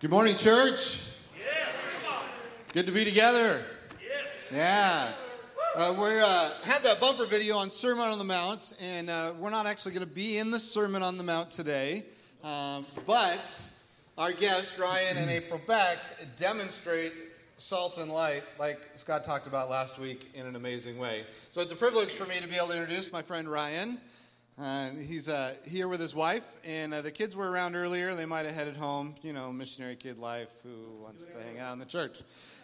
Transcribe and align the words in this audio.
Good 0.00 0.08
morning, 0.08 0.34
church. 0.34 1.02
Good 2.72 2.86
to 2.86 2.90
be 2.90 3.04
together. 3.04 3.60
Yeah. 4.50 5.12
Uh, 5.76 5.94
we 6.00 6.18
uh, 6.18 6.52
have 6.62 6.82
that 6.84 7.02
bumper 7.02 7.26
video 7.26 7.58
on 7.58 7.70
Sermon 7.70 8.06
on 8.06 8.16
the 8.16 8.24
Mount, 8.24 8.72
and 8.80 9.10
uh, 9.10 9.34
we're 9.38 9.50
not 9.50 9.66
actually 9.66 9.92
going 9.92 10.08
to 10.08 10.14
be 10.14 10.38
in 10.38 10.50
the 10.50 10.58
Sermon 10.58 11.02
on 11.02 11.18
the 11.18 11.22
Mount 11.22 11.50
today, 11.50 12.06
um, 12.42 12.86
but 13.06 13.70
our 14.16 14.32
guests, 14.32 14.78
Ryan 14.78 15.18
and 15.18 15.30
April 15.30 15.60
Beck, 15.66 15.98
demonstrate 16.34 17.12
salt 17.58 17.98
and 17.98 18.10
light, 18.10 18.44
like 18.58 18.80
Scott 18.94 19.22
talked 19.22 19.46
about 19.46 19.68
last 19.68 19.98
week, 19.98 20.30
in 20.32 20.46
an 20.46 20.56
amazing 20.56 20.96
way. 20.96 21.26
So 21.52 21.60
it's 21.60 21.72
a 21.72 21.76
privilege 21.76 22.14
for 22.14 22.24
me 22.24 22.36
to 22.40 22.48
be 22.48 22.56
able 22.56 22.68
to 22.68 22.80
introduce 22.80 23.12
my 23.12 23.20
friend 23.20 23.46
Ryan. 23.46 24.00
Uh, 24.58 24.90
he's 24.90 25.28
uh, 25.28 25.54
here 25.66 25.88
with 25.88 26.00
his 26.00 26.14
wife, 26.14 26.44
and 26.66 26.92
uh, 26.92 27.00
the 27.00 27.10
kids 27.10 27.34
were 27.34 27.50
around 27.50 27.74
earlier. 27.74 28.14
They 28.14 28.26
might 28.26 28.44
have 28.44 28.54
headed 28.54 28.76
home, 28.76 29.14
you 29.22 29.32
know, 29.32 29.50
missionary 29.52 29.96
kid 29.96 30.18
life, 30.18 30.50
who 30.62 31.02
wants 31.02 31.24
to 31.26 31.38
hang 31.42 31.58
out 31.58 31.72
in 31.72 31.78
the 31.78 31.86
church. 31.86 32.20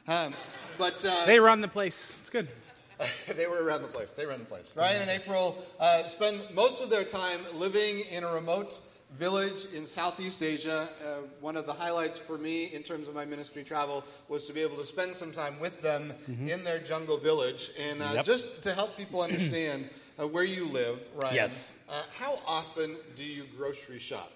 Um, 0.06 0.34
but 0.78 1.02
uh, 1.09 1.25
They 1.25 1.41
run 1.41 1.61
the 1.62 1.69
place. 1.69 2.19
It's 2.20 2.28
good. 2.30 2.48
they 3.37 3.47
were 3.47 3.62
around 3.64 3.83
the 3.83 3.88
place. 3.88 4.11
They 4.12 4.27
run 4.27 4.38
the 4.41 4.45
place. 4.45 4.73
Ryan 4.77 5.02
and 5.02 5.11
April 5.11 5.56
uh, 5.80 6.05
spend 6.06 6.41
most 6.55 6.83
of 6.83 6.91
their 6.91 7.05
time 7.05 7.41
living 7.55 8.03
in 8.11 8.25
a 8.25 8.33
remote 8.33 8.80
village 9.12 9.66
in 9.75 9.87
Southeast 9.87 10.42
Asia. 10.42 10.89
Uh, 11.03 11.23
one 11.41 11.56
of 11.56 11.64
the 11.64 11.73
highlights 11.73 12.19
for 12.19 12.37
me 12.37 12.66
in 12.75 12.83
terms 12.83 13.09
of 13.09 13.14
my 13.14 13.25
ministry 13.25 13.64
travel 13.64 14.05
was 14.28 14.47
to 14.47 14.53
be 14.53 14.61
able 14.61 14.77
to 14.77 14.84
spend 14.84 15.14
some 15.14 15.33
time 15.33 15.59
with 15.61 15.80
them 15.80 16.12
in 16.47 16.62
their 16.64 16.78
jungle 16.80 17.16
village. 17.16 17.70
And 17.89 18.03
uh, 18.03 18.12
Yep. 18.16 18.25
just 18.25 18.62
to 18.64 18.73
help 18.75 18.97
people 18.97 19.23
understand 19.23 19.89
uh, 20.20 20.27
where 20.27 20.45
you 20.45 20.66
live, 20.66 21.06
Ryan, 21.14 21.34
Yes. 21.37 21.73
Uh, 21.89 22.03
how 22.19 22.39
often 22.47 22.97
do 23.15 23.25
you 23.25 23.45
grocery 23.57 23.99
shop? 23.99 24.33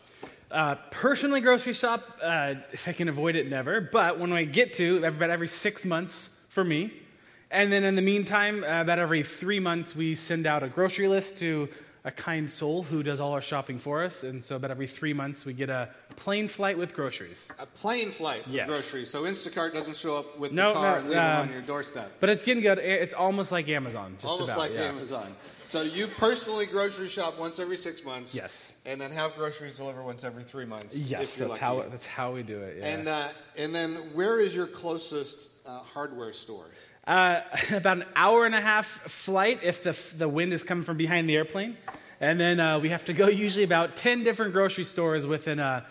Uh, 0.50 0.76
personally, 0.90 1.40
grocery 1.40 1.72
shop, 1.72 2.18
uh, 2.22 2.54
if 2.72 2.86
I 2.88 2.92
can 2.92 3.08
avoid 3.08 3.36
it, 3.36 3.48
never. 3.48 3.80
But 3.80 4.18
when 4.18 4.32
I 4.32 4.44
get 4.44 4.72
to, 4.74 5.04
about 5.04 5.30
every 5.30 5.48
six 5.48 5.84
months 5.84 6.30
for 6.48 6.64
me. 6.64 6.92
And 7.50 7.72
then 7.72 7.82
in 7.84 7.96
the 7.96 8.02
meantime, 8.02 8.62
uh, 8.62 8.80
about 8.80 8.98
every 8.98 9.22
three 9.22 9.58
months, 9.58 9.96
we 9.96 10.14
send 10.14 10.46
out 10.46 10.62
a 10.62 10.68
grocery 10.68 11.08
list 11.08 11.38
to 11.38 11.68
a 12.04 12.10
kind 12.10 12.50
soul 12.50 12.82
who 12.82 13.02
does 13.02 13.20
all 13.20 13.32
our 13.32 13.42
shopping 13.42 13.78
for 13.78 14.02
us. 14.02 14.22
And 14.24 14.42
so 14.42 14.56
about 14.56 14.70
every 14.70 14.86
three 14.86 15.12
months, 15.12 15.44
we 15.44 15.52
get 15.52 15.68
a 15.68 15.90
plane 16.16 16.48
flight 16.48 16.78
with 16.78 16.94
groceries. 16.94 17.50
A 17.58 17.66
plane 17.66 18.10
flight 18.10 18.42
Yes. 18.46 18.68
groceries. 18.68 19.10
So 19.10 19.24
Instacart 19.24 19.74
doesn't 19.74 19.96
show 19.96 20.16
up 20.16 20.38
with 20.38 20.52
No, 20.52 20.68
the 20.68 20.74
car 20.74 20.82
no, 20.82 20.96
and 20.96 21.04
leave 21.06 21.16
them 21.16 21.40
on 21.40 21.52
your 21.52 21.62
doorstep. 21.62 22.10
But 22.20 22.30
it's 22.30 22.42
getting 22.42 22.62
good. 22.62 22.78
It's 22.78 23.12
almost 23.12 23.52
like 23.52 23.68
Amazon. 23.68 24.14
Just 24.16 24.24
Almost 24.24 24.52
about, 24.52 24.58
like 24.60 24.72
yeah. 24.72 24.84
Amazon. 24.84 25.34
So 25.62 25.82
you 25.82 26.06
personally 26.06 26.66
grocery 26.66 27.08
shop 27.08 27.38
once 27.38 27.58
every 27.58 27.76
six 27.76 28.02
months. 28.04 28.34
Yes. 28.34 28.76
And 28.86 28.98
then 29.00 29.12
have 29.12 29.34
groceries 29.34 29.74
delivered 29.74 30.04
once 30.04 30.24
every 30.24 30.42
three 30.42 30.64
months. 30.64 30.96
Yes, 30.96 31.36
that's 31.36 31.50
lucky. 31.50 31.60
how, 31.60 31.82
that's 31.90 32.06
how 32.06 32.32
we 32.32 32.42
do 32.42 32.60
it. 32.62 32.78
Yeah. 32.80 32.86
And 32.88 33.08
uh, 33.08 33.28
and 33.58 33.74
then 33.74 33.94
where 34.14 34.40
is 34.40 34.54
your 34.56 34.66
closest 34.66 35.50
uh, 35.66 35.78
hardware 35.80 36.32
store? 36.32 36.70
Uh, 37.10 37.42
about 37.72 37.96
an 37.96 38.04
hour 38.14 38.46
and 38.46 38.54
a 38.54 38.60
half 38.60 38.86
flight 38.86 39.58
if 39.64 39.82
the, 39.82 39.98
the 40.16 40.28
wind 40.28 40.52
is 40.52 40.62
coming 40.62 40.84
from 40.84 40.96
behind 40.96 41.28
the 41.28 41.34
airplane. 41.34 41.76
And 42.20 42.38
then 42.38 42.60
uh, 42.60 42.78
we 42.78 42.90
have 42.90 43.04
to 43.06 43.12
go 43.12 43.26
usually 43.26 43.64
about 43.64 43.96
10 43.96 44.22
different 44.22 44.52
grocery 44.52 44.84
stores 44.84 45.26
within 45.26 45.58
a 45.58 45.84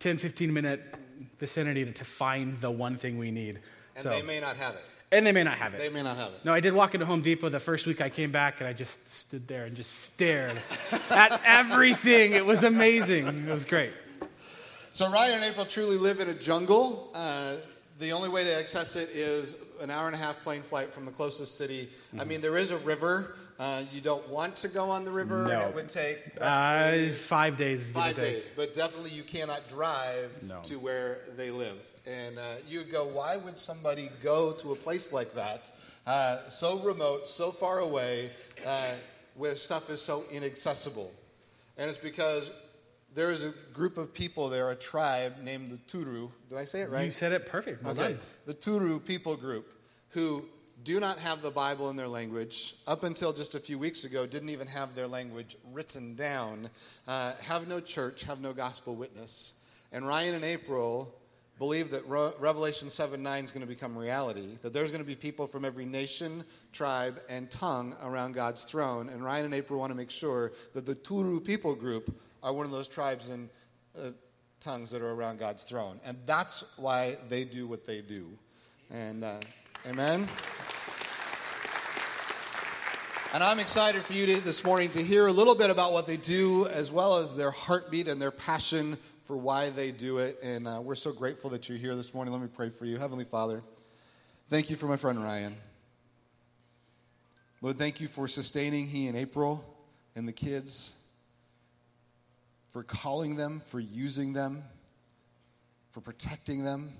10, 0.00 0.18
15 0.18 0.52
minute 0.52 0.82
vicinity 1.38 1.86
to, 1.86 1.92
to 1.92 2.04
find 2.04 2.60
the 2.60 2.70
one 2.70 2.96
thing 2.96 3.16
we 3.16 3.30
need. 3.30 3.60
And 3.94 4.02
So- 4.02 4.10
they 4.10 4.20
may 4.20 4.38
not 4.38 4.56
have 4.58 4.74
it. 4.74 4.82
and 5.12 5.26
they 5.26 5.32
may 5.32 5.44
not 5.44 5.56
have 5.56 5.72
it. 5.72 5.78
They 5.78 5.88
may 5.88 6.02
not 6.02 6.18
have 6.18 6.32
it. 6.32 6.44
no, 6.44 6.52
I 6.52 6.60
did 6.60 6.74
walk 6.74 6.92
into 6.92 7.06
Home 7.06 7.22
Depot 7.22 7.48
the 7.48 7.58
first 7.58 7.86
week 7.86 8.02
I 8.02 8.10
came 8.10 8.30
back, 8.30 8.60
and 8.60 8.68
I 8.68 8.74
just 8.74 9.08
stood 9.08 9.48
there 9.48 9.64
and 9.64 9.74
just 9.74 10.02
stared 10.04 10.60
at 11.10 11.40
everything. 11.42 12.32
It 12.32 12.44
was 12.44 12.64
amazing. 12.64 13.26
It 13.48 13.50
was 13.50 13.64
great. 13.64 13.92
So 14.92 15.10
Ryan 15.10 15.36
and 15.36 15.44
April 15.44 15.64
truly 15.64 15.96
live 15.96 16.20
in 16.20 16.28
a 16.28 16.34
jungle. 16.34 17.12
Uh, 17.14 17.54
the 17.98 18.12
only 18.12 18.28
way 18.28 18.44
to 18.44 18.54
access 18.58 18.94
it 18.96 19.08
is 19.10 19.56
an 19.80 19.90
hour 19.90 20.06
and 20.06 20.14
a 20.14 20.18
half 20.18 20.36
plane 20.42 20.62
flight 20.62 20.92
from 20.92 21.04
the 21.06 21.10
closest 21.12 21.56
city. 21.56 21.88
I 22.12 22.16
Mm-hmm. 22.18 22.28
mean, 22.28 22.40
there 22.40 22.56
is 22.56 22.70
a 22.70 22.78
river. 22.78 23.36
Uh, 23.58 23.82
you 23.90 24.02
don't 24.02 24.28
want 24.28 24.54
to 24.56 24.68
go 24.68 24.90
on 24.90 25.04
the 25.04 25.10
river, 25.10 25.44
No. 25.46 25.68
it 25.68 25.74
would 25.74 25.88
take 25.88 26.18
Uh, 26.40 27.08
five 27.14 27.56
days. 27.56 27.90
five 27.90 28.14
take. 28.16 28.34
days. 28.42 28.50
But 28.54 28.74
definitely, 28.74 29.10
you 29.10 29.22
cannot 29.22 29.66
drive 29.68 30.30
No. 30.42 30.60
to 30.64 30.78
where 30.78 31.20
they 31.36 31.50
live. 31.50 31.78
And 32.06 32.38
uh, 32.38 32.56
you 32.68 32.80
would 32.80 32.92
go, 32.92 33.06
why 33.06 33.36
would 33.38 33.56
somebody 33.56 34.10
go 34.22 34.52
to 34.52 34.72
a 34.72 34.76
place 34.76 35.10
like 35.12 35.32
that, 35.34 35.70
uh, 36.06 36.48
so 36.50 36.78
remote, 36.80 37.28
so 37.30 37.50
far 37.50 37.78
away, 37.80 38.30
uh, 38.66 38.92
where 39.36 39.54
stuff 39.56 39.88
is 39.88 40.02
so 40.02 40.24
inaccessible? 40.30 41.10
And 41.78 41.88
it's 41.88 41.98
because 41.98 42.50
there 43.16 43.32
is 43.32 43.42
a 43.42 43.52
group 43.72 43.96
of 43.96 44.12
people 44.12 44.48
there, 44.48 44.70
a 44.70 44.76
tribe 44.76 45.38
named 45.42 45.68
the 45.68 45.78
Turu. 45.90 46.30
Did 46.50 46.58
I 46.58 46.64
say 46.64 46.82
it 46.82 46.90
right? 46.90 47.06
You 47.06 47.10
said 47.10 47.32
it 47.32 47.46
perfect. 47.46 47.82
Well 47.82 47.92
okay. 47.92 48.12
done. 48.12 48.20
The 48.44 48.54
Turu 48.54 49.04
people 49.04 49.36
group 49.36 49.72
who 50.10 50.44
do 50.84 51.00
not 51.00 51.18
have 51.18 51.40
the 51.40 51.50
Bible 51.50 51.88
in 51.88 51.96
their 51.96 52.06
language, 52.06 52.76
up 52.86 53.02
until 53.02 53.32
just 53.32 53.54
a 53.54 53.58
few 53.58 53.78
weeks 53.78 54.04
ago, 54.04 54.26
didn't 54.26 54.50
even 54.50 54.68
have 54.68 54.94
their 54.94 55.06
language 55.06 55.56
written 55.72 56.14
down, 56.14 56.68
uh, 57.08 57.32
have 57.40 57.66
no 57.66 57.80
church, 57.80 58.22
have 58.22 58.40
no 58.40 58.52
gospel 58.52 58.94
witness. 58.94 59.54
And 59.92 60.06
Ryan 60.06 60.34
and 60.34 60.44
April 60.44 61.14
believe 61.58 61.90
that 61.92 62.06
Re- 62.06 62.32
Revelation 62.38 62.90
7 62.90 63.22
9 63.22 63.44
is 63.46 63.50
going 63.50 63.62
to 63.62 63.66
become 63.66 63.96
reality, 63.96 64.58
that 64.60 64.74
there's 64.74 64.92
going 64.92 65.02
to 65.02 65.06
be 65.06 65.16
people 65.16 65.46
from 65.46 65.64
every 65.64 65.86
nation, 65.86 66.44
tribe, 66.70 67.18
and 67.30 67.50
tongue 67.50 67.96
around 68.02 68.32
God's 68.34 68.64
throne. 68.64 69.08
And 69.08 69.24
Ryan 69.24 69.46
and 69.46 69.54
April 69.54 69.80
want 69.80 69.90
to 69.90 69.96
make 69.96 70.10
sure 70.10 70.52
that 70.74 70.84
the 70.84 70.94
Turu 70.94 71.42
people 71.42 71.74
group 71.74 72.14
are 72.42 72.52
one 72.52 72.66
of 72.66 72.72
those 72.72 72.88
tribes 72.88 73.28
and 73.28 73.48
uh, 73.98 74.10
tongues 74.60 74.90
that 74.90 75.02
are 75.02 75.12
around 75.12 75.38
God's 75.38 75.64
throne. 75.64 76.00
And 76.04 76.16
that's 76.26 76.64
why 76.76 77.16
they 77.28 77.44
do 77.44 77.66
what 77.66 77.84
they 77.84 78.00
do. 78.00 78.28
And 78.90 79.24
uh, 79.24 79.40
amen. 79.86 80.28
And 83.32 83.42
I'm 83.42 83.58
excited 83.58 84.02
for 84.02 84.12
you 84.12 84.26
to, 84.26 84.40
this 84.40 84.64
morning 84.64 84.88
to 84.90 85.02
hear 85.02 85.26
a 85.26 85.32
little 85.32 85.54
bit 85.54 85.68
about 85.68 85.92
what 85.92 86.06
they 86.06 86.16
do, 86.16 86.66
as 86.68 86.90
well 86.90 87.18
as 87.18 87.34
their 87.34 87.50
heartbeat 87.50 88.08
and 88.08 88.22
their 88.22 88.30
passion 88.30 88.96
for 89.24 89.36
why 89.36 89.70
they 89.70 89.90
do 89.90 90.18
it. 90.18 90.38
And 90.42 90.66
uh, 90.66 90.80
we're 90.82 90.94
so 90.94 91.12
grateful 91.12 91.50
that 91.50 91.68
you're 91.68 91.76
here 91.76 91.96
this 91.96 92.14
morning. 92.14 92.32
Let 92.32 92.40
me 92.40 92.48
pray 92.48 92.70
for 92.70 92.86
you. 92.86 92.96
Heavenly 92.96 93.24
Father, 93.24 93.62
thank 94.48 94.70
you 94.70 94.76
for 94.76 94.86
my 94.86 94.96
friend 94.96 95.22
Ryan. 95.22 95.56
Lord, 97.60 97.78
thank 97.78 98.00
you 98.00 98.06
for 98.06 98.28
sustaining 98.28 98.86
he 98.86 99.08
and 99.08 99.16
April 99.16 99.64
and 100.14 100.26
the 100.28 100.32
kids, 100.32 100.94
for 102.76 102.82
calling 102.82 103.36
them, 103.36 103.62
for 103.64 103.80
using 103.80 104.34
them, 104.34 104.62
for 105.92 106.02
protecting 106.02 106.62
them, 106.62 106.92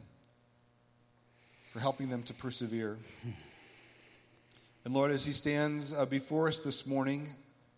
for 1.70 1.80
helping 1.80 2.08
them 2.08 2.22
to 2.22 2.32
persevere. 2.32 2.96
And 4.86 4.94
Lord, 4.94 5.10
as 5.10 5.26
he 5.26 5.32
stands 5.32 5.92
uh, 5.92 6.06
before 6.06 6.48
us 6.48 6.60
this 6.60 6.86
morning 6.86 7.28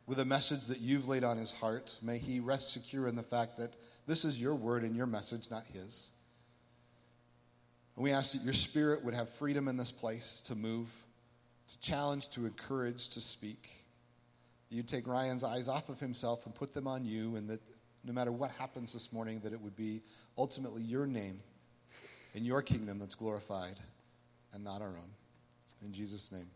with 0.06 0.20
a 0.20 0.24
message 0.24 0.66
that 0.66 0.78
you've 0.78 1.08
laid 1.08 1.24
on 1.24 1.38
his 1.38 1.50
heart, 1.50 1.98
may 2.00 2.18
he 2.18 2.38
rest 2.38 2.72
secure 2.72 3.08
in 3.08 3.16
the 3.16 3.22
fact 3.24 3.58
that 3.58 3.74
this 4.06 4.24
is 4.24 4.40
your 4.40 4.54
word 4.54 4.84
and 4.84 4.94
your 4.94 5.06
message, 5.06 5.50
not 5.50 5.64
his. 5.64 6.12
And 7.96 8.04
we 8.04 8.12
ask 8.12 8.30
that 8.30 8.44
your 8.44 8.54
spirit 8.54 9.04
would 9.04 9.14
have 9.14 9.28
freedom 9.28 9.66
in 9.66 9.76
this 9.76 9.90
place 9.90 10.40
to 10.42 10.54
move, 10.54 10.88
to 11.66 11.80
challenge, 11.80 12.28
to 12.28 12.46
encourage, 12.46 13.08
to 13.08 13.20
speak. 13.20 13.70
You'd 14.70 14.86
take 14.86 15.08
Ryan's 15.08 15.42
eyes 15.42 15.66
off 15.66 15.88
of 15.88 15.98
himself 15.98 16.46
and 16.46 16.54
put 16.54 16.72
them 16.74 16.86
on 16.86 17.04
you, 17.04 17.34
and 17.34 17.48
that 17.50 17.60
no 18.04 18.12
matter 18.12 18.32
what 18.32 18.50
happens 18.52 18.92
this 18.92 19.12
morning, 19.12 19.40
that 19.44 19.52
it 19.52 19.60
would 19.60 19.76
be 19.76 20.02
ultimately 20.36 20.82
your 20.82 21.06
name 21.06 21.40
and 22.34 22.46
your 22.46 22.62
kingdom 22.62 22.98
that's 22.98 23.14
glorified 23.14 23.78
and 24.52 24.64
not 24.64 24.80
our 24.80 24.88
own. 24.88 25.10
In 25.84 25.92
Jesus' 25.92 26.32
name. 26.32 26.46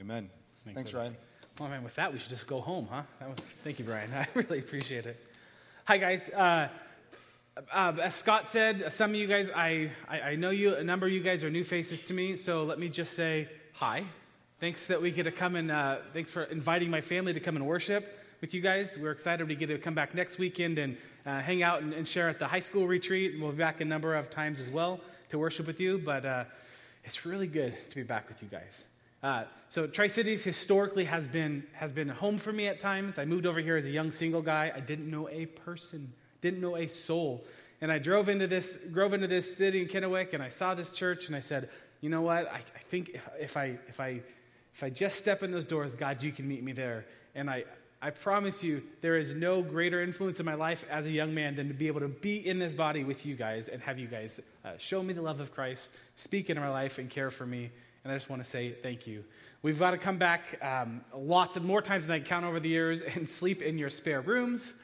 Amen. 0.00 0.28
Thanks, 0.64 0.76
Thanks. 0.76 0.94
Ryan. 0.94 1.16
Well, 1.58 1.68
man, 1.68 1.84
with 1.84 1.94
that, 1.96 2.12
we 2.12 2.18
should 2.18 2.30
just 2.30 2.46
go 2.46 2.60
home, 2.60 2.88
huh? 2.90 3.02
That 3.20 3.28
was. 3.28 3.48
Thank 3.62 3.78
you, 3.78 3.84
Brian. 3.84 4.12
I 4.14 4.26
really 4.34 4.58
appreciate 4.58 5.06
it. 5.06 5.24
Hi, 5.84 5.98
guys. 5.98 6.28
Uh, 6.30 6.68
uh, 7.70 7.92
as 8.02 8.14
Scott 8.14 8.48
said, 8.48 8.92
some 8.92 9.10
of 9.10 9.16
you 9.16 9.26
guys, 9.26 9.50
I, 9.54 9.90
I, 10.08 10.20
I 10.20 10.34
know 10.36 10.50
you. 10.50 10.74
A 10.74 10.84
number 10.84 11.06
of 11.06 11.12
you 11.12 11.20
guys 11.20 11.44
are 11.44 11.50
new 11.50 11.64
faces 11.64 12.00
to 12.02 12.14
me. 12.14 12.36
So 12.36 12.64
let 12.64 12.78
me 12.78 12.88
just 12.88 13.14
say 13.14 13.48
hi. 13.74 14.04
Thanks 14.60 14.86
that 14.86 15.02
we 15.02 15.10
get 15.10 15.24
to 15.24 15.32
come 15.32 15.56
and 15.56 15.70
uh, 15.70 15.98
thanks 16.12 16.30
for 16.30 16.44
inviting 16.44 16.88
my 16.88 17.00
family 17.00 17.34
to 17.34 17.40
come 17.40 17.56
and 17.56 17.66
worship 17.66 18.21
with 18.42 18.52
you 18.52 18.60
guys. 18.60 18.98
We're 18.98 19.12
excited 19.12 19.48
to 19.48 19.54
get 19.54 19.68
to 19.68 19.78
come 19.78 19.94
back 19.94 20.16
next 20.16 20.36
weekend 20.36 20.76
and 20.76 20.96
uh, 21.24 21.38
hang 21.38 21.62
out 21.62 21.82
and, 21.82 21.94
and 21.94 22.06
share 22.06 22.28
at 22.28 22.40
the 22.40 22.46
high 22.48 22.58
school 22.58 22.88
retreat. 22.88 23.36
We'll 23.40 23.52
be 23.52 23.58
back 23.58 23.80
a 23.80 23.84
number 23.84 24.16
of 24.16 24.30
times 24.30 24.58
as 24.58 24.68
well 24.68 25.00
to 25.28 25.38
worship 25.38 25.64
with 25.64 25.78
you. 25.78 25.98
But 25.98 26.26
uh, 26.26 26.44
it's 27.04 27.24
really 27.24 27.46
good 27.46 27.72
to 27.90 27.94
be 27.94 28.02
back 28.02 28.28
with 28.28 28.42
you 28.42 28.48
guys. 28.48 28.84
Uh, 29.22 29.44
so 29.68 29.86
Tri 29.86 30.08
Cities 30.08 30.42
historically 30.42 31.04
has 31.04 31.28
been 31.28 31.62
has 31.72 31.92
been 31.92 32.08
home 32.08 32.36
for 32.36 32.52
me 32.52 32.66
at 32.66 32.80
times. 32.80 33.16
I 33.16 33.24
moved 33.24 33.46
over 33.46 33.60
here 33.60 33.76
as 33.76 33.86
a 33.86 33.90
young 33.90 34.10
single 34.10 34.42
guy. 34.42 34.72
I 34.74 34.80
didn't 34.80 35.08
know 35.08 35.28
a 35.28 35.46
person, 35.46 36.12
didn't 36.40 36.60
know 36.60 36.76
a 36.76 36.88
soul, 36.88 37.44
and 37.80 37.92
I 37.92 38.00
drove 38.00 38.28
into 38.28 38.48
this 38.48 38.76
drove 38.90 39.14
into 39.14 39.28
this 39.28 39.56
city 39.56 39.82
in 39.82 39.86
Kennewick, 39.86 40.34
and 40.34 40.42
I 40.42 40.48
saw 40.48 40.74
this 40.74 40.90
church, 40.90 41.28
and 41.28 41.36
I 41.36 41.40
said, 41.40 41.70
you 42.00 42.10
know 42.10 42.22
what? 42.22 42.48
I, 42.48 42.56
I 42.56 42.82
think 42.88 43.10
if, 43.10 43.28
if 43.38 43.56
I 43.56 43.78
if 43.86 44.00
I 44.00 44.20
if 44.74 44.82
I 44.82 44.90
just 44.90 45.16
step 45.16 45.44
in 45.44 45.52
those 45.52 45.64
doors, 45.64 45.94
God, 45.94 46.24
you 46.24 46.32
can 46.32 46.48
meet 46.48 46.64
me 46.64 46.72
there. 46.72 47.06
And 47.36 47.48
I 47.48 47.64
I 48.04 48.10
promise 48.10 48.64
you, 48.64 48.82
there 49.00 49.16
is 49.16 49.32
no 49.32 49.62
greater 49.62 50.02
influence 50.02 50.40
in 50.40 50.44
my 50.44 50.54
life 50.54 50.84
as 50.90 51.06
a 51.06 51.10
young 51.12 51.32
man 51.32 51.54
than 51.54 51.68
to 51.68 51.74
be 51.74 51.86
able 51.86 52.00
to 52.00 52.08
be 52.08 52.44
in 52.44 52.58
this 52.58 52.74
body 52.74 53.04
with 53.04 53.24
you 53.24 53.36
guys 53.36 53.68
and 53.68 53.80
have 53.80 53.96
you 53.96 54.08
guys 54.08 54.40
uh, 54.64 54.72
show 54.76 55.04
me 55.04 55.14
the 55.14 55.22
love 55.22 55.38
of 55.38 55.52
Christ, 55.52 55.92
speak 56.16 56.50
in 56.50 56.58
my 56.58 56.68
life, 56.68 56.98
and 56.98 57.08
care 57.08 57.30
for 57.30 57.46
me. 57.46 57.70
And 58.02 58.12
I 58.12 58.16
just 58.16 58.28
want 58.28 58.42
to 58.42 58.50
say 58.50 58.72
thank 58.72 59.06
you. 59.06 59.22
We've 59.62 59.78
got 59.78 59.92
to 59.92 59.98
come 59.98 60.18
back 60.18 60.58
um, 60.60 61.02
lots 61.16 61.56
of 61.56 61.62
more 61.62 61.80
times 61.80 62.04
than 62.04 62.14
I 62.14 62.18
can 62.18 62.26
count 62.26 62.44
over 62.44 62.58
the 62.58 62.68
years 62.68 63.02
and 63.14 63.28
sleep 63.28 63.62
in 63.62 63.78
your 63.78 63.88
spare 63.88 64.20
rooms 64.20 64.74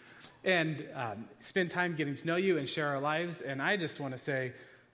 and 0.44 0.86
um, 0.94 1.24
spend 1.40 1.72
time 1.72 1.96
getting 1.96 2.14
to 2.14 2.24
know 2.24 2.36
you 2.36 2.56
and 2.58 2.68
share 2.68 2.86
our 2.86 3.00
lives. 3.00 3.40
And 3.40 3.60
I 3.60 3.76
just 3.76 3.98
want 3.98 4.12
to 4.14 4.18
say 4.18 4.52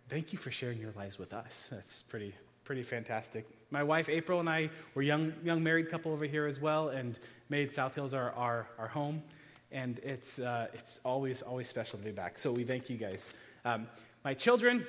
thank 0.08 0.32
you 0.32 0.38
for 0.38 0.50
sharing 0.50 0.78
your 0.78 0.92
lives 0.96 1.18
with 1.18 1.34
us. 1.34 1.68
That's 1.70 2.04
pretty, 2.04 2.34
pretty 2.64 2.82
fantastic. 2.82 3.46
My 3.70 3.82
wife 3.82 4.08
April 4.08 4.40
and 4.40 4.48
I 4.48 4.70
were 4.94 5.02
young, 5.02 5.32
young 5.44 5.62
married 5.62 5.90
couple 5.90 6.12
over 6.12 6.24
here 6.24 6.46
as 6.46 6.60
well, 6.60 6.88
and 6.88 7.18
made 7.50 7.70
South 7.70 7.94
Hills 7.94 8.14
our, 8.14 8.32
our, 8.32 8.66
our 8.78 8.88
home. 8.88 9.22
And 9.70 9.98
it's, 10.02 10.38
uh, 10.38 10.68
it's 10.72 11.00
always, 11.04 11.42
always 11.42 11.68
special 11.68 11.98
to 11.98 12.04
be 12.04 12.12
back. 12.12 12.38
So 12.38 12.52
we 12.52 12.64
thank 12.64 12.88
you 12.88 12.96
guys. 12.96 13.32
Um, 13.64 13.86
my 14.24 14.32
children, 14.34 14.86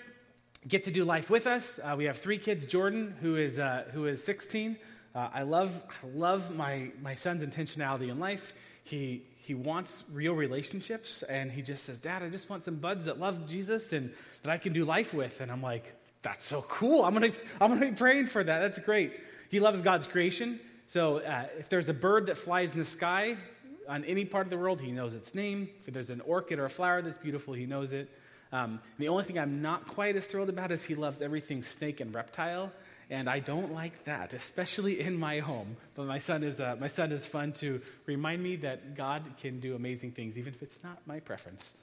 get 0.67 0.83
to 0.85 0.91
do 0.91 1.03
life 1.03 1.29
with 1.29 1.47
us. 1.47 1.79
Uh, 1.83 1.95
we 1.97 2.05
have 2.05 2.17
three 2.17 2.37
kids. 2.37 2.65
Jordan, 2.65 3.15
who 3.21 3.35
is, 3.35 3.59
uh, 3.59 3.85
who 3.93 4.05
is 4.05 4.23
16. 4.23 4.77
Uh, 5.13 5.29
I 5.33 5.43
love, 5.43 5.83
love 6.13 6.55
my, 6.55 6.91
my 7.01 7.15
son's 7.15 7.43
intentionality 7.43 8.09
in 8.09 8.19
life. 8.19 8.53
He, 8.83 9.23
he 9.37 9.53
wants 9.53 10.03
real 10.11 10.33
relationships, 10.33 11.23
and 11.23 11.51
he 11.51 11.61
just 11.61 11.85
says, 11.85 11.99
Dad, 11.99 12.21
I 12.21 12.29
just 12.29 12.49
want 12.49 12.63
some 12.63 12.75
buds 12.75 13.05
that 13.05 13.19
love 13.19 13.47
Jesus 13.47 13.93
and 13.93 14.13
that 14.43 14.51
I 14.51 14.57
can 14.57 14.73
do 14.73 14.85
life 14.85 15.13
with. 15.13 15.41
And 15.41 15.51
I'm 15.51 15.61
like, 15.61 15.93
that's 16.25 16.43
so 16.43 16.63
cool. 16.63 17.05
I'm 17.05 17.13
going 17.13 17.31
to 17.31 17.37
I'm 17.61 17.69
gonna 17.69 17.85
be 17.85 17.95
praying 17.95 18.27
for 18.27 18.43
that. 18.43 18.59
That's 18.59 18.79
great. 18.79 19.13
He 19.49 19.59
loves 19.59 19.81
God's 19.81 20.07
creation. 20.07 20.59
So 20.87 21.19
uh, 21.19 21.45
if 21.59 21.69
there's 21.69 21.87
a 21.87 21.93
bird 21.93 22.25
that 22.27 22.37
flies 22.37 22.73
in 22.73 22.79
the 22.79 22.85
sky 22.85 23.37
on 23.87 24.03
any 24.05 24.25
part 24.25 24.47
of 24.47 24.49
the 24.49 24.57
world, 24.57 24.81
he 24.81 24.91
knows 24.91 25.13
its 25.13 25.35
name. 25.35 25.69
If 25.85 25.93
there's 25.93 26.09
an 26.09 26.21
orchid 26.21 26.57
or 26.57 26.65
a 26.65 26.69
flower 26.69 27.03
that's 27.03 27.19
beautiful, 27.19 27.53
he 27.53 27.67
knows 27.67 27.93
it. 27.93 28.09
Um, 28.51 28.79
the 28.97 29.07
only 29.07 29.23
thing 29.23 29.37
I'm 29.37 29.61
not 29.61 29.85
quite 29.87 30.15
as 30.15 30.25
thrilled 30.25 30.49
about 30.49 30.71
is 30.71 30.83
he 30.83 30.95
loves 30.95 31.21
everything 31.21 31.61
snake 31.61 31.99
and 31.99 32.11
reptile, 32.11 32.71
and 33.11 33.29
I 33.29 33.39
don't 33.39 33.71
like 33.71 34.03
that, 34.05 34.33
especially 34.33 35.01
in 35.01 35.15
my 35.19 35.39
home. 35.39 35.77
But 35.93 36.07
my 36.07 36.17
son 36.17 36.43
is 36.43 36.59
uh, 36.59 36.75
my 36.79 36.87
son 36.87 37.11
is 37.11 37.27
fun 37.27 37.53
to 37.53 37.81
remind 38.07 38.41
me 38.41 38.55
that 38.57 38.95
God 38.95 39.23
can 39.39 39.59
do 39.59 39.75
amazing 39.75 40.13
things, 40.13 40.39
even 40.39 40.55
if 40.55 40.63
it's 40.63 40.79
not 40.83 40.97
my 41.05 41.19
preference. 41.19 41.75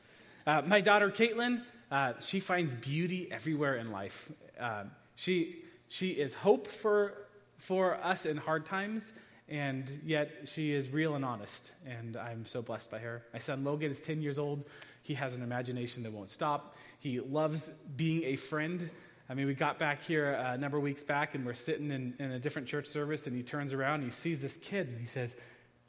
Uh, 0.46 0.62
my 0.66 0.80
daughter 0.80 1.10
Caitlin, 1.10 1.62
uh, 1.92 2.14
she 2.20 2.40
finds 2.40 2.74
beauty 2.74 3.28
everywhere 3.30 3.76
in 3.76 3.92
life. 3.92 4.32
Uh, 4.58 4.84
she 5.14 5.62
she 5.88 6.12
is 6.12 6.32
hope 6.32 6.66
for 6.66 7.28
for 7.58 7.96
us 8.02 8.24
in 8.24 8.38
hard 8.38 8.64
times, 8.64 9.12
and 9.46 10.00
yet 10.02 10.30
she 10.46 10.72
is 10.72 10.88
real 10.88 11.16
and 11.16 11.24
honest, 11.24 11.74
and 11.86 12.16
I'm 12.16 12.46
so 12.46 12.62
blessed 12.62 12.90
by 12.90 12.98
her. 12.98 13.22
My 13.34 13.38
son 13.38 13.62
Logan 13.62 13.90
is 13.90 14.00
10 14.00 14.22
years 14.22 14.38
old. 14.38 14.64
He 15.02 15.12
has 15.14 15.34
an 15.34 15.42
imagination 15.42 16.02
that 16.04 16.12
won't 16.12 16.30
stop. 16.30 16.76
He 16.98 17.20
loves 17.20 17.70
being 17.94 18.24
a 18.24 18.36
friend. 18.36 18.88
I 19.28 19.34
mean, 19.34 19.46
we 19.46 19.54
got 19.54 19.78
back 19.78 20.02
here 20.02 20.32
a 20.32 20.56
number 20.56 20.78
of 20.78 20.82
weeks 20.82 21.02
back, 21.02 21.34
and 21.34 21.44
we're 21.44 21.54
sitting 21.54 21.90
in, 21.90 22.14
in 22.18 22.32
a 22.32 22.38
different 22.38 22.66
church 22.66 22.86
service, 22.86 23.26
and 23.26 23.36
he 23.36 23.42
turns 23.42 23.74
around 23.74 23.96
and 23.96 24.04
he 24.04 24.10
sees 24.10 24.40
this 24.40 24.56
kid, 24.56 24.88
and 24.88 24.98
he 24.98 25.06
says, 25.06 25.36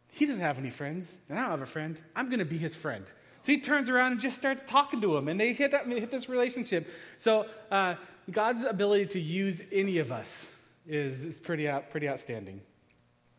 He 0.10 0.26
doesn't 0.26 0.42
have 0.42 0.60
any 0.60 0.70
friends, 0.70 1.18
and 1.30 1.40
I 1.40 1.44
don't 1.44 1.52
have 1.52 1.62
a 1.62 1.66
friend. 1.66 1.98
I'm 2.14 2.28
going 2.28 2.40
to 2.40 2.46
be 2.46 2.58
his 2.58 2.76
friend. 2.76 3.06
So 3.44 3.52
he 3.52 3.60
turns 3.60 3.90
around 3.90 4.14
and 4.14 4.22
just 4.22 4.38
starts 4.38 4.64
talking 4.66 5.02
to 5.02 5.18
him, 5.18 5.28
and 5.28 5.40
they 5.40 5.52
hit, 5.54 5.72
that, 5.72 5.86
hit 5.86 6.10
this 6.10 6.30
relationship. 6.30 6.90
So 7.18 7.46
uh, 7.70 7.96
God's 8.32 8.64
ability 8.64 9.08
to 9.08 9.20
use 9.20 9.62
any 9.72 9.98
of 10.00 10.14
us 10.14 10.50
is, 10.88 11.26
is 11.26 11.40
pretty, 11.42 11.68
out, 11.68 11.92
pretty 11.92 12.08
outstanding. 12.08 12.62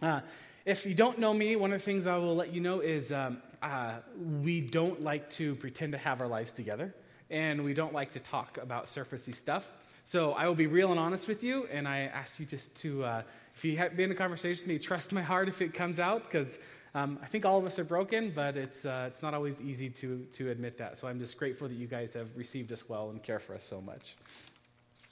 Uh, 0.03 0.21
if 0.67 0.85
you 0.85 0.95
don't 0.95 1.19
know 1.19 1.33
me, 1.33 1.57
one 1.57 1.73
of 1.73 1.81
the 1.81 1.85
things 1.85 2.07
I 2.07 2.19
will 2.19 2.37
let 2.37 2.53
you 2.53 2.61
know 2.61 2.81
is 2.81 3.13
um, 3.13 3.39
uh, 3.63 3.97
we 4.43 4.61
don't 4.61 5.03
like 5.03 5.31
to 5.31 5.55
pretend 5.57 5.93
to 5.93 5.99
have 5.99 6.21
our 6.21 6.29
lives 6.29 6.53
together, 6.53 6.95
and 7.31 7.65
we 7.65 7.73
don't 7.73 7.95
like 7.95 8.13
to 8.13 8.21
talk 8.21 8.59
about 8.59 8.85
surfacey 8.85 9.35
stuff. 9.35 9.73
So 10.05 10.33
I 10.33 10.47
will 10.47 10.55
be 10.55 10.67
real 10.67 10.91
and 10.91 11.01
honest 11.01 11.29
with 11.29 11.43
you, 11.43 11.67
and 11.73 11.89
I 11.89 12.01
ask 12.01 12.39
you 12.39 12.45
just 12.45 12.75
to, 12.83 13.05
uh, 13.05 13.23
if 13.55 13.65
you 13.65 13.79
have 13.79 13.97
been 13.97 14.11
in 14.11 14.13
a 14.13 14.15
conversation 14.15 14.65
with 14.65 14.69
me, 14.69 14.79
trust 14.79 15.13
my 15.13 15.23
heart 15.23 15.49
if 15.49 15.63
it 15.63 15.73
comes 15.73 15.99
out, 15.99 16.25
because 16.25 16.59
um, 16.95 17.19
I 17.21 17.27
think 17.27 17.45
all 17.45 17.59
of 17.59 17.67
us 17.67 17.79
are 17.81 17.85
broken, 17.85 18.31
but 18.31 18.57
it's, 18.57 18.85
uh, 18.85 19.07
it's 19.09 19.21
not 19.21 19.35
always 19.35 19.61
easy 19.61 19.91
to, 19.91 20.25
to 20.35 20.51
admit 20.51 20.79
that. 20.79 20.97
So 20.97 21.09
I'm 21.09 21.19
just 21.19 21.37
grateful 21.37 21.67
that 21.67 21.75
you 21.75 21.89
guys 21.89 22.13
have 22.15 22.29
received 22.37 22.71
us 22.71 22.89
well 22.89 23.11
and 23.11 23.21
care 23.21 23.41
for 23.41 23.55
us 23.55 23.65
so 23.65 23.81
much. 23.81 24.15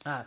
Uh, 0.06 0.22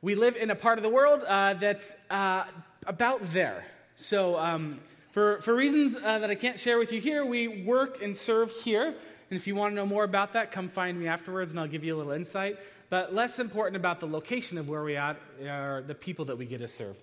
we 0.00 0.14
live 0.14 0.36
in 0.36 0.50
a 0.50 0.54
part 0.54 0.78
of 0.78 0.82
the 0.82 0.88
world 0.88 1.22
uh, 1.26 1.54
that's 1.54 1.94
uh, 2.10 2.44
about 2.86 3.20
there. 3.32 3.64
So, 3.96 4.38
um, 4.38 4.80
for, 5.12 5.40
for 5.42 5.54
reasons 5.54 5.96
uh, 5.96 6.18
that 6.18 6.30
I 6.30 6.34
can't 6.34 6.58
share 6.58 6.78
with 6.78 6.90
you 6.90 7.00
here, 7.00 7.24
we 7.24 7.62
work 7.64 8.02
and 8.02 8.16
serve 8.16 8.50
here. 8.50 8.86
And 8.86 9.40
if 9.40 9.46
you 9.46 9.54
want 9.54 9.72
to 9.72 9.76
know 9.76 9.86
more 9.86 10.04
about 10.04 10.32
that, 10.32 10.50
come 10.50 10.68
find 10.68 10.98
me 10.98 11.06
afterwards 11.06 11.50
and 11.50 11.60
I'll 11.60 11.68
give 11.68 11.84
you 11.84 11.94
a 11.94 11.98
little 11.98 12.12
insight. 12.12 12.58
But 12.90 13.14
less 13.14 13.38
important 13.38 13.76
about 13.76 14.00
the 14.00 14.06
location 14.06 14.58
of 14.58 14.68
where 14.68 14.82
we 14.82 14.96
are 14.96 15.16
are 15.48 15.82
the 15.82 15.94
people 15.94 16.24
that 16.26 16.36
we 16.36 16.46
get 16.46 16.58
to 16.58 16.68
serve. 16.68 16.96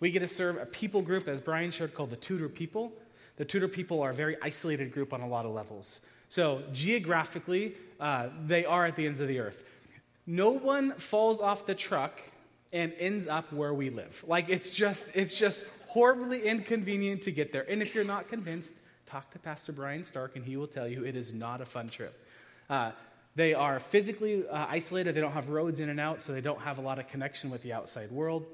We 0.00 0.10
get 0.10 0.20
to 0.20 0.28
serve 0.28 0.58
a 0.58 0.66
people 0.66 1.02
group, 1.02 1.28
as 1.28 1.40
Brian 1.40 1.70
shared, 1.70 1.92
called 1.92 2.10
the 2.10 2.16
Turu 2.16 2.52
people. 2.52 2.92
The 3.38 3.44
Turu 3.44 3.72
people 3.72 4.02
are 4.02 4.10
a 4.10 4.14
very 4.14 4.36
isolated 4.42 4.92
group 4.92 5.12
on 5.12 5.20
a 5.22 5.28
lot 5.28 5.46
of 5.46 5.52
levels. 5.52 6.00
So, 6.28 6.62
geographically, 6.72 7.74
uh, 7.98 8.28
they 8.46 8.64
are 8.66 8.84
at 8.84 8.96
the 8.96 9.06
ends 9.06 9.20
of 9.20 9.28
the 9.28 9.38
earth. 9.38 9.62
No 10.26 10.50
one 10.50 10.92
falls 10.98 11.40
off 11.40 11.64
the 11.64 11.74
truck 11.74 12.20
and 12.72 12.92
ends 12.98 13.26
up 13.26 13.50
where 13.52 13.72
we 13.72 13.88
live. 13.88 14.22
Like, 14.26 14.50
it's 14.50 14.74
just, 14.74 15.10
it's 15.14 15.38
just 15.38 15.64
horribly 15.86 16.46
inconvenient 16.46 17.22
to 17.22 17.30
get 17.30 17.52
there. 17.52 17.64
And 17.70 17.80
if 17.80 17.94
you're 17.94 18.04
not 18.04 18.28
convinced, 18.28 18.74
talk 19.06 19.30
to 19.30 19.38
Pastor 19.38 19.72
Brian 19.72 20.04
Stark, 20.04 20.36
and 20.36 20.44
he 20.44 20.56
will 20.56 20.66
tell 20.66 20.86
you 20.86 21.04
it 21.04 21.16
is 21.16 21.32
not 21.32 21.62
a 21.62 21.64
fun 21.64 21.88
trip. 21.88 22.26
Uh, 22.68 22.90
they 23.36 23.54
are 23.54 23.78
physically 23.78 24.46
uh, 24.48 24.66
isolated. 24.68 25.14
They 25.14 25.20
don't 25.20 25.32
have 25.32 25.48
roads 25.48 25.80
in 25.80 25.88
and 25.88 26.00
out, 26.00 26.20
so 26.20 26.32
they 26.32 26.40
don't 26.40 26.60
have 26.60 26.78
a 26.78 26.82
lot 26.82 26.98
of 26.98 27.06
connection 27.06 27.50
with 27.50 27.62
the 27.62 27.72
outside 27.72 28.10
world. 28.10 28.44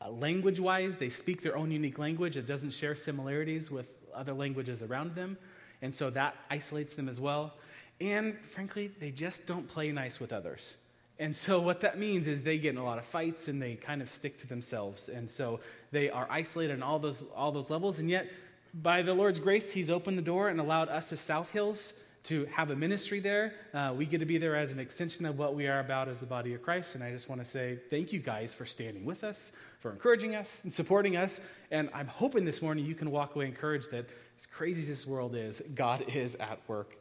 Uh, 0.00 0.10
language 0.10 0.60
wise, 0.60 0.96
they 0.96 1.08
speak 1.08 1.42
their 1.42 1.56
own 1.56 1.70
unique 1.70 1.98
language. 1.98 2.36
It 2.36 2.46
doesn't 2.46 2.70
share 2.70 2.94
similarities 2.94 3.70
with 3.70 3.86
other 4.14 4.32
languages 4.32 4.82
around 4.82 5.14
them, 5.14 5.36
and 5.82 5.94
so 5.94 6.10
that 6.10 6.36
isolates 6.50 6.94
them 6.94 7.08
as 7.08 7.20
well. 7.20 7.54
And 8.00 8.38
frankly, 8.44 8.88
they 9.00 9.10
just 9.10 9.46
don't 9.46 9.68
play 9.68 9.90
nice 9.90 10.20
with 10.20 10.32
others. 10.32 10.76
And 11.20 11.34
so, 11.34 11.60
what 11.60 11.80
that 11.80 11.98
means 11.98 12.28
is 12.28 12.44
they 12.44 12.58
get 12.58 12.70
in 12.70 12.78
a 12.78 12.84
lot 12.84 12.98
of 12.98 13.04
fights 13.04 13.48
and 13.48 13.60
they 13.60 13.74
kind 13.74 14.00
of 14.00 14.08
stick 14.08 14.38
to 14.38 14.46
themselves. 14.46 15.08
And 15.08 15.28
so, 15.28 15.58
they 15.90 16.10
are 16.10 16.28
isolated 16.30 16.74
on 16.74 16.82
all 16.84 17.00
those, 17.00 17.24
all 17.34 17.50
those 17.50 17.70
levels. 17.70 17.98
And 17.98 18.08
yet, 18.08 18.28
by 18.72 19.02
the 19.02 19.14
Lord's 19.14 19.40
grace, 19.40 19.72
He's 19.72 19.90
opened 19.90 20.16
the 20.16 20.22
door 20.22 20.48
and 20.48 20.60
allowed 20.60 20.88
us 20.88 21.12
as 21.12 21.18
South 21.18 21.50
Hills 21.50 21.92
to 22.24 22.44
have 22.46 22.70
a 22.70 22.76
ministry 22.76 23.20
there. 23.20 23.54
Uh, 23.72 23.94
we 23.96 24.04
get 24.04 24.18
to 24.18 24.26
be 24.26 24.38
there 24.38 24.56
as 24.56 24.72
an 24.72 24.78
extension 24.78 25.24
of 25.24 25.38
what 25.38 25.54
we 25.54 25.66
are 25.66 25.80
about 25.80 26.08
as 26.08 26.20
the 26.20 26.26
body 26.26 26.54
of 26.54 26.62
Christ. 26.62 26.94
And 26.94 27.02
I 27.04 27.10
just 27.10 27.28
want 27.28 27.40
to 27.42 27.44
say 27.44 27.78
thank 27.90 28.12
you 28.12 28.18
guys 28.18 28.52
for 28.54 28.66
standing 28.66 29.04
with 29.04 29.24
us, 29.24 29.52
for 29.80 29.92
encouraging 29.92 30.34
us 30.34 30.62
and 30.64 30.72
supporting 30.72 31.16
us. 31.16 31.40
And 31.70 31.90
I'm 31.94 32.08
hoping 32.08 32.44
this 32.44 32.60
morning 32.62 32.84
you 32.84 32.94
can 32.94 33.10
walk 33.10 33.34
away 33.34 33.46
encouraged 33.46 33.90
that 33.92 34.06
as 34.36 34.46
crazy 34.46 34.82
as 34.82 34.88
this 34.88 35.06
world 35.06 35.34
is, 35.34 35.62
God 35.74 36.04
is 36.08 36.34
at 36.36 36.60
work. 36.68 36.96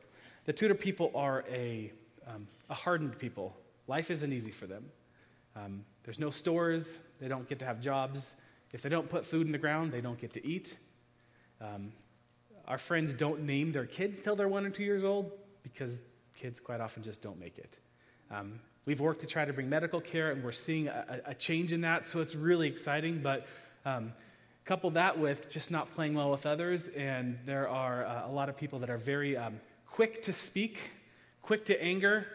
The 0.45 0.53
Turu 0.53 0.79
people 0.79 1.11
are 1.13 1.43
a, 1.49 1.91
um, 2.27 2.47
a 2.69 2.73
hardened 2.73 3.17
people 3.19 3.55
Life 3.87 4.11
isn't 4.11 4.33
easy 4.33 4.51
for 4.51 4.67
them. 4.67 4.85
Um, 5.55 5.83
there's 6.03 6.19
no 6.19 6.29
stores, 6.29 6.99
they 7.19 7.27
don't 7.27 7.47
get 7.47 7.59
to 7.59 7.65
have 7.65 7.79
jobs. 7.79 8.35
If 8.73 8.81
they 8.81 8.89
don't 8.89 9.09
put 9.09 9.25
food 9.25 9.45
in 9.45 9.53
the 9.53 9.57
ground, 9.57 9.91
they 9.91 10.01
don't 10.01 10.19
get 10.19 10.33
to 10.33 10.45
eat. 10.45 10.77
Um, 11.61 11.91
our 12.67 12.77
friends 12.77 13.13
don't 13.13 13.43
name 13.43 13.71
their 13.71 13.85
kids 13.85 14.21
till 14.21 14.35
they're 14.35 14.47
one 14.47 14.65
or 14.65 14.69
two 14.69 14.83
years 14.83 15.03
old 15.03 15.31
because 15.63 16.01
kids 16.35 16.59
quite 16.59 16.81
often 16.81 17.03
just 17.03 17.21
don't 17.21 17.39
make 17.39 17.57
it. 17.57 17.77
Um, 18.29 18.59
we've 18.85 18.99
worked 18.99 19.21
to 19.21 19.27
try 19.27 19.45
to 19.45 19.53
bring 19.53 19.69
medical 19.69 20.01
care, 20.01 20.31
and 20.31 20.43
we're 20.43 20.51
seeing 20.51 20.87
a, 20.87 21.21
a 21.25 21.33
change 21.33 21.73
in 21.73 21.81
that, 21.81 22.07
so 22.07 22.19
it's 22.19 22.35
really 22.35 22.67
exciting. 22.67 23.19
But 23.19 23.47
um, 23.85 24.13
couple 24.65 24.89
that 24.91 25.17
with 25.17 25.49
just 25.49 25.71
not 25.71 25.93
playing 25.95 26.13
well 26.13 26.29
with 26.29 26.45
others, 26.45 26.89
and 26.89 27.39
there 27.45 27.69
are 27.69 28.05
uh, 28.05 28.27
a 28.27 28.31
lot 28.31 28.49
of 28.49 28.57
people 28.57 28.79
that 28.79 28.89
are 28.89 28.97
very 28.97 29.37
um, 29.37 29.59
quick 29.85 30.21
to 30.23 30.33
speak, 30.33 30.77
quick 31.41 31.63
to 31.65 31.81
anger, 31.81 32.27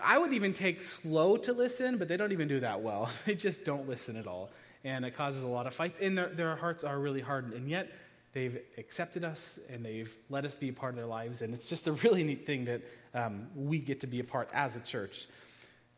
I 0.00 0.18
would 0.18 0.32
even 0.32 0.52
take 0.52 0.82
slow 0.82 1.36
to 1.38 1.52
listen, 1.52 1.98
but 1.98 2.06
they 2.06 2.16
don't 2.16 2.30
even 2.30 2.46
do 2.46 2.60
that 2.60 2.80
well. 2.80 3.10
They 3.26 3.34
just 3.34 3.64
don't 3.64 3.88
listen 3.88 4.16
at 4.16 4.26
all. 4.28 4.50
And 4.84 5.04
it 5.04 5.16
causes 5.16 5.42
a 5.42 5.48
lot 5.48 5.66
of 5.66 5.74
fights, 5.74 5.98
and 6.00 6.16
their, 6.16 6.28
their 6.28 6.56
hearts 6.56 6.84
are 6.84 6.98
really 6.98 7.20
hardened. 7.20 7.54
And 7.54 7.68
yet, 7.68 7.90
they've 8.32 8.60
accepted 8.78 9.24
us 9.24 9.58
and 9.68 9.84
they've 9.84 10.14
let 10.28 10.44
us 10.44 10.54
be 10.54 10.68
a 10.68 10.72
part 10.72 10.92
of 10.92 10.96
their 10.96 11.06
lives. 11.06 11.42
And 11.42 11.54
it's 11.54 11.68
just 11.68 11.86
a 11.86 11.92
really 11.92 12.22
neat 12.22 12.46
thing 12.46 12.64
that 12.66 12.82
um, 13.14 13.48
we 13.54 13.78
get 13.78 14.00
to 14.00 14.06
be 14.06 14.20
a 14.20 14.24
part 14.24 14.48
as 14.52 14.76
a 14.76 14.80
church. 14.80 15.26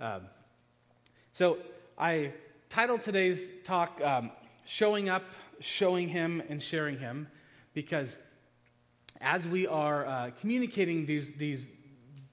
Um, 0.00 0.22
so, 1.32 1.58
I 1.98 2.32
titled 2.68 3.02
today's 3.02 3.50
talk 3.64 4.00
um, 4.02 4.30
Showing 4.64 5.08
Up, 5.08 5.24
Showing 5.60 6.08
Him, 6.08 6.42
and 6.48 6.62
Sharing 6.62 6.98
Him, 6.98 7.28
because 7.74 8.18
as 9.20 9.46
we 9.46 9.66
are 9.66 10.06
uh, 10.06 10.30
communicating 10.40 11.06
these, 11.06 11.32
these, 11.34 11.68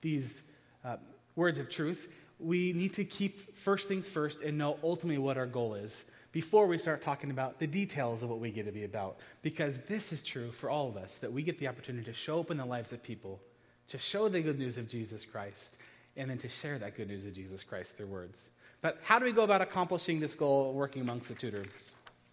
these 0.01 0.41
uh, 0.83 0.97
words 1.35 1.59
of 1.59 1.69
truth, 1.69 2.07
we 2.39 2.73
need 2.73 2.93
to 2.95 3.03
keep 3.03 3.55
first 3.57 3.87
things 3.87 4.09
first 4.09 4.41
and 4.41 4.57
know 4.57 4.79
ultimately 4.83 5.17
what 5.17 5.37
our 5.37 5.45
goal 5.45 5.75
is. 5.75 6.05
Before 6.31 6.67
we 6.67 6.77
start 6.77 7.01
talking 7.01 7.31
about 7.31 7.59
the 7.59 7.65
details 7.65 8.21
of 8.21 8.29
what 8.29 8.39
we 8.39 8.51
get 8.51 8.65
to 8.65 8.71
be 8.71 8.83
about. 8.83 9.17
Because 9.41 9.79
this 9.88 10.13
is 10.13 10.21
true 10.21 10.51
for 10.51 10.69
all 10.69 10.88
of 10.88 10.95
us 10.95 11.15
that 11.17 11.33
we 11.33 11.41
get 11.41 11.57
the 11.57 11.67
opportunity 11.67 12.05
to 12.05 12.13
show 12.13 12.39
up 12.39 12.51
in 12.51 12.57
the 12.57 12.65
lives 12.65 12.93
of 12.93 13.01
people, 13.01 13.39
to 13.88 13.98
show 13.98 14.29
the 14.29 14.41
good 14.41 14.59
news 14.59 14.77
of 14.77 14.88
Jesus 14.88 15.25
Christ, 15.25 15.77
and 16.17 16.29
then 16.29 16.38
to 16.38 16.50
share 16.50 16.77
that 16.77 16.95
good 16.95 17.07
news 17.07 17.25
of 17.25 17.33
Jesus 17.33 17.63
Christ 17.63 17.98
through 17.98 18.07
words. 18.07 18.51
But 18.81 19.00
how 19.03 19.17
do 19.17 19.25
we 19.25 19.31
go 19.31 19.43
about 19.43 19.62
accomplishing 19.62 20.19
this 20.19 20.36
goal 20.36 20.74
working 20.74 21.01
amongst 21.01 21.27
the 21.27 21.33
Turu? 21.33 21.65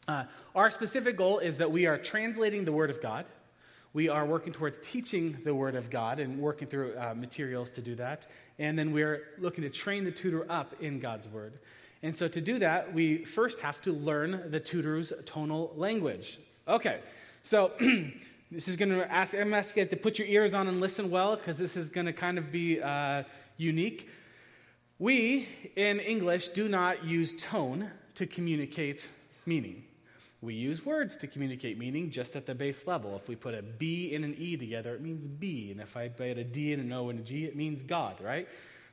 Uh, 0.06 0.24
our 0.54 0.70
specific 0.70 1.16
goal 1.16 1.38
is 1.38 1.56
that 1.56 1.70
we 1.70 1.86
are 1.86 1.98
translating 1.98 2.64
the 2.64 2.72
Word 2.72 2.90
of 2.90 3.00
God. 3.00 3.24
We 3.92 4.08
are 4.08 4.26
working 4.26 4.52
towards 4.52 4.78
teaching 4.78 5.38
the 5.42 5.54
Word 5.54 5.74
of 5.74 5.88
God 5.88 6.20
and 6.20 6.38
working 6.38 6.68
through 6.68 6.96
uh, 6.98 7.14
materials 7.14 7.70
to 7.72 7.82
do 7.82 7.94
that. 7.94 8.26
And 8.58 8.78
then 8.78 8.92
we're 8.92 9.22
looking 9.38 9.64
to 9.64 9.70
train 9.70 10.04
the 10.04 10.12
Turu 10.12 10.44
up 10.50 10.80
in 10.80 11.00
God's 11.00 11.26
Word. 11.28 11.58
And 12.06 12.14
so 12.14 12.28
to 12.28 12.40
do 12.40 12.60
that, 12.60 12.94
we 12.94 13.24
first 13.24 13.58
have 13.58 13.82
to 13.82 13.92
learn 13.92 14.48
the 14.48 14.60
Turu's 14.60 15.12
tonal 15.24 15.72
language. 15.74 16.38
Okay, 16.68 17.00
so 17.42 17.72
this 18.52 18.68
is 18.68 18.76
going 18.76 18.90
to 18.90 19.10
ask, 19.12 19.34
I'm 19.34 19.50
to 19.50 19.56
ask 19.56 19.74
you 19.74 19.82
guys 19.82 19.90
to 19.90 19.96
put 19.96 20.16
your 20.16 20.28
ears 20.28 20.54
on 20.54 20.68
and 20.68 20.80
listen 20.80 21.10
well 21.10 21.34
because 21.34 21.58
this 21.58 21.76
is 21.76 21.88
going 21.88 22.06
to 22.06 22.12
kind 22.12 22.38
of 22.38 22.52
be 22.52 22.80
uh, 22.80 23.24
unique. 23.56 24.08
We 25.00 25.48
in 25.74 25.98
English 25.98 26.50
do 26.50 26.68
not 26.68 27.04
use 27.04 27.34
tone 27.42 27.90
to 28.14 28.24
communicate 28.24 29.08
meaning. 29.44 29.82
We 30.42 30.54
use 30.54 30.86
words 30.86 31.16
to 31.16 31.26
communicate 31.26 31.76
meaning 31.76 32.10
just 32.12 32.36
at 32.36 32.46
the 32.46 32.54
base 32.54 32.86
level. 32.86 33.16
If 33.16 33.28
we 33.28 33.34
put 33.34 33.52
a 33.52 33.62
B 33.62 34.14
and 34.14 34.24
an 34.24 34.36
E 34.38 34.56
together, 34.56 34.94
it 34.94 35.00
means 35.00 35.26
B. 35.26 35.72
And 35.72 35.80
if 35.80 35.96
I 35.96 36.06
put 36.06 36.38
a 36.38 36.44
D 36.44 36.72
and 36.72 36.80
an 36.80 36.92
O 36.92 37.08
and 37.08 37.18
a 37.18 37.22
G, 37.24 37.46
it 37.46 37.56
means 37.56 37.82
God, 37.82 38.20
right? 38.20 38.46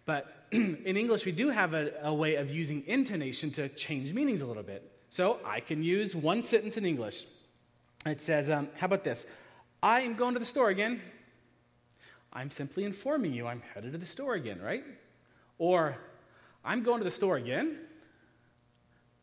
But 0.05 0.47
in 0.51 0.97
English, 0.97 1.25
we 1.25 1.31
do 1.31 1.49
have 1.49 1.73
a, 1.73 1.93
a, 2.03 2.13
way 2.13 2.35
of 2.35 2.51
using 2.51 2.83
intonation 2.87 3.51
to 3.51 3.69
change 3.69 4.13
meanings 4.13 4.41
a 4.41 4.45
little 4.45 4.63
bit. 4.63 4.91
So 5.09 5.39
I 5.45 5.59
can 5.59 5.83
use 5.83 6.15
one 6.15 6.43
sentence 6.43 6.77
in 6.77 6.85
English. 6.85 7.25
It 8.05 8.21
says, 8.21 8.49
um, 8.49 8.69
How 8.77 8.85
about 8.85 9.03
this? 9.03 9.25
I 9.81 10.01
am 10.01 10.15
going 10.15 10.33
to 10.33 10.39
the 10.39 10.45
store 10.45 10.69
again. 10.69 11.01
I'm 12.31 12.49
simply 12.49 12.83
informing 12.83 13.33
you 13.33 13.47
I'm 13.47 13.61
headed 13.73 13.91
to 13.91 13.97
the 13.97 14.05
store 14.05 14.33
again, 14.33 14.59
right? 14.61 14.83
Or, 15.59 15.95
I'm 16.65 16.81
going 16.81 16.99
to 16.99 17.03
the 17.03 17.11
store 17.11 17.37
again. 17.37 17.77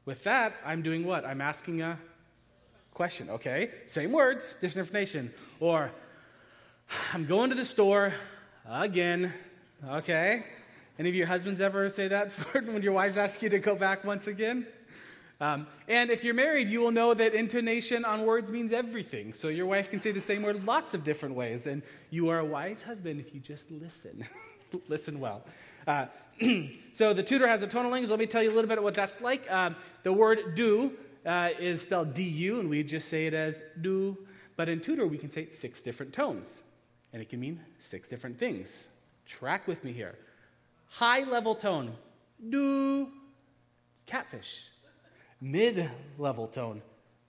With 0.05 0.23
that, 0.25 0.55
I'm 0.65 0.83
doing 0.83 1.05
what? 1.05 1.25
I'm 1.25 1.41
asking 1.41 1.83
a 1.83 1.99
question, 2.95 3.31
okay? 3.31 3.71
Same 3.87 4.13
words, 4.13 4.55
different 4.61 4.87
information. 4.87 5.33
Or, 5.59 5.91
I'm 7.13 7.27
going 7.27 7.51
to 7.51 7.57
the 7.57 7.65
store 7.65 8.13
again, 8.69 9.33
okay? 9.89 10.45
Any 11.01 11.09
of 11.09 11.15
your 11.15 11.29
husbands 11.29 11.63
ever 11.63 11.89
say 11.89 12.09
that 12.09 12.31
when 12.53 12.83
your 12.83 12.93
wives 12.93 13.17
ask 13.17 13.41
you 13.41 13.49
to 13.49 13.59
go 13.59 13.75
back 13.75 14.05
once 14.05 14.27
again? 14.27 14.67
Um, 15.41 15.67
and 15.89 16.11
if 16.11 16.23
you're 16.23 16.35
married, 16.35 16.69
you 16.69 16.83
will 16.83 16.91
know 16.91 17.15
that 17.15 17.33
intonation 17.33 18.05
on 18.05 18.27
words 18.27 18.51
means 18.51 18.71
everything. 18.71 19.33
So 19.33 19.49
your 19.49 19.65
wife 19.65 19.89
can 19.89 19.99
say 19.99 20.13
the 20.13 20.21
same 20.21 20.43
word 20.43 20.63
lots 20.67 20.93
of 20.93 21.03
different 21.03 21.35
ways. 21.35 21.67
And 21.67 21.83
you 22.11 22.29
are 22.29 22.41
a 22.41 22.45
wise 22.45 22.83
husband 22.83 23.19
if 23.19 23.33
you 23.33 23.41
just 23.41 23.71
listen. 23.71 24.27
listen 24.89 25.19
well. 25.21 25.43
Uh, 25.87 26.05
so 26.93 27.15
the 27.15 27.25
Turu 27.25 27.49
has 27.49 27.63
a 27.63 27.67
tonal 27.67 27.91
language. 27.91 28.11
Let 28.11 28.19
me 28.19 28.27
tell 28.27 28.43
you 28.43 28.51
a 28.51 28.55
little 28.55 28.69
bit 28.69 28.77
of 28.77 28.85
what 28.85 28.93
that's 28.93 29.23
like. 29.23 29.51
Um, 29.51 29.77
the 30.03 30.13
word 30.13 30.55
do 30.55 30.93
uh, 31.25 31.49
is 31.59 31.81
spelled 31.81 32.13
du, 32.13 32.61
and 32.61 32.69
we 32.69 32.83
just 32.83 33.09
say 33.09 33.27
it 33.27 33.33
as 33.33 33.59
do. 33.81 34.19
But 34.55 34.69
in 34.69 34.81
Turu, 34.81 35.09
we 35.09 35.17
can 35.17 35.31
say 35.31 35.45
it 35.45 35.55
six 35.55 35.81
different 35.81 36.13
tones. 36.13 36.63
And 37.15 37.23
it 37.23 37.31
can 37.31 37.41
mean 37.41 37.59
six 37.79 38.07
different 38.07 38.39
things. 38.39 38.89
Track 39.25 39.67
with 39.67 39.83
me 39.83 39.93
here. 39.93 40.19
High 40.91 41.23
level 41.23 41.55
tone, 41.55 41.93
do, 42.51 43.09
it's 43.95 44.03
catfish. 44.05 44.65
Mid 45.41 45.89
level 46.19 46.47
tone, 46.47 46.83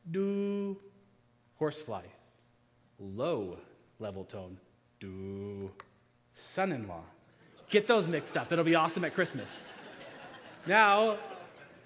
do, 0.09 0.77
horsefly. 1.57 2.03
Low 2.99 3.57
level 3.99 4.25
tone, 4.25 4.57
do, 4.99 5.71
son 6.33 6.71
in 6.71 6.87
law. 6.87 7.03
Get 7.69 7.87
those 7.87 8.07
mixed 8.07 8.35
up. 8.35 8.51
It'll 8.51 8.65
be 8.65 8.75
awesome 8.75 9.05
at 9.05 9.13
Christmas. 9.13 9.61
now, 10.65 11.17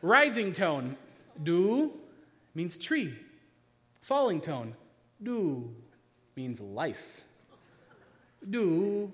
rising 0.01 0.53
tone, 0.53 0.97
do 1.43 1.93
means 2.55 2.77
tree. 2.77 3.13
Falling 4.01 4.41
tone, 4.41 4.75
do 5.21 5.75
means 6.35 6.59
lice. 6.59 7.23
Do 8.49 9.11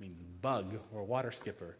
means 0.00 0.22
bug 0.22 0.78
or 0.92 1.04
water 1.04 1.30
skipper. 1.30 1.76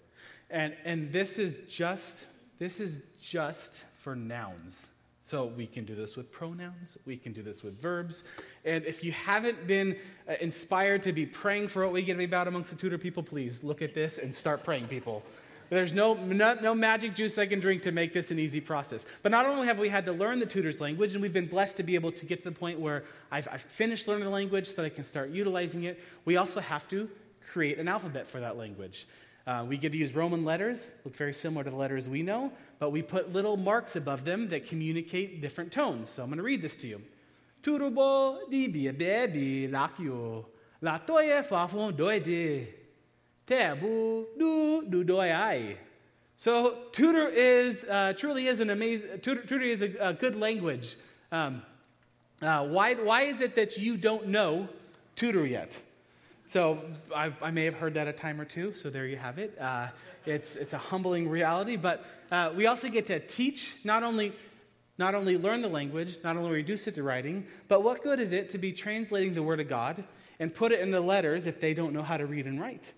And, 0.51 0.75
and 0.85 1.13
this 1.13 1.39
is 1.39 1.59
just 1.69 2.27
this 2.59 2.81
is 2.81 3.03
just 3.21 3.85
for 3.99 4.17
nouns. 4.17 4.91
So 5.23 5.45
we 5.45 5.67
can 5.67 5.85
do 5.85 5.95
this 5.95 6.17
with 6.17 6.33
pronouns, 6.33 6.97
we 7.05 7.17
can 7.17 7.33
do 7.33 7.43
this 7.43 7.63
with 7.63 7.79
verbs. 7.79 8.25
And 8.65 8.85
if 8.85 9.05
you 9.05 9.13
haven't 9.13 9.67
been 9.67 9.97
uh, 10.29 10.35
inspired 10.41 11.03
to 11.03 11.13
be 11.13 11.27
praying 11.27 11.69
for 11.69 11.85
what 11.85 11.93
we 11.93 12.03
get 12.03 12.15
to 12.15 12.19
be 12.19 12.25
about 12.25 12.49
amongst 12.49 12.71
the 12.71 12.77
Turu 12.77 12.99
people, 12.99 13.23
please 13.23 13.63
look 13.63 13.83
at 13.83 13.95
this 13.95 14.19
and 14.19 14.35
start 14.35 14.65
praying, 14.65 14.89
people. 14.89 15.23
There's 15.69 15.93
no, 15.93 16.15
no, 16.15 16.55
no, 16.55 16.75
magic 16.75 17.15
juice 17.15 17.37
I 17.37 17.45
can 17.45 17.61
drink 17.61 17.83
to 17.83 17.93
make 17.93 18.15
this 18.15 18.31
an 18.31 18.39
easy 18.39 18.61
process. 18.61 19.05
But 19.23 19.31
not 19.31 19.45
only 19.45 19.67
have 19.67 19.79
we 19.79 19.91
had 19.91 20.07
to 20.07 20.13
learn 20.13 20.39
the 20.39 20.47
Turu's 20.47 20.81
language, 20.81 21.13
and 21.13 21.21
we've 21.21 21.33
been 21.33 21.47
blessed 21.47 21.77
to 21.77 21.83
be 21.83 21.95
able 21.95 22.11
to 22.13 22.25
get 22.25 22.43
to 22.43 22.49
the 22.49 22.59
point 22.59 22.81
where 22.81 23.05
I've, 23.31 23.47
I've 23.53 23.61
finished 23.61 24.09
learning 24.09 24.25
the 24.25 24.31
language 24.31 24.69
so 24.69 24.77
that 24.77 24.87
I 24.87 24.89
can 24.89 25.05
start 25.05 25.29
utilizing 25.29 25.85
it, 25.85 26.01
we 26.25 26.39
also 26.39 26.61
have 26.61 26.89
to 26.89 27.11
create 27.53 27.79
an 27.79 27.87
alphabet 27.87 28.27
for 28.27 28.41
that 28.41 28.57
language. 28.57 29.07
Uh, 29.49 29.65
we 29.65 29.79
get 29.79 29.93
to 29.93 29.97
use 29.97 30.15
Roman 30.15 30.45
letters, 30.45 30.93
look 31.07 31.17
very 31.17 31.33
similar 31.33 31.65
to 31.65 31.71
the 31.71 31.77
letters 31.77 32.07
we 32.07 32.23
know, 32.23 32.53
but 32.79 32.91
we 32.91 33.01
put 33.01 33.33
little 33.33 33.57
marks 33.57 33.97
above 33.97 34.23
them 34.23 34.47
that 34.51 34.67
communicate 34.67 35.41
different 35.41 35.73
tones. 35.73 36.11
So 36.11 36.23
I'm 36.23 36.29
going 36.29 36.37
to 36.37 36.43
read 36.43 36.61
this 36.61 36.77
to 36.77 36.87
you. 36.87 37.01
Turubo 37.63 38.51
di 38.51 38.69
bebi 38.69 39.71
lakyo, 39.71 40.45
la 40.83 40.99
toye 40.99 41.43
fafon 41.49 41.97
doide, 41.97 42.69
tebu 43.47 44.27
du 44.39 44.85
du 44.87 45.03
doyai. 45.03 45.79
So 46.37 46.81
Turu 46.93 47.33
is 47.33 47.87
uh, 47.87 48.13
truly 48.19 48.49
is 48.49 48.61
an 48.61 48.69
amazing. 48.69 49.09
Turu, 49.21 49.49
Turu 49.49 49.65
is 49.67 49.81
a, 49.81 50.09
a, 50.09 50.13
good 50.13 50.37
language. 50.37 50.97
Um, 51.33 51.63
uh, 52.43 52.67
why 52.67 52.97
why 52.97 53.23
is 53.23 53.41
it 53.41 53.57
that 53.57 53.79
you 53.79 53.97
don't 53.97 54.29
know 54.29 54.69
Turu 55.17 55.49
yet? 55.49 55.81
So 56.49 56.79
I, 57.15 57.31
I, 57.43 57.51
may 57.51 57.67
have 57.67 57.75
heard 57.75 57.93
that 57.93 58.09
a 58.09 58.13
time 58.15 58.41
or 58.41 58.47
two, 58.47 58.73
so 58.73 58.89
there 58.89 59.07
you 59.07 59.19
have 59.19 59.39
it. 59.39 59.55
Uh, 59.61 59.89
it's, 60.25 60.57
it's 60.57 60.73
a 60.73 60.79
humbling 60.79 61.29
reality, 61.29 61.77
but 61.77 62.07
uh, 62.33 62.53
we 62.57 62.67
also 62.67 62.89
get 62.89 63.05
to 63.09 63.21
teach, 63.21 63.77
not 63.85 64.03
only, 64.03 64.33
not 64.97 65.15
only 65.15 65.37
learn 65.37 65.61
the 65.61 65.69
language, 65.69 66.17
not 66.25 66.39
only 66.39 66.51
reduce 66.51 66.87
it 66.87 66.95
to 66.95 67.03
writing, 67.03 67.47
but 67.69 67.83
what 67.83 68.03
good 68.03 68.19
is 68.19 68.33
it 68.33 68.49
to 68.49 68.57
be 68.57 68.73
translating 68.73 69.35
the 69.35 69.43
Word 69.43 69.61
of 69.61 69.69
God 69.69 70.03
and 70.41 70.55
put 70.55 70.73
it 70.73 70.81
in 70.81 70.91
the 70.91 71.03
letters 71.03 71.47
if 71.47 71.61
they 71.61 71.75
don't 71.75 71.93
know 71.93 72.01
how 72.01 72.17
to 72.17 72.25
read 72.25 72.47
and 72.47 72.59
write? 72.59 72.95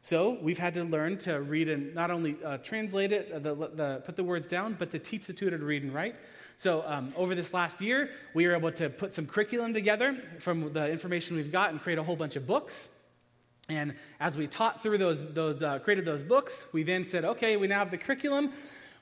So 0.00 0.38
we've 0.40 0.56
had 0.56 0.72
to 0.72 0.84
learn 0.84 1.18
to 1.18 1.42
read 1.42 1.68
and 1.68 1.94
not 1.94 2.10
only 2.10 2.38
uh, 2.42 2.56
translate 2.56 3.12
it, 3.12 3.30
uh, 3.30 3.38
the, 3.38 3.54
the, 3.54 4.02
put 4.06 4.16
the 4.16 4.24
words 4.24 4.46
down, 4.46 4.76
but 4.78 4.90
to 4.92 4.98
teach 4.98 5.26
the 5.26 5.34
Turu 5.34 5.50
to 5.50 5.58
read 5.58 5.82
and 5.82 5.92
write. 5.92 6.16
So 6.56 6.82
um, 6.86 7.12
over 7.18 7.34
this 7.34 7.52
last 7.52 7.82
year, 7.82 8.08
we 8.32 8.46
were 8.46 8.54
able 8.54 8.72
to 8.72 8.88
put 8.88 9.12
some 9.12 9.26
curriculum 9.26 9.74
together 9.74 10.16
from 10.38 10.72
the 10.72 10.90
information 10.90 11.36
we've 11.36 11.52
got 11.52 11.70
and 11.70 11.82
create 11.82 11.98
a 11.98 12.02
whole 12.02 12.16
bunch 12.16 12.36
of 12.36 12.46
books. 12.46 12.88
And 13.68 13.94
as 14.20 14.36
we 14.36 14.46
taught 14.46 14.82
through 14.82 14.98
those, 14.98 15.24
those 15.32 15.62
uh, 15.62 15.78
created 15.78 16.04
those 16.04 16.22
books, 16.22 16.66
we 16.72 16.82
then 16.82 17.06
said, 17.06 17.24
okay, 17.24 17.56
we 17.56 17.66
now 17.66 17.78
have 17.78 17.90
the 17.90 17.98
curriculum. 17.98 18.52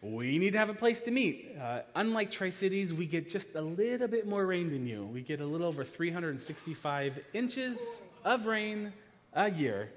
We 0.02 0.38
need 0.38 0.52
to 0.52 0.59
have 0.59 0.71
a 0.71 0.75
place 0.75 1.02
to 1.02 1.11
meet. 1.11 1.57
Uh, 1.61 1.81
unlike 1.95 2.31
Tri 2.31 2.50
Cities, 2.50 2.92
we 2.92 3.07
get 3.07 3.28
just 3.28 3.54
a 3.54 3.61
little 3.61 4.09
bit 4.09 4.26
more 4.26 4.47
rain 4.47 4.71
than 4.71 4.87
you. 4.87 5.04
We 5.04 5.23
get 5.23 5.40
a 5.40 5.47
little 5.47 5.66
over 5.66 5.85
365 5.85 7.26
inches 7.35 7.78
of 8.25 8.47
rain 8.47 8.92
a 9.33 9.50
year. 9.50 9.90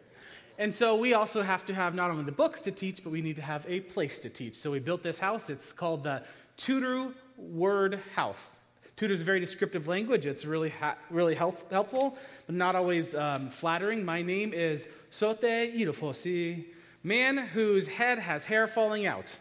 And 0.57 0.73
so 0.73 0.95
we 0.95 1.13
also 1.13 1.41
have 1.41 1.65
to 1.65 1.73
have 1.73 1.95
not 1.95 2.11
only 2.11 2.23
the 2.23 2.31
books 2.31 2.61
to 2.61 2.71
teach, 2.71 3.03
but 3.03 3.09
we 3.09 3.21
need 3.21 3.35
to 3.35 3.41
have 3.41 3.65
a 3.67 3.81
place 3.81 4.19
to 4.19 4.29
teach. 4.29 4.55
So 4.55 4.71
we 4.71 4.79
built 4.79 5.03
this 5.03 5.19
house. 5.19 5.49
It's 5.49 5.73
called 5.73 6.03
the 6.03 6.23
Turu 6.57 7.13
Word 7.37 7.99
House. 8.15 8.55
A 9.01 9.07
very 9.07 9.41
descriptive 9.41 9.89
language. 9.89 10.25
It's 10.25 10.45
really, 10.45 10.69
ha- 10.69 10.95
really 11.09 11.35
help- 11.35 11.69
helpful, 11.69 12.17
but 12.45 12.55
not 12.55 12.77
always 12.77 13.13
um, 13.13 13.49
flattering. 13.49 14.05
My 14.05 14.21
name 14.21 14.53
is 14.53 14.87
Sote 15.09 15.41
Irofosi, 15.41 16.63
man 17.03 17.37
whose 17.37 17.87
head 17.87 18.19
has 18.19 18.45
hair 18.45 18.67
falling 18.67 19.05
out. 19.05 19.37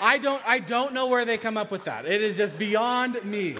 I 0.00 0.18
don't, 0.18 0.40
I 0.46 0.60
don't 0.60 0.92
know 0.92 1.08
where 1.08 1.24
they 1.24 1.36
come 1.36 1.56
up 1.56 1.72
with 1.72 1.84
that. 1.84 2.06
It 2.06 2.22
is 2.22 2.36
just 2.36 2.56
beyond 2.58 3.24
me. 3.24 3.56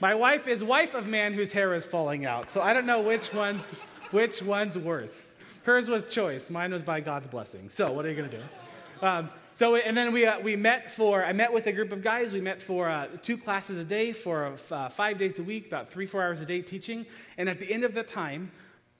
My 0.00 0.16
wife 0.16 0.48
is 0.48 0.64
wife 0.64 0.94
of 0.94 1.06
man 1.06 1.32
whose 1.32 1.52
hair 1.52 1.74
is 1.74 1.86
falling 1.86 2.26
out, 2.26 2.50
so 2.50 2.60
I 2.60 2.72
don't 2.72 2.86
know 2.86 3.02
which 3.02 3.32
one's, 3.32 3.70
which 4.10 4.42
one's 4.42 4.76
worse. 4.76 5.36
Hers 5.62 5.88
was 5.88 6.06
choice. 6.06 6.50
Mine 6.50 6.72
was 6.72 6.82
by 6.82 7.00
God's 7.00 7.28
blessing. 7.28 7.68
So 7.68 7.92
what 7.92 8.04
are 8.04 8.08
you 8.10 8.16
going 8.16 8.30
to 8.30 8.36
do? 8.38 8.42
Um, 9.02 9.30
so, 9.54 9.76
and 9.76 9.96
then 9.96 10.12
we, 10.12 10.26
uh, 10.26 10.40
we 10.40 10.56
met 10.56 10.90
for, 10.90 11.24
I 11.24 11.32
met 11.32 11.52
with 11.52 11.66
a 11.66 11.72
group 11.72 11.92
of 11.92 12.02
guys. 12.02 12.32
We 12.32 12.40
met 12.40 12.62
for 12.62 12.88
uh, 12.88 13.08
two 13.22 13.36
classes 13.36 13.78
a 13.78 13.84
day 13.84 14.12
for 14.12 14.54
uh, 14.70 14.88
five 14.88 15.18
days 15.18 15.38
a 15.38 15.42
week, 15.42 15.66
about 15.66 15.90
three, 15.90 16.06
four 16.06 16.22
hours 16.22 16.40
a 16.40 16.46
day 16.46 16.62
teaching. 16.62 17.06
And 17.36 17.48
at 17.48 17.58
the 17.58 17.70
end 17.70 17.84
of 17.84 17.94
the 17.94 18.02
time, 18.02 18.50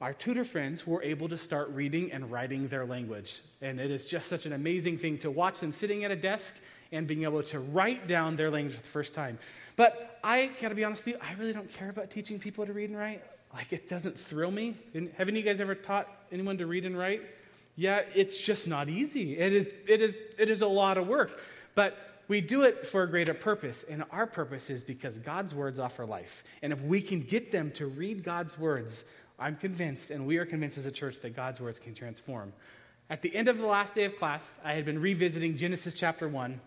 our 0.00 0.14
Turu 0.14 0.46
friends 0.46 0.86
were 0.86 1.02
able 1.02 1.28
to 1.28 1.36
start 1.36 1.68
reading 1.70 2.12
and 2.12 2.30
writing 2.30 2.68
their 2.68 2.86
language. 2.86 3.42
And 3.60 3.78
it 3.78 3.90
is 3.90 4.06
just 4.06 4.28
such 4.28 4.46
an 4.46 4.54
amazing 4.54 4.96
thing 4.98 5.18
to 5.18 5.30
watch 5.30 5.60
them 5.60 5.72
sitting 5.72 6.04
at 6.04 6.10
a 6.10 6.16
desk 6.16 6.56
and 6.92 7.06
being 7.06 7.24
able 7.24 7.42
to 7.44 7.60
write 7.60 8.06
down 8.08 8.36
their 8.36 8.50
language 8.50 8.76
for 8.76 8.82
the 8.82 8.88
first 8.88 9.14
time. 9.14 9.38
But 9.76 10.18
I 10.24 10.50
gotta 10.60 10.74
be 10.74 10.84
honest 10.84 11.04
with 11.04 11.14
you, 11.14 11.20
I 11.22 11.34
really 11.38 11.52
don't 11.52 11.70
care 11.70 11.90
about 11.90 12.10
teaching 12.10 12.38
people 12.38 12.64
to 12.64 12.72
read 12.72 12.90
and 12.90 12.98
write. 12.98 13.22
Like, 13.52 13.72
it 13.72 13.88
doesn't 13.88 14.18
thrill 14.18 14.50
me. 14.50 14.76
haven't 15.16 15.36
you 15.36 15.42
guys 15.42 15.60
ever 15.60 15.74
taught 15.74 16.08
anyone 16.32 16.56
to 16.58 16.66
read 16.66 16.86
and 16.86 16.96
write? 16.96 17.22
Yeah, 17.80 18.02
it's 18.14 18.38
just 18.38 18.68
not 18.68 18.90
easy. 18.90 19.38
It 19.38 19.54
is, 19.54 19.72
it 19.88 20.02
is, 20.02 20.18
it 20.36 20.50
is 20.50 20.60
a 20.60 20.66
lot 20.66 20.98
of 20.98 21.08
work. 21.08 21.40
But 21.74 21.96
we 22.28 22.42
do 22.42 22.64
it 22.64 22.86
for 22.86 23.04
a 23.04 23.08
greater 23.08 23.32
purpose. 23.32 23.86
And 23.88 24.04
our 24.10 24.26
purpose 24.26 24.68
is 24.68 24.84
because 24.84 25.18
God's 25.18 25.54
words 25.54 25.80
offer 25.80 26.04
life. 26.04 26.44
And 26.60 26.74
if 26.74 26.82
we 26.82 27.00
can 27.00 27.22
get 27.22 27.50
them 27.50 27.70
to 27.72 27.86
read 27.86 28.22
God's 28.22 28.58
words, 28.58 29.06
I'm 29.38 29.56
convinced, 29.56 30.10
and 30.10 30.26
we 30.26 30.36
are 30.36 30.44
convinced 30.44 30.76
as 30.76 30.84
a 30.84 30.90
church, 30.90 31.20
that 31.20 31.34
God's 31.34 31.58
words 31.58 31.78
can 31.78 31.94
transform. 31.94 32.52
At 33.08 33.22
the 33.22 33.34
end 33.34 33.48
of 33.48 33.56
the 33.56 33.66
last 33.66 33.94
day 33.94 34.04
of 34.04 34.18
class, 34.18 34.58
I 34.62 34.74
had 34.74 34.84
been 34.84 35.00
revisiting 35.00 35.56
Genesis 35.56 35.94
chapter 35.94 36.28
1, 36.28 36.60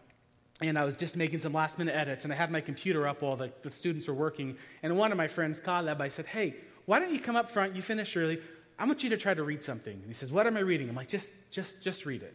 and 0.61 0.79
I 0.79 0.83
was 0.83 0.95
just 0.95 1.15
making 1.15 1.37
some 1.37 1.53
last 1.53 1.77
minute 1.77 1.95
edits, 1.95 2.23
and 2.23 2.33
I 2.33 2.37
had 2.37 2.49
my 2.49 2.59
computer 2.59 3.07
up 3.07 3.21
while 3.21 3.35
the, 3.35 3.51
the 3.61 3.69
students 3.69 4.07
were 4.07 4.15
working. 4.15 4.57
And 4.81 4.97
one 4.97 5.11
of 5.11 5.19
my 5.19 5.27
friends, 5.27 5.59
Caleb, 5.59 6.01
I 6.01 6.07
said, 6.07 6.25
Hey, 6.25 6.55
why 6.85 6.97
don't 6.97 7.13
you 7.13 7.19
come 7.19 7.35
up 7.35 7.51
front? 7.51 7.75
You 7.75 7.83
finish 7.83 8.17
early. 8.17 8.41
I 8.83 8.85
want 8.85 9.01
you 9.01 9.09
to 9.11 9.17
try 9.17 9.33
to 9.33 9.43
read 9.43 9.63
something. 9.63 9.93
And 9.93 10.07
he 10.07 10.13
says, 10.13 10.29
What 10.29 10.45
am 10.45 10.57
I 10.57 10.59
reading? 10.59 10.89
I'm 10.89 10.95
like, 10.95 11.07
Just, 11.07 11.31
just, 11.49 11.81
just 11.81 12.05
read 12.05 12.21
it. 12.21 12.33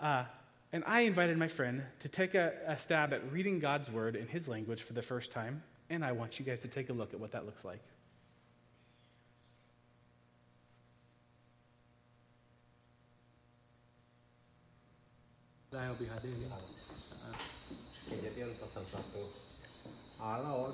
Uh, 0.00 0.24
and 0.72 0.82
I 0.84 1.02
invited 1.02 1.38
my 1.38 1.46
friend 1.46 1.84
to 2.00 2.08
take 2.08 2.34
a, 2.34 2.52
a 2.66 2.76
stab 2.76 3.12
at 3.12 3.30
reading 3.30 3.60
God's 3.60 3.88
word 3.88 4.16
in 4.16 4.26
his 4.26 4.48
language 4.48 4.82
for 4.82 4.94
the 4.94 5.02
first 5.02 5.30
time, 5.30 5.62
and 5.88 6.04
I 6.04 6.10
want 6.10 6.40
you 6.40 6.44
guys 6.44 6.60
to 6.62 6.68
take 6.68 6.90
a 6.90 6.92
look 6.92 7.14
at 7.14 7.20
what 7.20 7.30
that 7.30 7.46
looks 7.46 7.64
like. 7.64 7.78
Đây 15.72 15.88
bị 16.00 16.06
hạt 16.06 16.20
đi. 16.22 16.30
Thì 18.10 18.16
giờ 18.22 18.30
tiên 18.36 18.46
có 18.60 18.66
sản 18.74 18.84
xuất 18.92 19.02
được. 19.14 19.28
À 20.20 20.38
là 20.38 20.48
ở 20.48 20.72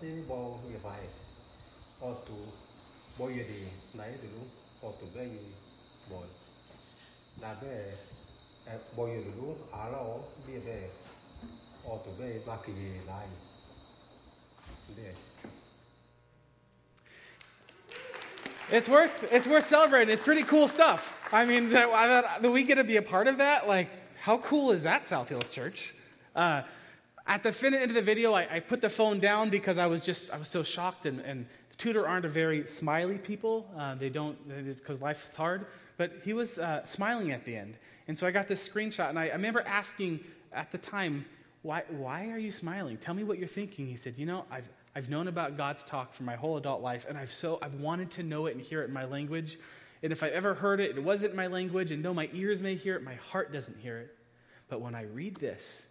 sĩ 0.00 0.08
bộ 0.28 0.58
như 0.70 0.78
vậy. 0.82 1.00
Ở 2.00 2.14
tù 2.28 2.34
bố 3.18 3.26
như 3.26 3.42
đi 3.42 3.62
nãy 3.94 4.12
từ 4.22 4.28
lúc 4.28 4.48
ở 4.82 4.92
tù 5.00 5.06
bề 5.14 5.26
như 5.26 5.38
bố. 6.10 6.22
Là 7.40 7.56
bề 7.62 7.92
bố 8.96 9.06
như 9.06 9.24
lúc 9.36 9.72
à 9.72 9.88
là 9.88 9.98
ở 9.98 10.18
bề 10.48 10.60
bề 10.66 10.88
ở 11.84 11.98
tù 12.04 12.10
bề 12.18 12.40
mà 12.46 12.56
kỳ 12.66 12.72
lại. 13.06 13.26
It's 18.70 18.88
worth, 18.88 19.08
it's 19.30 19.46
worth 19.46 19.68
celebrating. 19.68 20.08
It's 20.08 20.24
pretty 20.24 20.42
cool 20.42 20.68
stuff. 20.68 20.98
I 21.32 21.44
mean, 21.44 21.70
that, 21.70 21.90
that 22.42 22.50
we 22.50 22.62
get 22.62 22.76
to 22.76 22.82
be 22.82 22.96
a 22.96 23.02
part 23.02 23.26
of 23.26 23.36
that. 23.36 23.68
Like, 23.68 23.88
how 24.24 24.38
cool 24.38 24.72
is 24.72 24.84
that, 24.84 25.06
South 25.06 25.28
Hills 25.28 25.52
Church? 25.52 25.94
Uh, 26.34 26.62
at 27.26 27.42
the 27.42 27.52
fin- 27.52 27.74
end 27.74 27.90
of 27.90 27.94
the 27.94 28.00
video, 28.00 28.32
I, 28.32 28.54
I, 28.54 28.60
put 28.60 28.80
the 28.80 28.88
phone 28.88 29.20
down 29.20 29.50
because 29.50 29.76
I 29.76 29.84
was 29.84 30.00
just, 30.00 30.30
I 30.30 30.38
was 30.38 30.48
so 30.48 30.62
shocked. 30.62 31.04
And, 31.04 31.20
and 31.20 31.44
the 31.68 31.76
Turu 31.76 32.08
aren't 32.08 32.24
a 32.24 32.30
very 32.30 32.66
smiley 32.66 33.18
people. 33.18 33.70
Uh, 33.76 33.96
they 33.96 34.08
don't, 34.08 34.38
because 34.64 35.02
life 35.02 35.28
is 35.28 35.36
hard. 35.36 35.66
But 35.98 36.12
he 36.24 36.32
was 36.32 36.58
uh, 36.58 36.86
smiling 36.86 37.32
at 37.32 37.44
the 37.44 37.54
end. 37.54 37.76
And 38.08 38.16
so 38.16 38.26
I 38.26 38.30
got 38.30 38.48
this 38.48 38.66
screenshot, 38.66 39.10
and 39.10 39.18
I, 39.18 39.24
I 39.24 39.34
remember 39.34 39.62
asking 39.66 40.20
at 40.54 40.72
the 40.72 40.78
time, 40.78 41.26
why, 41.60 41.82
why 41.90 42.30
are 42.30 42.38
you 42.38 42.50
smiling? 42.50 42.96
Tell 42.96 43.12
me 43.12 43.24
what 43.24 43.38
you're 43.38 43.46
thinking. 43.46 43.86
He 43.86 43.96
said, 43.96 44.16
You 44.16 44.24
know, 44.24 44.46
I've, 44.50 44.70
I've 44.96 45.10
known 45.10 45.28
about 45.28 45.58
God's 45.58 45.84
talk 45.84 46.14
for 46.14 46.22
my 46.22 46.34
whole 46.34 46.56
adult 46.56 46.80
life, 46.80 47.04
and 47.06 47.18
I've 47.18 47.32
so 47.32 47.58
I've 47.60 47.74
wanted 47.74 48.10
to 48.12 48.22
know 48.22 48.46
it 48.46 48.54
and 48.54 48.64
hear 48.64 48.80
it 48.80 48.86
in 48.86 48.94
my 48.94 49.04
language. 49.04 49.58
And 50.04 50.12
if 50.12 50.22
I 50.22 50.28
ever 50.28 50.52
heard 50.52 50.80
it, 50.80 50.98
it 50.98 51.02
wasn't 51.02 51.34
my 51.34 51.46
language, 51.46 51.90
and 51.90 52.04
though 52.04 52.12
my 52.12 52.28
ears 52.34 52.60
may 52.60 52.74
hear 52.74 52.94
it, 52.94 53.02
my 53.02 53.14
heart 53.14 53.54
doesn't 53.54 53.78
hear 53.78 53.96
it. 53.96 54.14
But 54.68 54.82
when 54.82 54.94
I 54.94 55.04
read 55.04 55.36
this, 55.36 55.86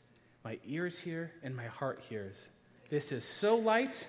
my 0.46 0.60
ears 0.68 1.00
hear 1.00 1.32
and 1.42 1.56
my 1.56 1.66
heart 1.66 2.00
hears. 2.08 2.50
This 2.92 3.12
is 3.12 3.26
so 3.26 3.56
light. 3.56 4.06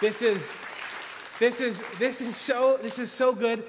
This 0.00 0.22
is 0.22 0.50
this 1.38 1.60
is 1.60 1.82
this 1.98 2.22
is 2.22 2.34
so 2.34 2.78
this 2.80 2.98
is 2.98 3.12
so 3.12 3.34
good. 3.34 3.62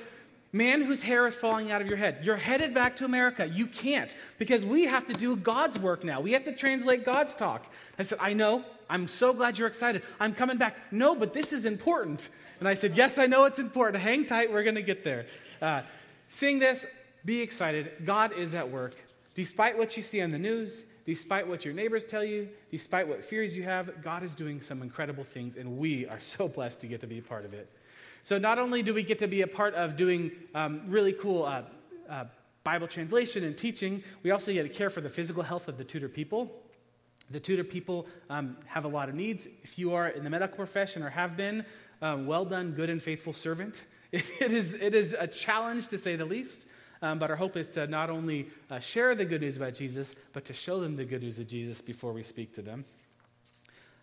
Man 0.54 0.82
whose 0.82 1.02
hair 1.02 1.28
is 1.28 1.36
falling 1.36 1.70
out 1.70 1.82
of 1.82 1.88
your 1.88 1.98
head. 1.98 2.20
You're 2.24 2.38
headed 2.38 2.74
back 2.74 2.96
to 2.98 3.06
America. 3.06 3.46
You 3.46 3.68
can't 3.68 4.16
because 4.38 4.66
we 4.66 4.86
have 4.86 5.06
to 5.08 5.14
do 5.14 5.36
God's 5.36 5.78
work 5.80 6.06
now. 6.06 6.22
We 6.22 6.32
have 6.32 6.46
to 6.46 6.56
translate 6.56 7.04
God's 7.04 7.36
talk. 7.36 7.70
I 8.00 8.04
said, 8.04 8.20
I 8.22 8.32
know. 8.32 8.64
I'm 8.90 9.08
so 9.08 9.34
glad 9.34 9.58
you're 9.58 9.68
excited. 9.68 10.04
I'm 10.20 10.34
coming 10.34 10.58
back. 10.58 10.78
No, 10.92 11.16
but 11.16 11.34
this 11.34 11.52
is 11.52 11.66
important. 11.66 12.30
And 12.64 12.70
I 12.70 12.76
said, 12.76 12.96
Yes, 12.96 13.18
I 13.18 13.26
know 13.26 13.44
it's 13.44 13.60
important. 13.60 14.02
Hang 14.02 14.26
tight. 14.26 14.50
We're 14.50 14.64
going 14.64 14.76
to 14.76 14.82
get 14.82 15.04
there. 15.04 15.26
Uh, 15.62 15.82
sing 16.30 16.60
this. 16.60 16.86
Be 17.26 17.42
excited. 17.42 17.92
God 18.06 18.32
is 18.32 18.56
at 18.56 18.72
work. 18.72 18.96
Despite 19.36 19.78
what 19.78 19.98
you 19.98 20.02
see 20.02 20.22
on 20.22 20.32
the 20.32 20.40
news, 20.40 20.86
despite 21.06 21.46
what 21.46 21.66
your 21.66 21.74
neighbors 21.74 22.06
tell 22.06 22.24
you, 22.24 22.48
despite 22.72 23.06
what 23.06 23.22
fears 23.22 23.54
you 23.54 23.64
have, 23.64 24.02
God 24.02 24.24
is 24.24 24.34
doing 24.34 24.62
some 24.62 24.82
incredible 24.82 25.26
things, 25.26 25.58
and 25.58 25.78
we 25.78 26.08
are 26.08 26.22
so 26.22 26.48
blessed 26.48 26.80
to 26.80 26.88
get 26.88 27.02
to 27.02 27.08
be 27.08 27.20
a 27.20 27.22
part 27.22 27.44
of 27.44 27.54
it. 27.54 27.70
So 28.24 28.38
not 28.38 28.58
only 28.58 28.82
do 28.82 28.94
we 28.94 29.04
get 29.04 29.20
to 29.20 29.28
be 29.28 29.42
a 29.42 29.48
part 29.48 29.74
of 29.74 29.98
doing 29.98 30.32
um, 30.56 30.84
really 30.88 31.12
cool 31.12 31.44
uh, 31.44 31.64
uh, 32.10 32.24
Bible 32.64 32.88
translation 32.88 33.44
and 33.44 33.58
teaching, 33.58 34.02
we 34.24 34.32
also 34.32 34.54
get 34.54 34.64
to 34.64 34.70
care 34.70 34.90
for 34.90 35.02
the 35.02 35.10
physical 35.10 35.44
health 35.44 35.68
of 35.68 35.78
the 35.78 35.84
Turu 35.84 36.08
people. 36.08 36.50
The 37.30 37.42
Turu 37.42 37.70
people 37.70 38.08
um, 38.30 38.56
have 38.68 38.86
a 38.86 38.88
lot 38.88 39.10
of 39.10 39.16
needs. 39.16 39.48
If 39.64 39.78
you 39.78 39.94
are 39.94 40.08
in 40.08 40.24
the 40.24 40.30
medical 40.30 40.56
profession 40.56 41.04
or 41.04 41.10
have 41.10 41.36
been, 41.36 41.66
um, 42.04 42.28
well 42.28 42.46
done, 42.46 42.74
good 42.74 42.90
and 42.90 43.02
faithful 43.02 43.34
servant. 43.34 43.86
It 44.40 44.52
is, 44.52 44.76
it 44.76 44.94
is 44.94 45.16
a 45.18 45.26
challenge 45.26 45.88
to 45.88 45.98
say 45.98 46.16
the 46.16 46.26
least. 46.26 46.68
Um, 47.02 47.18
but 47.18 47.32
our 47.32 47.36
hope 47.36 47.58
is 47.58 47.68
to 47.70 47.88
not 47.88 48.12
only 48.12 48.48
uh, 48.70 48.78
share 48.78 49.16
the 49.16 49.26
good 49.26 49.42
news 49.42 49.58
about 49.58 49.74
Jesus, 49.74 50.14
but 50.34 50.46
to 50.46 50.54
show 50.54 50.80
them 50.80 50.96
the 50.96 51.04
good 51.04 51.24
news 51.24 51.40
of 51.40 51.48
Jesus 51.48 51.82
before 51.82 52.14
we 52.14 52.22
speak 52.22 52.54
to 52.54 52.62
them. 52.62 52.86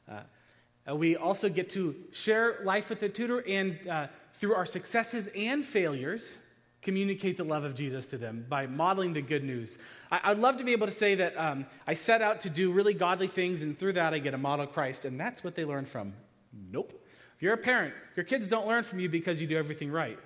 Uh, 0.09 0.97
we 0.97 1.17
also 1.17 1.49
get 1.49 1.71
to 1.71 1.95
share 2.13 2.59
life 2.65 2.91
with 2.91 3.01
the 3.01 3.09
Turu 3.09 3.43
and 3.49 3.87
uh, 3.89 4.09
through 4.35 4.55
our 4.55 4.67
successes 4.67 5.29
and 5.37 5.65
failures, 5.65 6.39
communicate 6.83 7.37
the 7.37 7.45
love 7.45 7.65
of 7.65 7.75
Jesus 7.75 8.07
to 8.09 8.19
them 8.19 8.45
by 8.49 8.67
modeling 8.67 9.13
the 9.13 9.23
good 9.23 9.45
news. 9.45 9.79
I, 10.11 10.31
would 10.31 10.39
love 10.41 10.57
to 10.57 10.65
be 10.65 10.73
able 10.73 10.87
to 10.87 10.93
say 10.93 11.15
that 11.15 11.39
um, 11.39 11.67
I 11.87 11.95
set 11.95 12.21
out 12.21 12.41
to 12.41 12.51
do 12.51 12.73
really 12.73 12.95
godly 12.95 13.29
things, 13.29 13.63
and 13.63 13.79
through 13.79 13.93
that 13.95 14.13
I 14.13 14.19
get 14.19 14.35
a 14.35 14.39
model 14.39 14.67
Christ, 14.67 15.05
and 15.05 15.21
that's 15.21 15.45
what 15.45 15.55
they 15.55 15.65
learn 15.65 15.85
from. 15.85 16.15
Nope. 16.53 17.00
If 17.41 17.45
you're 17.45 17.55
a 17.55 17.57
parent, 17.57 17.95
your 18.17 18.25
kids 18.25 18.49
don't 18.49 18.67
learn 18.67 18.83
from 18.83 19.01
you 19.01 19.09
because 19.09 19.41
you 19.41 19.47
do 19.47 19.57
everything 19.57 19.91
right. 19.91 20.19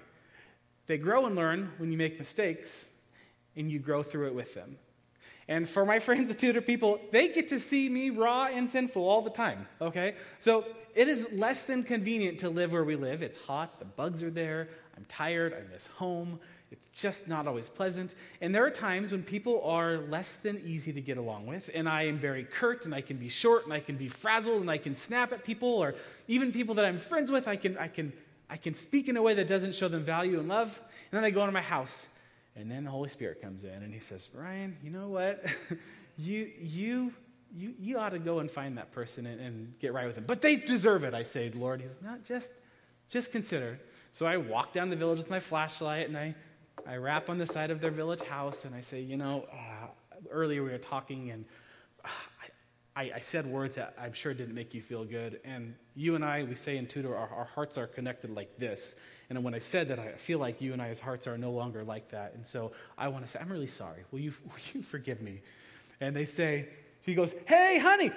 They 0.88 0.98
grow 0.98 1.26
and 1.26 1.36
learn 1.36 1.70
when 1.78 1.92
you 1.92 1.96
make 1.96 2.18
mistakes, 2.18 2.88
and 3.54 3.70
you 3.70 3.78
grow 3.78 4.02
through 4.02 4.26
it 4.26 4.34
with 4.34 4.52
them. 4.52 4.76
And 5.46 5.68
for 5.68 5.86
my 5.86 5.98
friends, 6.00 6.28
the 6.28 6.34
Turu 6.34 6.66
people, 6.66 6.98
they 7.12 7.28
get 7.28 7.46
to 7.50 7.60
see 7.60 7.88
me 7.88 8.10
raw 8.10 8.46
and 8.46 8.68
sinful 8.68 9.08
all 9.08 9.22
the 9.22 9.30
time, 9.30 9.68
okay? 9.80 10.16
So 10.40 10.64
it 10.96 11.06
is 11.06 11.28
less 11.30 11.62
than 11.62 11.84
convenient 11.84 12.40
to 12.40 12.48
live 12.48 12.72
where 12.72 12.82
we 12.82 12.96
live. 12.96 13.22
It's 13.22 13.36
hot, 13.36 13.78
the 13.78 13.84
bugs 13.84 14.20
are 14.20 14.30
there, 14.32 14.70
I'm 14.96 15.04
tired, 15.04 15.54
I 15.54 15.72
miss 15.72 15.86
home. 15.86 16.40
It's 16.74 16.88
just 16.88 17.28
not 17.28 17.46
always 17.46 17.68
pleasant. 17.68 18.16
And 18.40 18.52
there 18.52 18.66
are 18.66 18.70
times 18.70 19.12
when 19.12 19.22
people 19.22 19.62
are 19.62 19.98
less 19.98 20.34
than 20.34 20.60
easy 20.66 20.92
to 20.92 21.00
get 21.00 21.18
along 21.18 21.46
with, 21.46 21.70
and 21.72 21.88
I 21.88 22.02
am 22.06 22.18
very 22.18 22.42
curt, 22.42 22.84
and 22.84 22.92
I 22.92 23.00
can 23.00 23.16
be 23.16 23.28
short, 23.28 23.62
and 23.62 23.72
I 23.72 23.78
can 23.78 23.96
be 23.96 24.08
frazzled, 24.08 24.60
and 24.60 24.68
I 24.68 24.78
can 24.78 24.96
snap 24.96 25.32
at 25.32 25.44
people, 25.44 25.68
or 25.68 25.94
even 26.26 26.50
people 26.50 26.74
that 26.74 26.84
I'm 26.84 26.98
friends 26.98 27.30
with, 27.30 27.46
I 27.46 27.54
can, 27.54 27.78
I 27.78 27.86
can, 27.86 28.12
I 28.50 28.56
can 28.56 28.74
speak 28.74 29.08
in 29.08 29.16
a 29.16 29.22
way 29.22 29.34
that 29.34 29.46
doesn't 29.46 29.76
show 29.76 29.86
them 29.86 30.02
value 30.02 30.40
and 30.40 30.48
love. 30.48 30.80
And 31.12 31.16
then 31.16 31.22
I 31.22 31.30
go 31.30 31.42
into 31.42 31.52
my 31.52 31.60
house, 31.60 32.08
and 32.56 32.68
then 32.68 32.82
the 32.82 32.90
Holy 32.90 33.08
Spirit 33.08 33.40
comes 33.40 33.62
in 33.62 33.70
and 33.70 33.94
he 33.94 34.00
says, 34.00 34.28
Ryan, 34.34 34.76
you 34.82 34.90
know 34.90 35.10
what? 35.10 35.44
you, 36.18 36.50
you, 36.60 37.12
you, 37.56 37.74
you 37.78 37.98
ought 37.98 38.10
to 38.10 38.18
go 38.18 38.40
and 38.40 38.50
find 38.50 38.76
that 38.78 38.90
person 38.90 39.26
and, 39.26 39.40
and 39.40 39.78
get 39.78 39.92
right 39.92 40.06
with 40.06 40.16
them. 40.16 40.24
But 40.26 40.42
they 40.42 40.56
deserve 40.56 41.04
it, 41.04 41.14
I 41.14 41.22
say, 41.22 41.52
Lord. 41.54 41.80
He's 41.80 42.02
not 42.02 42.24
just, 42.24 42.52
just 43.08 43.30
consider. 43.30 43.78
So 44.10 44.26
I 44.26 44.38
walk 44.38 44.72
down 44.72 44.90
the 44.90 44.96
village 44.96 45.18
with 45.18 45.30
my 45.30 45.40
flashlight 45.40 46.08
and 46.08 46.18
I, 46.18 46.34
I 46.86 46.96
rap 46.96 47.30
on 47.30 47.38
the 47.38 47.46
side 47.46 47.70
of 47.70 47.80
their 47.80 47.90
village 47.90 48.20
house 48.20 48.64
and 48.64 48.74
I 48.74 48.80
say, 48.80 49.00
you 49.00 49.16
know, 49.16 49.46
uh, 49.52 49.86
earlier 50.30 50.62
we 50.62 50.70
were 50.70 50.78
talking 50.78 51.30
and 51.30 51.44
uh, 52.04 52.08
I, 52.96 53.12
I, 53.16 53.20
said 53.20 53.46
words 53.46 53.74
that 53.74 53.94
I'm 54.00 54.12
sure 54.12 54.34
didn't 54.34 54.54
make 54.54 54.72
you 54.74 54.80
feel 54.80 55.04
good. 55.04 55.40
And 55.44 55.74
you 55.96 56.14
and 56.14 56.24
I, 56.24 56.44
we 56.44 56.54
say 56.54 56.76
in 56.76 56.86
Turu, 56.86 57.10
our, 57.10 57.28
our 57.28 57.44
hearts 57.44 57.76
are 57.76 57.86
connected 57.86 58.30
like 58.30 58.56
this. 58.58 58.94
And 59.30 59.42
when 59.42 59.54
I 59.54 59.58
said 59.58 59.88
that, 59.88 59.98
I 59.98 60.12
feel 60.12 60.38
like 60.38 60.60
you 60.60 60.72
and 60.72 60.80
I's 60.80 61.00
hearts 61.00 61.26
are 61.26 61.36
no 61.36 61.50
longer 61.50 61.82
like 61.82 62.10
that. 62.10 62.34
And 62.34 62.46
so 62.46 62.72
I 62.96 63.08
want 63.08 63.24
to 63.24 63.30
say, 63.30 63.40
I'm 63.40 63.48
really 63.48 63.66
sorry. 63.66 64.04
Will 64.10 64.20
you, 64.20 64.32
will 64.44 64.52
you 64.72 64.82
forgive 64.82 65.20
me? 65.20 65.40
And 66.00 66.14
they 66.14 66.24
say, 66.24 66.68
he 67.04 67.14
goes, 67.14 67.34
Hey, 67.46 67.78
honey, 67.78 68.10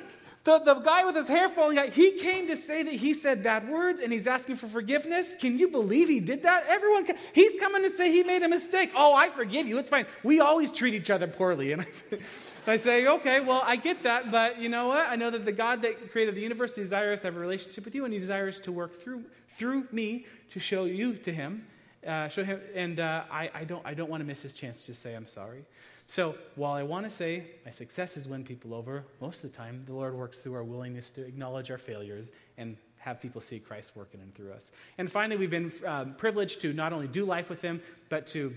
The, 0.48 0.60
the 0.60 0.76
guy 0.76 1.04
with 1.04 1.18
his 1.18 1.28
hair 1.28 1.50
falling 1.50 1.78
out, 1.78 1.90
he 1.90 2.12
came 2.20 2.48
to 2.48 2.56
say 2.56 2.82
that 2.82 2.94
he 2.94 3.14
said 3.14 3.44
bad 3.44 3.68
words 3.68 4.00
and 4.00 4.14
he's 4.14 4.28
asking 4.28 4.56
for 4.56 4.68
forgiveness. 4.68 5.36
Can 5.38 5.60
you 5.60 5.68
believe 5.68 6.08
he 6.08 6.22
did 6.22 6.44
that? 6.44 6.64
Everyone, 6.70 7.06
he's 7.34 7.54
coming 7.60 7.84
to 7.84 7.90
say 7.90 8.14
he 8.14 8.24
made 8.24 8.44
a 8.44 8.48
mistake. 8.48 8.92
Oh, 8.96 9.14
I 9.14 9.28
forgive 9.28 9.68
you. 9.68 9.78
It's 9.78 9.90
fine. 9.90 10.06
We 10.24 10.40
always 10.40 10.72
treat 10.72 10.94
each 10.94 11.10
other 11.10 11.28
poorly. 11.28 11.74
And 11.74 11.82
I 11.82 11.86
say, 11.92 12.20
I 12.68 12.78
say, 12.78 13.08
okay, 13.08 13.42
well, 13.42 13.62
I 13.66 13.76
get 13.76 14.04
that, 14.04 14.32
but 14.32 14.58
you 14.58 14.70
know 14.70 14.88
what? 14.88 15.10
I 15.10 15.18
know 15.18 15.30
that 15.32 15.44
the 15.44 15.52
God 15.52 15.82
that 15.82 16.14
created 16.14 16.34
the 16.36 16.42
universe 16.42 16.72
desires 16.72 17.20
to 17.22 17.28
have 17.28 17.36
a 17.36 17.40
relationship 17.40 17.84
with 17.84 17.94
you 17.94 18.06
and 18.06 18.14
he 18.14 18.20
desires 18.20 18.62
to 18.62 18.72
work 18.72 19.02
through, 19.02 19.26
through 19.50 19.86
me 19.92 20.28
to 20.52 20.62
show 20.62 20.86
you 20.86 21.16
to 21.16 21.34
him. 21.34 21.68
Uh, 22.06 22.30
show 22.30 22.46
him, 22.46 22.62
and 22.74 23.02
uh, 23.02 23.24
I, 23.30 23.52
I, 23.54 23.64
don't, 23.66 23.86
I 23.86 23.94
don't 23.94 24.10
want 24.10 24.22
to 24.22 24.26
miss 24.26 24.44
his 24.44 24.54
chance 24.54 24.86
to 24.86 24.94
say 24.94 25.14
I'm 25.14 25.26
sorry. 25.26 25.66
So 26.08 26.36
while 26.56 26.72
I 26.72 26.84
want 26.84 27.06
to 27.06 27.12
say 27.12 27.44
my 27.66 27.72
successes 27.72 28.28
win 28.28 28.44
people 28.44 28.74
over, 28.74 29.04
most 29.20 29.44
of 29.44 29.52
the 29.52 29.58
time 29.58 29.84
the 29.86 29.94
Lord 29.94 30.16
works 30.16 30.38
through 30.40 30.54
our 30.54 30.64
willingness 30.64 31.10
to 31.12 31.26
acknowledge 31.26 31.70
our 31.70 31.78
failures 31.78 32.32
and 32.58 32.78
have 32.98 33.22
people 33.22 33.42
see 33.42 33.60
Christ 33.60 33.92
working 33.94 34.22
in 34.22 34.32
through 34.32 34.54
us. 34.54 34.72
And 34.98 35.12
finally, 35.12 35.38
we've 35.38 35.50
been 35.50 35.72
um, 35.86 36.16
privileged 36.16 36.62
to 36.62 36.74
not 36.74 36.94
only 36.94 37.08
do 37.08 37.26
life 37.26 37.50
with 37.50 37.62
Him, 37.62 37.82
but 38.10 38.26
to 38.28 38.56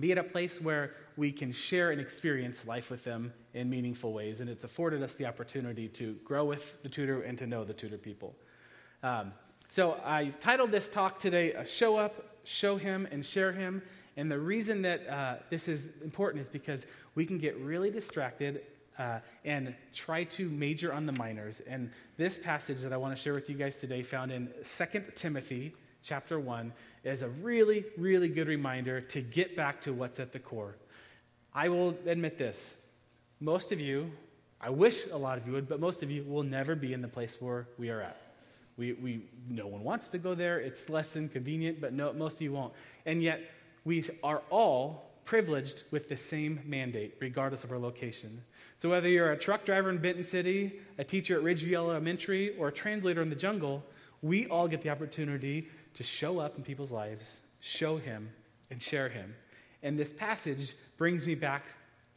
be 0.00 0.10
at 0.10 0.18
a 0.18 0.24
place 0.24 0.60
where 0.60 0.94
we 1.16 1.30
can 1.30 1.52
share 1.52 1.92
and 1.92 2.00
experience 2.00 2.66
life 2.66 2.90
with 2.90 3.04
them 3.04 3.32
in 3.54 3.70
meaningful 3.70 4.12
ways. 4.12 4.40
And 4.40 4.50
it's 4.50 4.64
afforded 4.64 5.02
us 5.02 5.14
the 5.14 5.26
opportunity 5.26 5.88
to 5.88 6.14
grow 6.24 6.44
with 6.44 6.82
the 6.82 6.88
Turu 6.88 7.26
and 7.28 7.38
to 7.38 7.46
know 7.46 7.64
the 7.64 7.74
Turu 7.74 8.02
people. 8.02 8.34
Um, 9.04 9.32
so 9.68 10.00
I 10.04 10.26
titled 10.40 10.72
this 10.72 10.88
talk 10.88 11.20
today, 11.20 11.54
Show 11.66 11.96
Up, 11.96 12.38
Show 12.42 12.76
Him, 12.76 13.06
and 13.12 13.24
Share 13.24 13.52
Him. 13.52 13.82
And 14.16 14.30
the 14.30 14.38
reason 14.38 14.82
that 14.82 15.08
uh, 15.08 15.36
this 15.50 15.68
is 15.68 15.90
important 16.02 16.40
is 16.40 16.48
because 16.48 16.86
we 17.14 17.26
can 17.26 17.38
get 17.38 17.56
really 17.58 17.90
distracted 17.90 18.62
uh, 18.98 19.18
and 19.44 19.74
try 19.92 20.24
to 20.24 20.48
major 20.48 20.92
on 20.92 21.06
the 21.06 21.12
minors. 21.12 21.60
And 21.66 21.90
this 22.16 22.38
passage 22.38 22.80
that 22.82 22.92
I 22.92 22.96
want 22.96 23.16
to 23.16 23.20
share 23.20 23.34
with 23.34 23.50
you 23.50 23.56
guys 23.56 23.76
today, 23.76 24.02
found 24.02 24.30
in 24.30 24.48
2 24.64 24.84
Timothy 25.16 25.74
chapter 26.02 26.38
1, 26.38 26.72
is 27.02 27.22
a 27.22 27.28
really, 27.28 27.84
really 27.98 28.28
good 28.28 28.46
reminder 28.46 29.00
to 29.00 29.20
get 29.20 29.56
back 29.56 29.80
to 29.82 29.92
what's 29.92 30.20
at 30.20 30.32
the 30.32 30.38
core. 30.38 30.76
I 31.52 31.68
will 31.68 31.96
admit 32.06 32.38
this 32.38 32.76
most 33.40 33.72
of 33.72 33.80
you, 33.80 34.10
I 34.60 34.70
wish 34.70 35.06
a 35.10 35.16
lot 35.16 35.38
of 35.38 35.46
you 35.46 35.52
would, 35.52 35.68
but 35.68 35.80
most 35.80 36.02
of 36.02 36.10
you 36.10 36.24
will 36.24 36.42
never 36.42 36.74
be 36.74 36.92
in 36.92 37.02
the 37.02 37.08
place 37.08 37.36
where 37.40 37.66
we 37.78 37.90
are 37.90 38.00
at. 38.00 38.20
We, 38.76 38.94
we, 38.94 39.26
no 39.48 39.66
one 39.66 39.84
wants 39.84 40.08
to 40.08 40.18
go 40.18 40.34
there. 40.34 40.58
It's 40.58 40.88
less 40.88 41.10
than 41.10 41.28
convenient, 41.28 41.80
but 41.80 41.92
no, 41.92 42.12
most 42.12 42.36
of 42.36 42.42
you 42.42 42.52
won't. 42.52 42.72
And 43.06 43.22
yet, 43.22 43.42
we 43.84 44.04
are 44.22 44.42
all 44.50 45.10
privileged 45.24 45.84
with 45.90 46.08
the 46.08 46.16
same 46.16 46.60
mandate, 46.64 47.14
regardless 47.20 47.64
of 47.64 47.72
our 47.72 47.78
location. 47.78 48.42
So, 48.76 48.90
whether 48.90 49.08
you're 49.08 49.32
a 49.32 49.38
truck 49.38 49.64
driver 49.64 49.90
in 49.90 49.98
Benton 49.98 50.22
City, 50.22 50.80
a 50.98 51.04
teacher 51.04 51.38
at 51.38 51.44
Ridgeview 51.44 51.74
Elementary, 51.74 52.56
or 52.58 52.68
a 52.68 52.72
translator 52.72 53.22
in 53.22 53.30
the 53.30 53.36
jungle, 53.36 53.82
we 54.22 54.46
all 54.46 54.68
get 54.68 54.82
the 54.82 54.90
opportunity 54.90 55.68
to 55.94 56.02
show 56.02 56.38
up 56.38 56.56
in 56.56 56.64
people's 56.64 56.90
lives, 56.90 57.42
show 57.60 57.96
Him, 57.96 58.28
and 58.70 58.82
share 58.82 59.08
Him. 59.08 59.34
And 59.82 59.98
this 59.98 60.12
passage 60.12 60.74
brings 60.96 61.26
me 61.26 61.34
back 61.34 61.64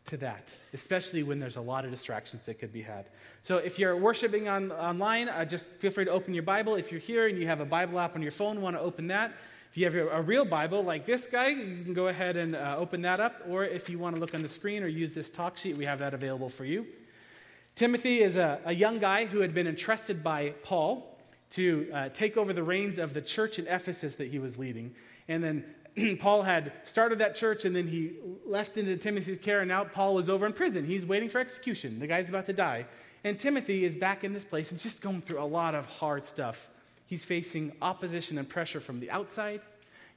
to 0.05 0.17
that, 0.17 0.53
especially 0.73 1.21
when 1.21 1.39
there's 1.39 1.57
a 1.57 1.61
lot 1.61 1.83
of 1.83 1.91
distractions 1.91 2.43
that 2.43 2.59
could 2.59 2.71
be 2.71 2.81
had. 2.81 3.05
So, 3.43 3.57
if 3.57 3.77
you're 3.77 3.95
worshiping 3.95 4.47
on, 4.47 4.71
online, 4.71 5.29
uh, 5.29 5.45
just 5.45 5.65
feel 5.79 5.91
free 5.91 6.05
to 6.05 6.11
open 6.11 6.33
your 6.33 6.43
Bible. 6.43 6.75
If 6.75 6.91
you're 6.91 7.01
here 7.01 7.27
and 7.27 7.37
you 7.37 7.45
have 7.47 7.59
a 7.59 7.65
Bible 7.65 7.99
app 7.99 8.15
on 8.15 8.21
your 8.21 8.31
phone, 8.31 8.61
want 8.61 8.75
to 8.75 8.81
open 8.81 9.07
that. 9.07 9.33
If 9.77 9.93
you 9.93 10.07
have 10.07 10.11
a 10.11 10.23
real 10.23 10.43
Bible 10.43 10.83
like 10.83 11.05
this 11.05 11.27
guy, 11.27 11.49
you 11.49 11.83
can 11.83 11.93
go 11.93 12.07
ahead 12.07 12.35
and 12.35 12.55
uh, 12.55 12.73
open 12.79 13.03
that 13.03 13.19
up. 13.19 13.43
Or 13.47 13.63
if 13.63 13.91
you 13.91 13.99
want 13.99 14.15
to 14.15 14.19
look 14.19 14.33
on 14.33 14.41
the 14.41 14.49
screen 14.49 14.81
or 14.81 14.87
use 14.87 15.13
this 15.13 15.29
talk 15.29 15.55
sheet, 15.55 15.77
we 15.77 15.85
have 15.85 15.99
that 15.99 16.15
available 16.15 16.49
for 16.49 16.65
you. 16.65 16.87
Timothy 17.75 18.21
is 18.21 18.37
a, 18.37 18.59
a 18.65 18.73
young 18.73 18.97
guy 18.97 19.27
who 19.27 19.39
had 19.39 19.53
been 19.53 19.67
entrusted 19.67 20.23
by 20.23 20.55
Paul 20.63 21.19
to 21.51 21.91
uh, 21.93 22.09
take 22.09 22.37
over 22.37 22.53
the 22.53 22.63
reins 22.63 22.97
of 22.97 23.13
the 23.13 23.21
church 23.21 23.59
in 23.59 23.67
Ephesus 23.67 24.15
that 24.15 24.29
he 24.29 24.39
was 24.39 24.57
leading. 24.57 24.95
And 25.27 25.43
then 25.43 26.17
Paul 26.19 26.41
had 26.41 26.71
started 26.83 27.19
that 27.19 27.35
church 27.35 27.63
and 27.63 27.75
then 27.75 27.85
he 27.85 28.13
left 28.47 28.77
into 28.77 28.97
Timothy's 28.97 29.37
care, 29.37 29.59
and 29.59 29.67
now 29.67 29.83
Paul 29.83 30.15
was 30.15 30.27
over 30.27 30.47
in 30.47 30.53
prison. 30.53 30.85
He's 30.85 31.05
waiting 31.05 31.29
for 31.29 31.37
execution. 31.37 31.99
The 31.99 32.07
guy's 32.07 32.29
about 32.29 32.47
to 32.47 32.53
die. 32.53 32.87
And 33.23 33.39
Timothy 33.39 33.85
is 33.85 33.95
back 33.95 34.23
in 34.23 34.33
this 34.33 34.43
place 34.43 34.71
and 34.71 34.79
just 34.79 35.03
going 35.03 35.21
through 35.21 35.39
a 35.39 35.45
lot 35.45 35.75
of 35.75 35.85
hard 35.85 36.25
stuff. 36.25 36.67
He's 37.07 37.25
facing 37.25 37.71
opposition 37.81 38.37
and 38.37 38.47
pressure 38.47 38.79
from 38.79 38.99
the 38.99 39.09
outside, 39.09 39.61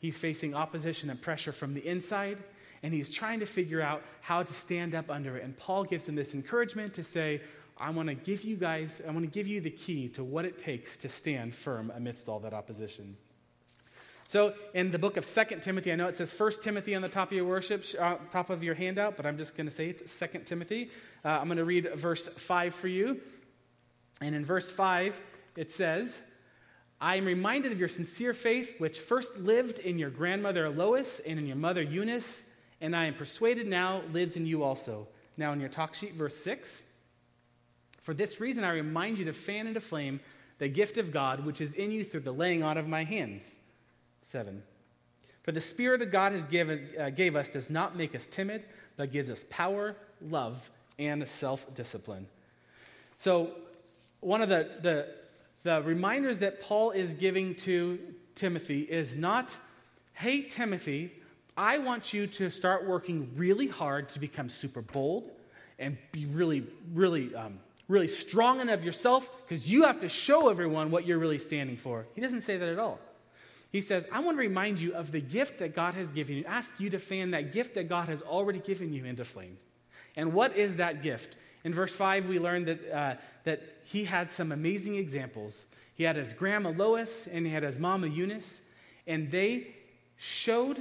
he's 0.00 0.18
facing 0.18 0.54
opposition 0.54 1.08
and 1.08 1.20
pressure 1.22 1.52
from 1.52 1.72
the 1.72 1.86
inside, 1.86 2.38
and 2.82 2.92
he's 2.92 3.08
trying 3.08 3.40
to 3.40 3.46
figure 3.46 3.80
out 3.80 4.02
how 4.20 4.42
to 4.42 4.52
stand 4.52 4.94
up 4.94 5.10
under 5.10 5.36
it. 5.36 5.44
And 5.44 5.56
Paul 5.56 5.84
gives 5.84 6.08
him 6.08 6.16
this 6.16 6.34
encouragement 6.34 6.92
to 6.94 7.02
say, 7.04 7.40
I 7.78 7.90
want 7.90 8.08
to 8.08 8.14
give 8.14 8.42
you 8.42 8.56
guys, 8.56 9.00
I 9.06 9.10
want 9.10 9.24
to 9.24 9.30
give 9.30 9.46
you 9.46 9.60
the 9.60 9.70
key 9.70 10.08
to 10.10 10.24
what 10.24 10.44
it 10.44 10.58
takes 10.58 10.96
to 10.98 11.08
stand 11.08 11.54
firm 11.54 11.92
amidst 11.94 12.28
all 12.28 12.40
that 12.40 12.52
opposition. 12.52 13.16
So, 14.26 14.54
in 14.74 14.92
the 14.92 14.98
book 14.98 15.16
of 15.16 15.24
Second 15.24 15.60
Timothy, 15.60 15.92
I 15.92 15.96
know 15.96 16.06
it 16.06 16.16
says 16.16 16.32
First 16.32 16.62
Timothy 16.62 16.94
on 16.94 17.02
the 17.02 17.08
top 17.08 17.28
of 17.28 17.36
your 17.36 17.46
worship, 17.46 17.84
uh, 17.98 18.16
top 18.30 18.50
of 18.50 18.62
your 18.62 18.74
handout, 18.74 19.16
but 19.16 19.26
I'm 19.26 19.36
just 19.36 19.56
going 19.56 19.66
to 19.66 19.72
say 19.72 19.88
it's 19.88 20.10
Second 20.10 20.44
Timothy. 20.44 20.90
Uh, 21.24 21.30
I'm 21.30 21.46
going 21.46 21.56
to 21.56 21.64
read 21.64 21.88
verse 21.96 22.28
5 22.28 22.74
for 22.74 22.86
you. 22.86 23.20
And 24.20 24.34
in 24.34 24.44
verse 24.44 24.70
5, 24.70 25.20
it 25.56 25.70
says, 25.70 26.20
I 27.00 27.16
am 27.16 27.24
reminded 27.24 27.72
of 27.72 27.78
your 27.78 27.88
sincere 27.88 28.34
faith, 28.34 28.74
which 28.78 29.00
first 29.00 29.38
lived 29.38 29.78
in 29.78 29.98
your 29.98 30.10
grandmother 30.10 30.68
Lois 30.68 31.20
and 31.20 31.38
in 31.38 31.46
your 31.46 31.56
mother 31.56 31.80
Eunice, 31.80 32.44
and 32.82 32.94
I 32.94 33.06
am 33.06 33.14
persuaded 33.14 33.66
now 33.66 34.02
lives 34.12 34.36
in 34.36 34.44
you 34.44 34.62
also. 34.62 35.08
Now, 35.38 35.52
in 35.52 35.60
your 35.60 35.70
talk 35.70 35.94
sheet, 35.94 36.14
verse 36.14 36.36
6 36.36 36.82
For 38.02 38.12
this 38.12 38.38
reason, 38.38 38.64
I 38.64 38.72
remind 38.72 39.18
you 39.18 39.24
to 39.26 39.32
fan 39.32 39.66
into 39.66 39.80
flame 39.80 40.20
the 40.58 40.68
gift 40.68 40.98
of 40.98 41.10
God 41.10 41.46
which 41.46 41.62
is 41.62 41.72
in 41.72 41.90
you 41.90 42.04
through 42.04 42.20
the 42.20 42.32
laying 42.32 42.62
on 42.62 42.76
of 42.76 42.86
my 42.86 43.04
hands. 43.04 43.60
7. 44.22 44.62
For 45.42 45.52
the 45.52 45.60
Spirit 45.60 46.02
of 46.02 46.10
God 46.10 46.32
has 46.32 46.44
given, 46.44 46.86
uh, 46.98 47.08
gave 47.08 47.34
us 47.34 47.48
does 47.48 47.70
not 47.70 47.96
make 47.96 48.14
us 48.14 48.26
timid, 48.26 48.62
but 48.98 49.10
gives 49.10 49.30
us 49.30 49.46
power, 49.48 49.96
love, 50.20 50.70
and 50.98 51.26
self 51.26 51.74
discipline. 51.74 52.26
So, 53.16 53.52
one 54.20 54.42
of 54.42 54.50
the, 54.50 54.68
the 54.82 55.08
the 55.62 55.82
reminders 55.82 56.38
that 56.38 56.60
Paul 56.60 56.90
is 56.92 57.14
giving 57.14 57.54
to 57.56 57.98
Timothy 58.34 58.80
is 58.80 59.14
not, 59.14 59.56
hey, 60.14 60.42
Timothy, 60.42 61.12
I 61.56 61.78
want 61.78 62.14
you 62.14 62.26
to 62.26 62.50
start 62.50 62.86
working 62.86 63.30
really 63.36 63.66
hard 63.66 64.08
to 64.10 64.20
become 64.20 64.48
super 64.48 64.80
bold 64.80 65.30
and 65.78 65.98
be 66.12 66.26
really, 66.26 66.66
really, 66.94 67.34
um, 67.34 67.58
really 67.88 68.08
strong 68.08 68.60
enough 68.60 68.82
yourself 68.82 69.28
because 69.46 69.70
you 69.70 69.84
have 69.84 70.00
to 70.00 70.08
show 70.08 70.48
everyone 70.48 70.90
what 70.90 71.06
you're 71.06 71.18
really 71.18 71.38
standing 71.38 71.76
for. 71.76 72.06
He 72.14 72.20
doesn't 72.20 72.42
say 72.42 72.56
that 72.56 72.68
at 72.68 72.78
all. 72.78 72.98
He 73.72 73.80
says, 73.80 74.06
I 74.10 74.20
want 74.20 74.36
to 74.36 74.40
remind 74.40 74.80
you 74.80 74.94
of 74.94 75.12
the 75.12 75.20
gift 75.20 75.58
that 75.60 75.74
God 75.74 75.94
has 75.94 76.10
given 76.10 76.36
you, 76.36 76.44
ask 76.44 76.74
you 76.78 76.90
to 76.90 76.98
fan 76.98 77.32
that 77.32 77.52
gift 77.52 77.74
that 77.74 77.88
God 77.88 78.08
has 78.08 78.20
already 78.22 78.58
given 78.58 78.92
you 78.92 79.04
into 79.04 79.24
flame. 79.24 79.58
And 80.16 80.32
what 80.32 80.56
is 80.56 80.76
that 80.76 81.02
gift? 81.02 81.36
In 81.64 81.74
verse 81.74 81.94
5, 81.94 82.28
we 82.28 82.38
learned 82.38 82.66
that, 82.66 82.90
uh, 82.90 83.14
that 83.44 83.62
he 83.84 84.04
had 84.04 84.32
some 84.32 84.52
amazing 84.52 84.96
examples. 84.96 85.66
He 85.94 86.04
had 86.04 86.16
his 86.16 86.32
grandma 86.32 86.70
Lois 86.70 87.26
and 87.26 87.44
he 87.44 87.52
had 87.52 87.62
his 87.62 87.78
mama 87.78 88.06
Eunice, 88.06 88.60
and 89.06 89.30
they 89.30 89.74
showed 90.16 90.78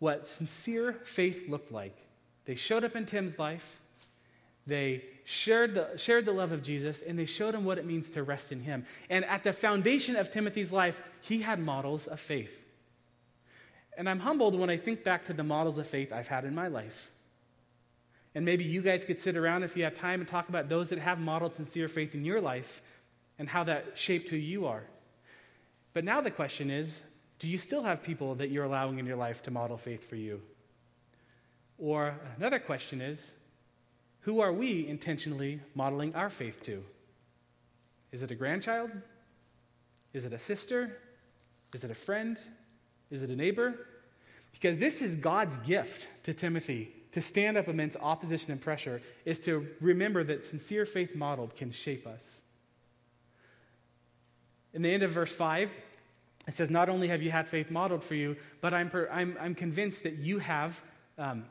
what 0.00 0.26
sincere 0.26 0.94
faith 1.04 1.48
looked 1.48 1.70
like. 1.70 1.96
They 2.46 2.54
showed 2.56 2.82
up 2.82 2.96
in 2.96 3.06
Tim's 3.06 3.38
life, 3.38 3.80
they 4.66 5.04
shared 5.24 5.74
the, 5.74 5.96
shared 5.96 6.24
the 6.24 6.32
love 6.32 6.52
of 6.52 6.62
Jesus, 6.62 7.02
and 7.02 7.18
they 7.18 7.26
showed 7.26 7.54
him 7.54 7.64
what 7.64 7.78
it 7.78 7.86
means 7.86 8.10
to 8.12 8.22
rest 8.22 8.52
in 8.52 8.60
him. 8.60 8.84
And 9.08 9.24
at 9.24 9.44
the 9.44 9.52
foundation 9.52 10.16
of 10.16 10.32
Timothy's 10.32 10.72
life, 10.72 11.02
he 11.20 11.40
had 11.40 11.58
models 11.58 12.06
of 12.06 12.20
faith. 12.20 12.64
And 13.96 14.08
I'm 14.08 14.20
humbled 14.20 14.58
when 14.58 14.70
I 14.70 14.76
think 14.76 15.04
back 15.04 15.26
to 15.26 15.32
the 15.32 15.44
models 15.44 15.78
of 15.78 15.86
faith 15.86 16.12
I've 16.12 16.28
had 16.28 16.44
in 16.44 16.54
my 16.54 16.68
life. 16.68 17.10
And 18.34 18.44
maybe 18.44 18.64
you 18.64 18.80
guys 18.80 19.04
could 19.04 19.18
sit 19.18 19.36
around 19.36 19.64
if 19.64 19.76
you 19.76 19.84
have 19.84 19.94
time 19.94 20.20
and 20.20 20.28
talk 20.28 20.48
about 20.48 20.68
those 20.68 20.88
that 20.90 20.98
have 20.98 21.18
modeled 21.18 21.54
sincere 21.54 21.88
faith 21.88 22.14
in 22.14 22.24
your 22.24 22.40
life 22.40 22.82
and 23.38 23.48
how 23.48 23.64
that 23.64 23.98
shaped 23.98 24.28
who 24.28 24.36
you 24.36 24.66
are. 24.66 24.84
But 25.92 26.04
now 26.04 26.20
the 26.20 26.30
question 26.30 26.70
is 26.70 27.02
do 27.38 27.48
you 27.48 27.58
still 27.58 27.82
have 27.82 28.02
people 28.02 28.34
that 28.36 28.50
you're 28.50 28.64
allowing 28.64 28.98
in 28.98 29.06
your 29.06 29.16
life 29.16 29.42
to 29.44 29.50
model 29.50 29.76
faith 29.76 30.08
for 30.08 30.16
you? 30.16 30.42
Or 31.78 32.14
another 32.36 32.58
question 32.58 33.00
is 33.00 33.34
who 34.20 34.40
are 34.40 34.52
we 34.52 34.86
intentionally 34.86 35.60
modeling 35.74 36.14
our 36.14 36.28
faith 36.28 36.62
to? 36.64 36.84
Is 38.12 38.22
it 38.22 38.30
a 38.30 38.34
grandchild? 38.34 38.90
Is 40.12 40.24
it 40.24 40.32
a 40.32 40.38
sister? 40.38 40.98
Is 41.74 41.82
it 41.84 41.90
a 41.90 41.94
friend? 41.94 42.38
Is 43.10 43.22
it 43.22 43.30
a 43.30 43.36
neighbor? 43.36 43.86
Because 44.52 44.78
this 44.78 45.00
is 45.00 45.16
God's 45.16 45.56
gift 45.58 46.08
to 46.24 46.34
Timothy 46.34 46.92
to 47.12 47.20
stand 47.20 47.56
up 47.56 47.68
amidst 47.68 47.96
opposition 48.00 48.52
and 48.52 48.60
pressure 48.60 49.02
is 49.24 49.40
to 49.40 49.66
remember 49.80 50.22
that 50.24 50.44
sincere 50.44 50.84
faith 50.84 51.14
modeled 51.14 51.56
can 51.56 51.72
shape 51.72 52.06
us. 52.06 52.42
In 54.72 54.82
the 54.82 54.92
end 54.92 55.02
of 55.02 55.10
verse 55.10 55.32
5, 55.32 55.70
it 56.46 56.54
says, 56.54 56.70
Not 56.70 56.88
only 56.88 57.08
have 57.08 57.22
you 57.22 57.30
had 57.30 57.48
faith 57.48 57.70
modeled 57.70 58.04
for 58.04 58.14
you, 58.14 58.36
but 58.60 58.72
I'm, 58.72 58.88
per, 58.88 59.08
I'm, 59.10 59.36
I'm 59.40 59.54
convinced 59.54 60.04
that 60.04 60.16
you 60.16 60.38
have, 60.38 60.80
um, 61.18 61.44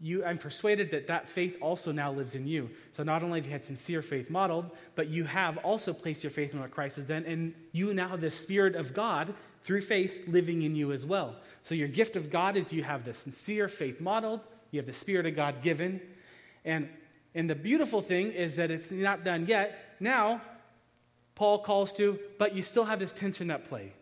you, 0.00 0.24
I'm 0.24 0.38
persuaded 0.38 0.90
that 0.90 1.06
that 1.06 1.28
faith 1.28 1.56
also 1.60 1.92
now 1.92 2.12
lives 2.12 2.34
in 2.34 2.46
you. 2.46 2.68
So 2.90 3.04
not 3.04 3.22
only 3.22 3.38
have 3.38 3.46
you 3.46 3.52
had 3.52 3.64
sincere 3.64 4.02
faith 4.02 4.30
modeled, 4.30 4.70
but 4.96 5.08
you 5.08 5.24
have 5.24 5.58
also 5.58 5.92
placed 5.92 6.24
your 6.24 6.32
faith 6.32 6.52
in 6.52 6.60
what 6.60 6.72
Christ 6.72 6.96
has 6.96 7.06
done, 7.06 7.24
and 7.24 7.54
you 7.70 7.94
now 7.94 8.08
have 8.08 8.20
the 8.20 8.30
Spirit 8.30 8.74
of 8.74 8.92
God 8.92 9.32
through 9.62 9.82
faith 9.82 10.24
living 10.26 10.62
in 10.62 10.74
you 10.74 10.90
as 10.90 11.06
well. 11.06 11.36
So 11.62 11.76
your 11.76 11.86
gift 11.86 12.16
of 12.16 12.30
God 12.30 12.56
is 12.56 12.72
you 12.72 12.82
have 12.82 13.04
the 13.04 13.14
sincere 13.14 13.68
faith 13.68 14.00
modeled, 14.00 14.40
you 14.72 14.80
have 14.80 14.86
the 14.86 14.92
Spirit 14.92 15.26
of 15.26 15.36
God 15.36 15.62
given, 15.62 16.00
and 16.64 16.88
and 17.34 17.48
the 17.48 17.54
beautiful 17.54 18.02
thing 18.02 18.32
is 18.32 18.56
that 18.56 18.70
it's 18.70 18.90
not 18.90 19.24
done 19.24 19.46
yet. 19.46 19.96
Now, 20.00 20.42
Paul 21.34 21.60
calls 21.60 21.92
to, 21.94 22.18
but 22.38 22.54
you 22.54 22.62
still 22.62 22.84
have 22.84 22.98
this 22.98 23.12
tension 23.12 23.50
at 23.50 23.64
play. 23.64 23.92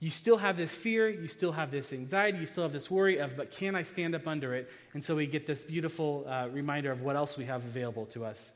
You 0.00 0.10
still 0.10 0.38
have 0.38 0.56
this 0.56 0.70
fear, 0.70 1.08
you 1.08 1.28
still 1.28 1.52
have 1.52 1.70
this 1.70 1.92
anxiety, 1.92 2.38
you 2.38 2.46
still 2.46 2.62
have 2.62 2.72
this 2.72 2.90
worry 2.90 3.18
of, 3.18 3.36
but 3.36 3.50
can 3.50 3.74
I 3.74 3.82
stand 3.82 4.14
up 4.14 4.26
under 4.26 4.54
it? 4.54 4.70
And 4.94 5.04
so 5.04 5.14
we 5.14 5.26
get 5.26 5.46
this 5.46 5.62
beautiful 5.62 6.24
uh, 6.26 6.48
reminder 6.50 6.90
of 6.90 7.02
what 7.02 7.16
else 7.16 7.36
we 7.36 7.44
have 7.44 7.64
available 7.64 8.06
to 8.06 8.24
us. 8.24 8.50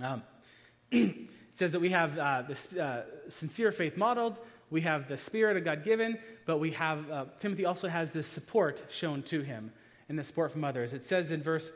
Um, 0.00 0.22
it 0.90 1.28
says 1.54 1.72
that 1.72 1.80
we 1.80 1.90
have 1.90 2.18
uh, 2.18 2.42
this 2.42 2.72
uh, 2.72 3.04
sincere 3.28 3.70
faith 3.70 3.96
modeled, 3.96 4.36
we 4.68 4.80
have 4.80 5.06
the 5.06 5.16
Spirit 5.16 5.56
of 5.56 5.64
God 5.64 5.84
given, 5.84 6.18
but 6.44 6.58
we 6.58 6.72
have, 6.72 7.08
uh, 7.10 7.24
Timothy 7.38 7.64
also 7.64 7.88
has 7.88 8.10
this 8.10 8.26
support 8.26 8.82
shown 8.90 9.22
to 9.24 9.42
him 9.42 9.70
and 10.08 10.18
the 10.18 10.24
support 10.24 10.52
from 10.52 10.64
others. 10.64 10.92
It 10.92 11.04
says 11.04 11.30
in 11.30 11.42
verse 11.42 11.72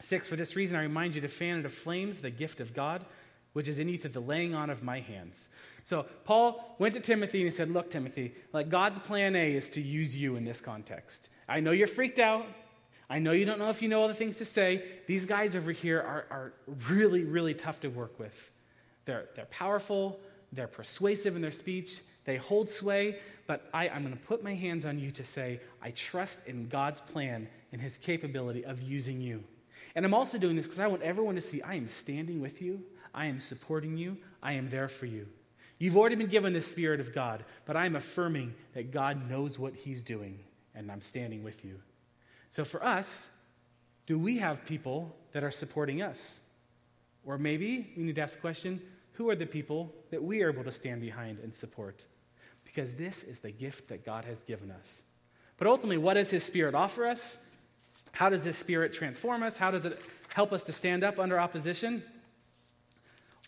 6 0.00 0.28
For 0.28 0.36
this 0.36 0.56
reason, 0.56 0.76
I 0.76 0.82
remind 0.82 1.14
you 1.14 1.20
to 1.22 1.28
fan 1.28 1.56
into 1.56 1.68
flames 1.68 2.20
the 2.20 2.30
gift 2.30 2.60
of 2.60 2.74
God 2.74 3.04
which 3.52 3.66
is 3.66 3.78
in 3.78 3.88
you 3.88 3.98
through 3.98 4.10
the 4.10 4.20
laying 4.20 4.54
on 4.54 4.70
of 4.70 4.82
my 4.82 5.00
hands. 5.00 5.48
So 5.82 6.06
Paul 6.24 6.76
went 6.78 6.94
to 6.94 7.00
Timothy 7.00 7.38
and 7.38 7.46
he 7.46 7.50
said, 7.50 7.70
Look, 7.70 7.90
Timothy, 7.90 8.34
like 8.52 8.68
God's 8.68 8.98
plan 9.00 9.34
A 9.34 9.54
is 9.54 9.68
to 9.70 9.80
use 9.80 10.16
you 10.16 10.36
in 10.36 10.44
this 10.44 10.60
context. 10.60 11.30
I 11.48 11.60
know 11.60 11.70
you're 11.70 11.86
freaked 11.86 12.18
out. 12.18 12.46
I 13.10 13.18
know 13.18 13.32
you 13.32 13.46
don't 13.46 13.58
know 13.58 13.70
if 13.70 13.80
you 13.80 13.88
know 13.88 14.00
all 14.02 14.08
the 14.08 14.14
things 14.14 14.36
to 14.38 14.44
say. 14.44 14.84
These 15.06 15.26
guys 15.26 15.56
over 15.56 15.72
here 15.72 15.98
are, 15.98 16.26
are 16.30 16.52
really, 16.88 17.24
really 17.24 17.54
tough 17.54 17.80
to 17.80 17.88
work 17.88 18.18
with. 18.20 18.50
They're, 19.06 19.24
they're 19.34 19.46
powerful, 19.46 20.20
they're 20.52 20.68
persuasive 20.68 21.34
in 21.34 21.40
their 21.42 21.50
speech, 21.50 22.00
they 22.28 22.36
hold 22.36 22.68
sway, 22.68 23.16
but 23.46 23.70
I, 23.72 23.88
I'm 23.88 24.02
going 24.02 24.14
to 24.14 24.22
put 24.26 24.44
my 24.44 24.54
hands 24.54 24.84
on 24.84 24.98
you 24.98 25.10
to 25.12 25.24
say, 25.24 25.60
I 25.80 25.92
trust 25.92 26.46
in 26.46 26.68
God's 26.68 27.00
plan 27.00 27.48
and 27.72 27.80
his 27.80 27.96
capability 27.96 28.66
of 28.66 28.82
using 28.82 29.18
you. 29.18 29.42
And 29.94 30.04
I'm 30.04 30.12
also 30.12 30.36
doing 30.36 30.54
this 30.54 30.66
because 30.66 30.78
I 30.78 30.88
want 30.88 31.00
everyone 31.00 31.36
to 31.36 31.40
see 31.40 31.62
I 31.62 31.76
am 31.76 31.88
standing 31.88 32.42
with 32.42 32.60
you. 32.60 32.82
I 33.14 33.26
am 33.26 33.40
supporting 33.40 33.96
you. 33.96 34.18
I 34.42 34.52
am 34.52 34.68
there 34.68 34.88
for 34.88 35.06
you. 35.06 35.26
You've 35.78 35.96
already 35.96 36.16
been 36.16 36.26
given 36.26 36.52
the 36.52 36.60
Spirit 36.60 37.00
of 37.00 37.14
God, 37.14 37.46
but 37.64 37.78
I'm 37.78 37.96
affirming 37.96 38.52
that 38.74 38.90
God 38.90 39.30
knows 39.30 39.58
what 39.58 39.74
He's 39.74 40.02
doing, 40.02 40.38
and 40.74 40.92
I'm 40.92 41.00
standing 41.00 41.42
with 41.42 41.64
you. 41.64 41.80
So 42.50 42.62
for 42.62 42.84
us, 42.84 43.30
do 44.06 44.18
we 44.18 44.36
have 44.36 44.66
people 44.66 45.16
that 45.32 45.44
are 45.44 45.50
supporting 45.50 46.02
us? 46.02 46.42
Or 47.24 47.38
maybe 47.38 47.90
we 47.96 48.02
need 48.02 48.16
to 48.16 48.20
ask 48.20 48.34
the 48.34 48.40
question 48.42 48.82
who 49.12 49.30
are 49.30 49.36
the 49.36 49.46
people 49.46 49.94
that 50.10 50.22
we 50.22 50.42
are 50.42 50.50
able 50.50 50.64
to 50.64 50.72
stand 50.72 51.00
behind 51.00 51.38
and 51.38 51.54
support? 51.54 52.04
Because 52.68 52.94
this 52.94 53.24
is 53.24 53.38
the 53.38 53.50
gift 53.50 53.88
that 53.88 54.04
God 54.04 54.26
has 54.26 54.42
given 54.42 54.70
us. 54.70 55.02
But 55.56 55.66
ultimately, 55.66 55.96
what 55.96 56.14
does 56.14 56.28
His 56.28 56.44
Spirit 56.44 56.74
offer 56.74 57.06
us? 57.06 57.38
How 58.12 58.28
does 58.28 58.44
His 58.44 58.58
Spirit 58.58 58.92
transform 58.92 59.42
us? 59.42 59.56
How 59.56 59.70
does 59.70 59.86
it 59.86 59.98
help 60.34 60.52
us 60.52 60.64
to 60.64 60.72
stand 60.72 61.02
up 61.02 61.18
under 61.18 61.40
opposition? 61.40 62.02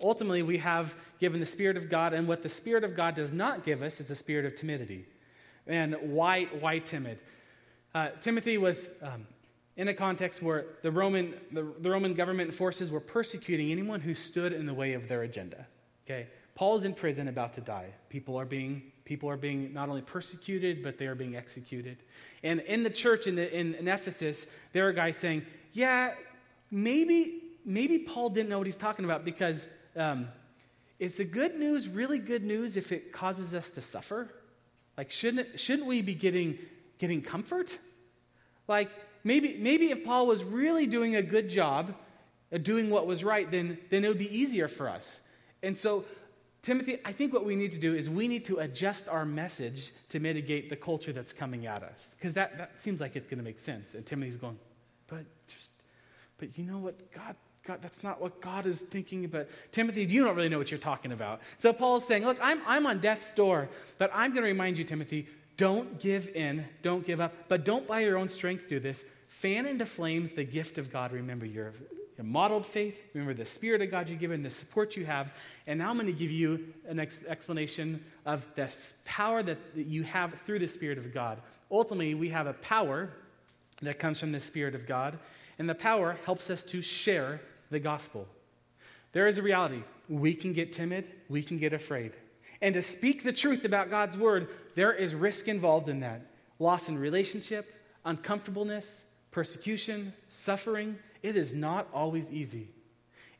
Ultimately, 0.00 0.42
we 0.42 0.56
have 0.56 0.94
given 1.18 1.38
the 1.38 1.46
Spirit 1.46 1.76
of 1.76 1.90
God, 1.90 2.14
and 2.14 2.26
what 2.26 2.42
the 2.42 2.48
Spirit 2.48 2.82
of 2.82 2.96
God 2.96 3.14
does 3.14 3.30
not 3.30 3.62
give 3.62 3.82
us 3.82 4.00
is 4.00 4.08
the 4.08 4.14
spirit 4.14 4.46
of 4.46 4.56
timidity. 4.56 5.04
And 5.66 5.94
why, 6.00 6.46
why 6.46 6.78
timid? 6.78 7.18
Uh, 7.94 8.08
Timothy 8.22 8.56
was 8.56 8.88
um, 9.02 9.26
in 9.76 9.88
a 9.88 9.94
context 9.94 10.42
where 10.42 10.64
the 10.82 10.90
Roman, 10.90 11.34
the, 11.52 11.66
the 11.80 11.90
Roman 11.90 12.14
government 12.14 12.54
forces 12.54 12.90
were 12.90 13.00
persecuting 13.00 13.70
anyone 13.70 14.00
who 14.00 14.14
stood 14.14 14.54
in 14.54 14.64
the 14.64 14.74
way 14.74 14.94
of 14.94 15.06
their 15.06 15.22
agenda. 15.22 15.66
Okay? 16.06 16.28
Paul 16.54 16.76
is 16.76 16.84
in 16.84 16.94
prison 16.94 17.28
about 17.28 17.54
to 17.54 17.60
die. 17.60 17.88
People 18.08 18.36
are 18.36 18.44
being, 18.44 18.82
people 19.10 19.28
are 19.28 19.36
being 19.36 19.74
not 19.74 19.88
only 19.88 20.02
persecuted, 20.02 20.84
but 20.84 20.96
they 20.96 21.08
are 21.08 21.16
being 21.16 21.34
executed. 21.34 21.96
And 22.44 22.60
in 22.60 22.84
the 22.84 22.90
church 22.90 23.26
in, 23.26 23.34
the, 23.34 23.52
in, 23.52 23.74
in 23.74 23.88
Ephesus, 23.88 24.46
there 24.72 24.86
are 24.86 24.92
guys 24.92 25.16
saying, 25.16 25.44
yeah, 25.72 26.14
maybe, 26.70 27.42
maybe 27.64 27.98
Paul 27.98 28.30
didn't 28.30 28.50
know 28.50 28.58
what 28.58 28.68
he's 28.68 28.76
talking 28.76 29.04
about 29.04 29.24
because 29.24 29.66
um, 29.96 30.28
is 31.00 31.16
the 31.16 31.24
good 31.24 31.58
news 31.58 31.88
really 31.88 32.20
good 32.20 32.44
news 32.44 32.76
if 32.76 32.92
it 32.92 33.12
causes 33.12 33.52
us 33.52 33.72
to 33.72 33.80
suffer? 33.80 34.28
Like, 34.96 35.10
shouldn't, 35.10 35.58
shouldn't 35.58 35.88
we 35.88 36.02
be 36.02 36.14
getting, 36.14 36.56
getting 36.98 37.20
comfort? 37.20 37.76
Like, 38.68 38.90
maybe, 39.24 39.56
maybe 39.58 39.90
if 39.90 40.04
Paul 40.04 40.28
was 40.28 40.44
really 40.44 40.86
doing 40.86 41.16
a 41.16 41.22
good 41.22 41.50
job 41.50 41.96
doing 42.62 42.90
what 42.90 43.08
was 43.08 43.24
right, 43.24 43.50
then, 43.50 43.76
then 43.90 44.04
it 44.04 44.08
would 44.08 44.20
be 44.20 44.32
easier 44.32 44.68
for 44.68 44.88
us. 44.88 45.20
And 45.64 45.76
so, 45.76 46.04
Timothy, 46.62 46.98
I 47.04 47.12
think 47.12 47.32
what 47.32 47.44
we 47.44 47.56
need 47.56 47.72
to 47.72 47.78
do 47.78 47.94
is 47.94 48.10
we 48.10 48.28
need 48.28 48.44
to 48.46 48.58
adjust 48.58 49.08
our 49.08 49.24
message 49.24 49.92
to 50.10 50.20
mitigate 50.20 50.68
the 50.68 50.76
culture 50.76 51.12
that's 51.12 51.32
coming 51.32 51.66
at 51.66 51.82
us. 51.82 52.14
Because 52.18 52.34
that, 52.34 52.58
that 52.58 52.80
seems 52.80 53.00
like 53.00 53.16
it's 53.16 53.26
going 53.26 53.38
to 53.38 53.44
make 53.44 53.58
sense. 53.58 53.94
And 53.94 54.04
Timothy's 54.04 54.36
going, 54.36 54.58
but 55.06 55.24
just, 55.46 55.70
but 56.36 56.58
you 56.58 56.64
know 56.64 56.78
what? 56.78 57.12
God 57.12 57.34
God, 57.66 57.80
that's 57.82 58.02
not 58.02 58.20
what 58.20 58.40
God 58.40 58.66
is 58.66 58.80
thinking 58.80 59.24
about. 59.24 59.46
Timothy, 59.70 60.04
you 60.04 60.24
don't 60.24 60.34
really 60.34 60.48
know 60.48 60.58
what 60.58 60.70
you're 60.70 60.80
talking 60.80 61.12
about. 61.12 61.40
So 61.58 61.72
Paul 61.72 61.98
is 61.98 62.04
saying, 62.04 62.24
Look, 62.24 62.38
I'm, 62.40 62.60
I'm 62.66 62.86
on 62.86 63.00
death's 63.00 63.30
door, 63.32 63.68
but 63.98 64.10
I'm 64.14 64.32
going 64.32 64.42
to 64.42 64.48
remind 64.48 64.78
you, 64.78 64.84
Timothy, 64.84 65.28
don't 65.56 66.00
give 66.00 66.34
in, 66.34 66.64
don't 66.82 67.04
give 67.04 67.20
up, 67.20 67.34
but 67.48 67.64
don't 67.64 67.86
by 67.86 68.00
your 68.00 68.16
own 68.16 68.28
strength 68.28 68.68
do 68.68 68.80
this. 68.80 69.04
Fan 69.28 69.66
into 69.66 69.84
flames 69.84 70.32
the 70.32 70.44
gift 70.44 70.78
of 70.78 70.90
God. 70.90 71.12
Remember 71.12 71.44
your, 71.44 71.74
your 72.20 72.26
modeled 72.26 72.66
faith, 72.66 73.02
remember 73.14 73.32
the 73.32 73.46
Spirit 73.46 73.80
of 73.80 73.90
God 73.90 74.10
you've 74.10 74.20
given, 74.20 74.42
the 74.42 74.50
support 74.50 74.94
you 74.94 75.06
have. 75.06 75.32
And 75.66 75.78
now 75.78 75.88
I'm 75.88 75.96
going 75.96 76.06
to 76.06 76.12
give 76.12 76.30
you 76.30 76.66
an 76.86 77.00
ex- 77.00 77.24
explanation 77.26 78.04
of 78.26 78.46
the 78.56 78.70
power 79.06 79.42
that, 79.42 79.56
that 79.74 79.86
you 79.86 80.02
have 80.02 80.34
through 80.44 80.58
the 80.58 80.68
Spirit 80.68 80.98
of 80.98 81.14
God. 81.14 81.38
Ultimately, 81.70 82.12
we 82.12 82.28
have 82.28 82.46
a 82.46 82.52
power 82.52 83.08
that 83.80 83.98
comes 83.98 84.20
from 84.20 84.32
the 84.32 84.40
Spirit 84.40 84.74
of 84.74 84.86
God, 84.86 85.18
and 85.58 85.66
the 85.66 85.74
power 85.74 86.18
helps 86.26 86.50
us 86.50 86.62
to 86.64 86.82
share 86.82 87.40
the 87.70 87.80
gospel. 87.80 88.28
There 89.12 89.26
is 89.26 89.38
a 89.38 89.42
reality. 89.42 89.82
We 90.10 90.34
can 90.34 90.52
get 90.52 90.74
timid, 90.74 91.10
we 91.30 91.42
can 91.42 91.56
get 91.56 91.72
afraid. 91.72 92.12
And 92.60 92.74
to 92.74 92.82
speak 92.82 93.22
the 93.22 93.32
truth 93.32 93.64
about 93.64 93.88
God's 93.88 94.18
word, 94.18 94.48
there 94.74 94.92
is 94.92 95.14
risk 95.14 95.48
involved 95.48 95.88
in 95.88 96.00
that 96.00 96.20
loss 96.58 96.90
in 96.90 96.98
relationship, 96.98 97.74
uncomfortableness, 98.04 99.06
persecution, 99.30 100.12
suffering. 100.28 100.98
It 101.22 101.36
is 101.36 101.54
not 101.54 101.88
always 101.92 102.30
easy. 102.30 102.68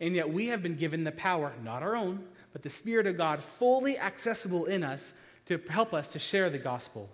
And 0.01 0.15
yet 0.15 0.33
we 0.33 0.47
have 0.47 0.63
been 0.63 0.77
given 0.77 1.05
the 1.05 1.13
power, 1.13 1.53
not 1.63 1.83
our 1.83 1.95
own, 1.95 2.25
but 2.53 2.63
the 2.63 2.71
Spirit 2.71 3.07
of 3.07 3.17
God 3.17 3.41
fully 3.41 3.99
accessible 3.99 4.67
in 4.67 4.83
us 4.83 5.13
to 5.47 5.61
help 5.69 5.93
us 5.93 6.13
to 6.13 6.19
share 6.19 6.49
the 6.49 6.59
gospel. 6.59 7.09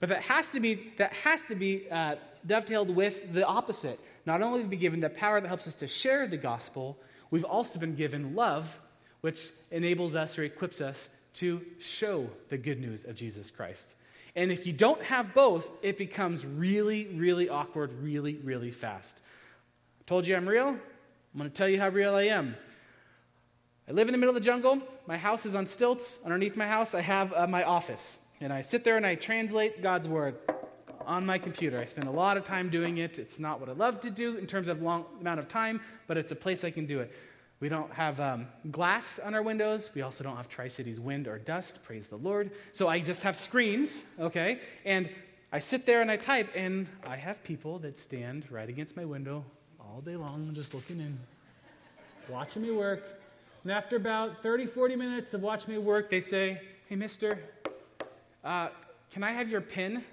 But 0.00 0.08
that 0.08 0.22
has 0.22 0.48
to 0.48 0.60
be, 0.60 0.92
that 0.98 1.12
has 1.12 1.44
to 1.46 1.54
be 1.54 1.88
uh, 1.90 2.16
dovetailed 2.46 2.90
with 2.90 3.32
the 3.32 3.46
opposite. 3.46 4.00
Not 4.26 4.42
only 4.42 4.60
have 4.60 4.68
we 4.68 4.76
been 4.76 4.80
given 4.80 5.00
the 5.00 5.10
power 5.10 5.40
that 5.40 5.48
helps 5.48 5.68
us 5.68 5.76
to 5.76 5.88
share 5.88 6.26
the 6.26 6.36
gospel, 6.36 6.98
we've 7.30 7.44
also 7.44 7.78
been 7.78 7.94
given 7.94 8.34
love, 8.34 8.80
which 9.20 9.50
enables 9.70 10.14
us 10.14 10.38
or 10.38 10.44
equips 10.44 10.80
us 10.80 11.08
to 11.34 11.62
show 11.78 12.28
the 12.48 12.58
good 12.58 12.80
news 12.80 13.04
of 13.04 13.14
Jesus 13.14 13.50
Christ. 13.50 13.94
And 14.36 14.50
if 14.50 14.66
you 14.66 14.72
don't 14.72 15.02
have 15.02 15.32
both, 15.32 15.70
it 15.82 15.96
becomes 15.96 16.44
really, 16.44 17.06
really 17.14 17.48
awkward, 17.48 17.92
really, 18.02 18.34
really 18.36 18.72
fast. 18.72 19.22
I 20.00 20.04
told 20.06 20.26
you 20.26 20.36
I'm 20.36 20.48
real. 20.48 20.68
I'm 20.68 21.38
going 21.38 21.48
to 21.48 21.54
tell 21.54 21.68
you 21.68 21.78
how 21.78 21.88
real 21.88 22.14
I 22.14 22.24
am. 22.24 22.56
I 23.88 23.92
live 23.92 24.08
in 24.08 24.12
the 24.12 24.18
middle 24.18 24.34
of 24.34 24.42
the 24.42 24.44
jungle. 24.44 24.78
My 25.06 25.16
house 25.16 25.46
is 25.46 25.54
on 25.54 25.66
stilts. 25.66 26.18
Underneath 26.24 26.56
my 26.56 26.66
house, 26.66 26.94
I 26.94 27.00
have 27.00 27.32
uh, 27.32 27.46
my 27.46 27.64
office. 27.64 28.18
And 28.40 28.52
I 28.52 28.62
sit 28.62 28.82
there 28.82 28.96
and 28.96 29.06
I 29.06 29.14
translate 29.14 29.82
God's 29.82 30.08
word 30.08 30.36
on 31.06 31.24
my 31.24 31.38
computer. 31.38 31.78
I 31.78 31.84
spend 31.84 32.08
a 32.08 32.12
lot 32.12 32.36
of 32.36 32.44
time 32.44 32.70
doing 32.70 32.98
it. 32.98 33.18
It's 33.18 33.38
not 33.38 33.60
what 33.60 33.68
I 33.68 33.72
love 33.72 34.00
to 34.00 34.10
do 34.10 34.36
in 34.36 34.46
terms 34.46 34.68
of 34.68 34.82
long 34.82 35.04
amount 35.20 35.38
of 35.38 35.48
time, 35.48 35.80
but 36.06 36.16
it's 36.16 36.32
a 36.32 36.36
place 36.36 36.64
I 36.64 36.70
can 36.70 36.86
do 36.86 37.00
it. 37.00 37.12
We 37.64 37.70
don't 37.70 37.94
have 37.94 38.20
um, 38.20 38.46
glass 38.70 39.18
on 39.18 39.32
our 39.32 39.42
windows. 39.42 39.90
We 39.94 40.02
also 40.02 40.22
don't 40.22 40.36
have 40.36 40.50
Tri 40.50 40.68
Cities 40.68 41.00
wind 41.00 41.26
or 41.26 41.38
dust. 41.38 41.82
Praise 41.82 42.06
the 42.08 42.18
Lord. 42.18 42.50
So 42.72 42.88
I 42.88 43.00
just 43.00 43.22
have 43.22 43.36
screens, 43.36 44.02
okay? 44.20 44.58
And 44.84 45.08
I 45.50 45.60
sit 45.60 45.86
there 45.86 46.02
and 46.02 46.10
I 46.10 46.18
type, 46.18 46.50
and 46.54 46.86
I 47.06 47.16
have 47.16 47.42
people 47.42 47.78
that 47.78 47.96
stand 47.96 48.44
right 48.50 48.68
against 48.68 48.98
my 48.98 49.06
window 49.06 49.46
all 49.80 50.02
day 50.02 50.14
long, 50.14 50.50
just 50.52 50.74
looking 50.74 51.00
in, 51.00 51.18
watching 52.28 52.60
me 52.60 52.70
work. 52.70 53.02
And 53.62 53.72
after 53.72 53.96
about 53.96 54.42
30, 54.42 54.66
40 54.66 54.96
minutes 54.96 55.32
of 55.32 55.40
watching 55.40 55.72
me 55.72 55.78
work, 55.78 56.10
they 56.10 56.20
say, 56.20 56.60
Hey, 56.90 56.96
mister, 56.96 57.38
uh, 58.44 58.68
can 59.10 59.22
I 59.22 59.30
have 59.30 59.48
your 59.48 59.62
pen? 59.62 60.04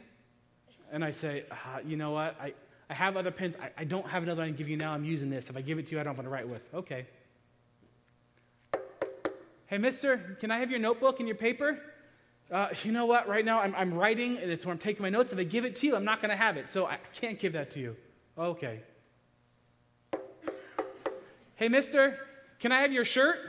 And 0.89 1.03
I 1.03 1.11
say, 1.11 1.43
uh, 1.51 1.79
you 1.85 1.97
know 1.97 2.11
what? 2.11 2.39
I, 2.39 2.53
I 2.89 2.93
have 2.93 3.17
other 3.17 3.31
pens. 3.31 3.57
I, 3.61 3.71
I 3.81 3.83
don't 3.83 4.07
have 4.07 4.23
another 4.23 4.41
I 4.41 4.45
can 4.45 4.55
give 4.55 4.69
you 4.69 4.77
now. 4.77 4.93
I'm 4.93 5.03
using 5.03 5.29
this. 5.29 5.49
If 5.49 5.57
I 5.57 5.61
give 5.61 5.79
it 5.79 5.87
to 5.87 5.91
you, 5.91 5.99
I 5.99 6.03
don't 6.03 6.15
want 6.15 6.27
to 6.27 6.31
write 6.31 6.47
with. 6.47 6.61
Okay. 6.73 7.07
Hey, 9.71 9.77
mister, 9.77 10.35
can 10.41 10.51
I 10.51 10.59
have 10.59 10.69
your 10.69 10.81
notebook 10.81 11.19
and 11.19 11.29
your 11.29 11.37
paper? 11.37 11.79
Uh, 12.51 12.67
you 12.83 12.91
know 12.91 13.05
what? 13.05 13.29
Right 13.29 13.45
now, 13.45 13.61
I'm, 13.61 13.73
I'm 13.73 13.93
writing, 13.93 14.37
and 14.37 14.51
it's 14.51 14.65
where 14.65 14.73
I'm 14.73 14.77
taking 14.77 15.01
my 15.01 15.09
notes. 15.09 15.31
If 15.31 15.39
I 15.39 15.45
give 15.45 15.63
it 15.63 15.77
to 15.77 15.87
you, 15.87 15.95
I'm 15.95 16.03
not 16.03 16.21
going 16.21 16.29
to 16.29 16.35
have 16.35 16.57
it. 16.57 16.69
So 16.69 16.87
I 16.87 16.97
can't 17.13 17.39
give 17.39 17.53
that 17.53 17.71
to 17.71 17.79
you. 17.79 17.95
Okay. 18.37 18.81
Hey, 21.55 21.69
mister, 21.69 22.19
can 22.59 22.73
I 22.73 22.81
have 22.81 22.91
your 22.91 23.05
shirt? 23.05 23.39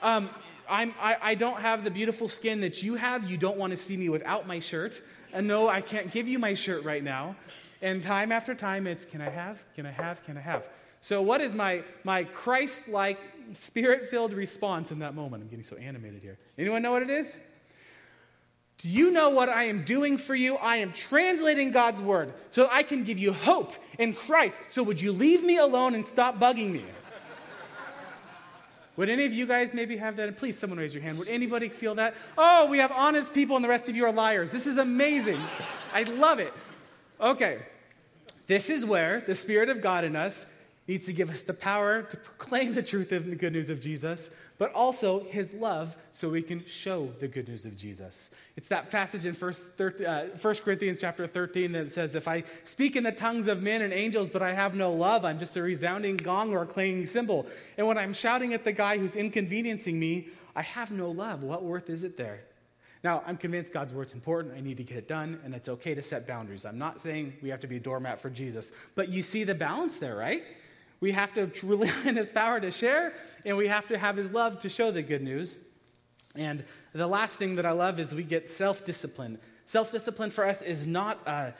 Um, 0.00 0.30
I'm, 0.66 0.94
I, 0.98 1.18
I 1.20 1.34
don't 1.34 1.60
have 1.60 1.84
the 1.84 1.90
beautiful 1.90 2.26
skin 2.26 2.62
that 2.62 2.82
you 2.82 2.94
have. 2.94 3.30
You 3.30 3.36
don't 3.36 3.58
want 3.58 3.72
to 3.72 3.76
see 3.76 3.98
me 3.98 4.08
without 4.08 4.46
my 4.46 4.60
shirt. 4.60 5.02
And 5.34 5.46
no, 5.46 5.68
I 5.68 5.82
can't 5.82 6.10
give 6.10 6.26
you 6.26 6.38
my 6.38 6.54
shirt 6.54 6.84
right 6.84 7.04
now. 7.04 7.36
And 7.82 8.02
time 8.02 8.32
after 8.32 8.54
time, 8.54 8.86
it's 8.86 9.04
can 9.04 9.20
I 9.20 9.28
have? 9.28 9.62
Can 9.74 9.84
I 9.84 9.90
have? 9.90 10.24
Can 10.24 10.38
I 10.38 10.40
have? 10.40 10.70
So, 11.02 11.20
what 11.20 11.42
is 11.42 11.54
my, 11.54 11.84
my 12.02 12.24
Christ 12.24 12.88
like, 12.88 13.18
spirit 13.54 14.08
filled 14.08 14.32
response 14.32 14.90
in 14.90 14.98
that 15.00 15.14
moment? 15.14 15.42
I'm 15.42 15.48
getting 15.48 15.64
so 15.64 15.76
animated 15.76 16.22
here. 16.22 16.38
Anyone 16.58 16.82
know 16.82 16.92
what 16.92 17.02
it 17.02 17.10
is? 17.10 17.38
Do 18.78 18.88
you 18.88 19.10
know 19.10 19.30
what 19.30 19.48
I 19.48 19.64
am 19.64 19.84
doing 19.84 20.18
for 20.18 20.34
you? 20.34 20.56
I 20.56 20.76
am 20.76 20.92
translating 20.92 21.70
God's 21.70 22.02
word 22.02 22.34
so 22.50 22.68
I 22.70 22.82
can 22.82 23.04
give 23.04 23.18
you 23.18 23.32
hope 23.32 23.72
in 23.98 24.12
Christ. 24.12 24.58
So, 24.70 24.82
would 24.82 25.00
you 25.00 25.12
leave 25.12 25.42
me 25.42 25.56
alone 25.56 25.94
and 25.94 26.04
stop 26.04 26.38
bugging 26.38 26.72
me? 26.72 26.84
Would 28.96 29.10
any 29.10 29.26
of 29.26 29.32
you 29.32 29.46
guys 29.46 29.74
maybe 29.74 29.96
have 29.98 30.16
that? 30.16 30.28
And 30.28 30.36
please, 30.36 30.58
someone 30.58 30.78
raise 30.78 30.94
your 30.94 31.02
hand. 31.02 31.18
Would 31.18 31.28
anybody 31.28 31.68
feel 31.68 31.94
that? 31.96 32.14
Oh, 32.36 32.66
we 32.66 32.78
have 32.78 32.90
honest 32.92 33.34
people 33.34 33.56
and 33.56 33.64
the 33.64 33.68
rest 33.68 33.88
of 33.88 33.96
you 33.96 34.06
are 34.06 34.12
liars. 34.12 34.50
This 34.50 34.66
is 34.66 34.78
amazing. 34.78 35.40
I 35.92 36.04
love 36.04 36.38
it. 36.38 36.52
Okay. 37.20 37.58
This 38.46 38.70
is 38.70 38.86
where 38.86 39.22
the 39.26 39.34
Spirit 39.34 39.68
of 39.68 39.82
God 39.82 40.04
in 40.04 40.16
us 40.16 40.46
needs 40.88 41.06
to 41.06 41.12
give 41.12 41.30
us 41.30 41.40
the 41.40 41.54
power 41.54 42.02
to 42.02 42.16
proclaim 42.16 42.74
the 42.74 42.82
truth 42.82 43.10
of 43.12 43.26
the 43.26 43.34
good 43.34 43.52
news 43.52 43.70
of 43.70 43.80
Jesus, 43.80 44.30
but 44.58 44.72
also 44.72 45.24
his 45.24 45.52
love 45.52 45.96
so 46.12 46.28
we 46.28 46.42
can 46.42 46.64
show 46.64 47.10
the 47.18 47.26
good 47.26 47.48
news 47.48 47.66
of 47.66 47.76
Jesus. 47.76 48.30
It's 48.56 48.68
that 48.68 48.90
passage 48.90 49.26
in 49.26 49.34
1 49.34 49.54
uh, 50.06 50.26
Corinthians 50.40 51.00
chapter 51.00 51.26
13 51.26 51.72
that 51.72 51.92
says, 51.92 52.14
If 52.14 52.28
I 52.28 52.44
speak 52.64 52.94
in 52.94 53.02
the 53.02 53.12
tongues 53.12 53.48
of 53.48 53.62
men 53.62 53.82
and 53.82 53.92
angels, 53.92 54.28
but 54.32 54.42
I 54.42 54.52
have 54.52 54.74
no 54.74 54.92
love, 54.92 55.24
I'm 55.24 55.38
just 55.38 55.56
a 55.56 55.62
resounding 55.62 56.16
gong 56.16 56.54
or 56.54 56.62
a 56.62 56.66
clanging 56.66 57.06
cymbal. 57.06 57.46
And 57.76 57.86
when 57.86 57.98
I'm 57.98 58.12
shouting 58.12 58.54
at 58.54 58.62
the 58.62 58.72
guy 58.72 58.96
who's 58.98 59.16
inconveniencing 59.16 59.98
me, 59.98 60.28
I 60.54 60.62
have 60.62 60.90
no 60.90 61.10
love. 61.10 61.42
What 61.42 61.64
worth 61.64 61.90
is 61.90 62.04
it 62.04 62.16
there? 62.16 62.40
Now, 63.04 63.22
I'm 63.26 63.36
convinced 63.36 63.72
God's 63.72 63.92
word's 63.92 64.14
important. 64.14 64.54
I 64.56 64.60
need 64.60 64.78
to 64.78 64.82
get 64.82 64.96
it 64.96 65.06
done, 65.06 65.38
and 65.44 65.54
it's 65.54 65.68
okay 65.68 65.94
to 65.94 66.02
set 66.02 66.26
boundaries. 66.26 66.64
I'm 66.64 66.78
not 66.78 67.00
saying 67.00 67.34
we 67.42 67.50
have 67.50 67.60
to 67.60 67.66
be 67.66 67.76
a 67.76 67.80
doormat 67.80 68.20
for 68.20 68.30
Jesus, 68.30 68.72
but 68.94 69.10
you 69.10 69.22
see 69.22 69.44
the 69.44 69.54
balance 69.54 69.98
there, 69.98 70.16
right? 70.16 70.42
We 71.00 71.12
have 71.12 71.34
to 71.34 71.50
rely 71.66 71.92
on 72.06 72.16
his 72.16 72.28
power 72.28 72.60
to 72.60 72.70
share, 72.70 73.14
and 73.44 73.56
we 73.56 73.68
have 73.68 73.86
to 73.88 73.98
have 73.98 74.16
his 74.16 74.30
love 74.32 74.60
to 74.60 74.68
show 74.68 74.90
the 74.90 75.02
good 75.02 75.22
news. 75.22 75.58
And 76.34 76.64
the 76.92 77.06
last 77.06 77.36
thing 77.36 77.56
that 77.56 77.66
I 77.66 77.72
love 77.72 77.98
is 77.98 78.14
we 78.14 78.22
get 78.22 78.48
self 78.48 78.84
discipline. 78.84 79.38
Self 79.64 79.90
discipline 79.90 80.30
for 80.30 80.46
us 80.46 80.62
is 80.62 80.86
not 80.86 81.18
uh, 81.26 81.50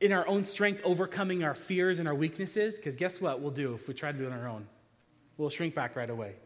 in 0.00 0.12
our 0.12 0.26
own 0.26 0.44
strength 0.44 0.80
overcoming 0.84 1.44
our 1.44 1.54
fears 1.54 1.98
and 1.98 2.08
our 2.08 2.14
weaknesses, 2.14 2.76
because 2.76 2.96
guess 2.96 3.20
what 3.20 3.40
we'll 3.40 3.50
do 3.50 3.74
if 3.74 3.86
we 3.88 3.94
try 3.94 4.12
to 4.12 4.18
do 4.18 4.24
it 4.24 4.32
on 4.32 4.38
our 4.38 4.48
own? 4.48 4.66
We'll 5.36 5.50
shrink 5.50 5.74
back 5.74 5.96
right 5.96 6.10
away. 6.10 6.36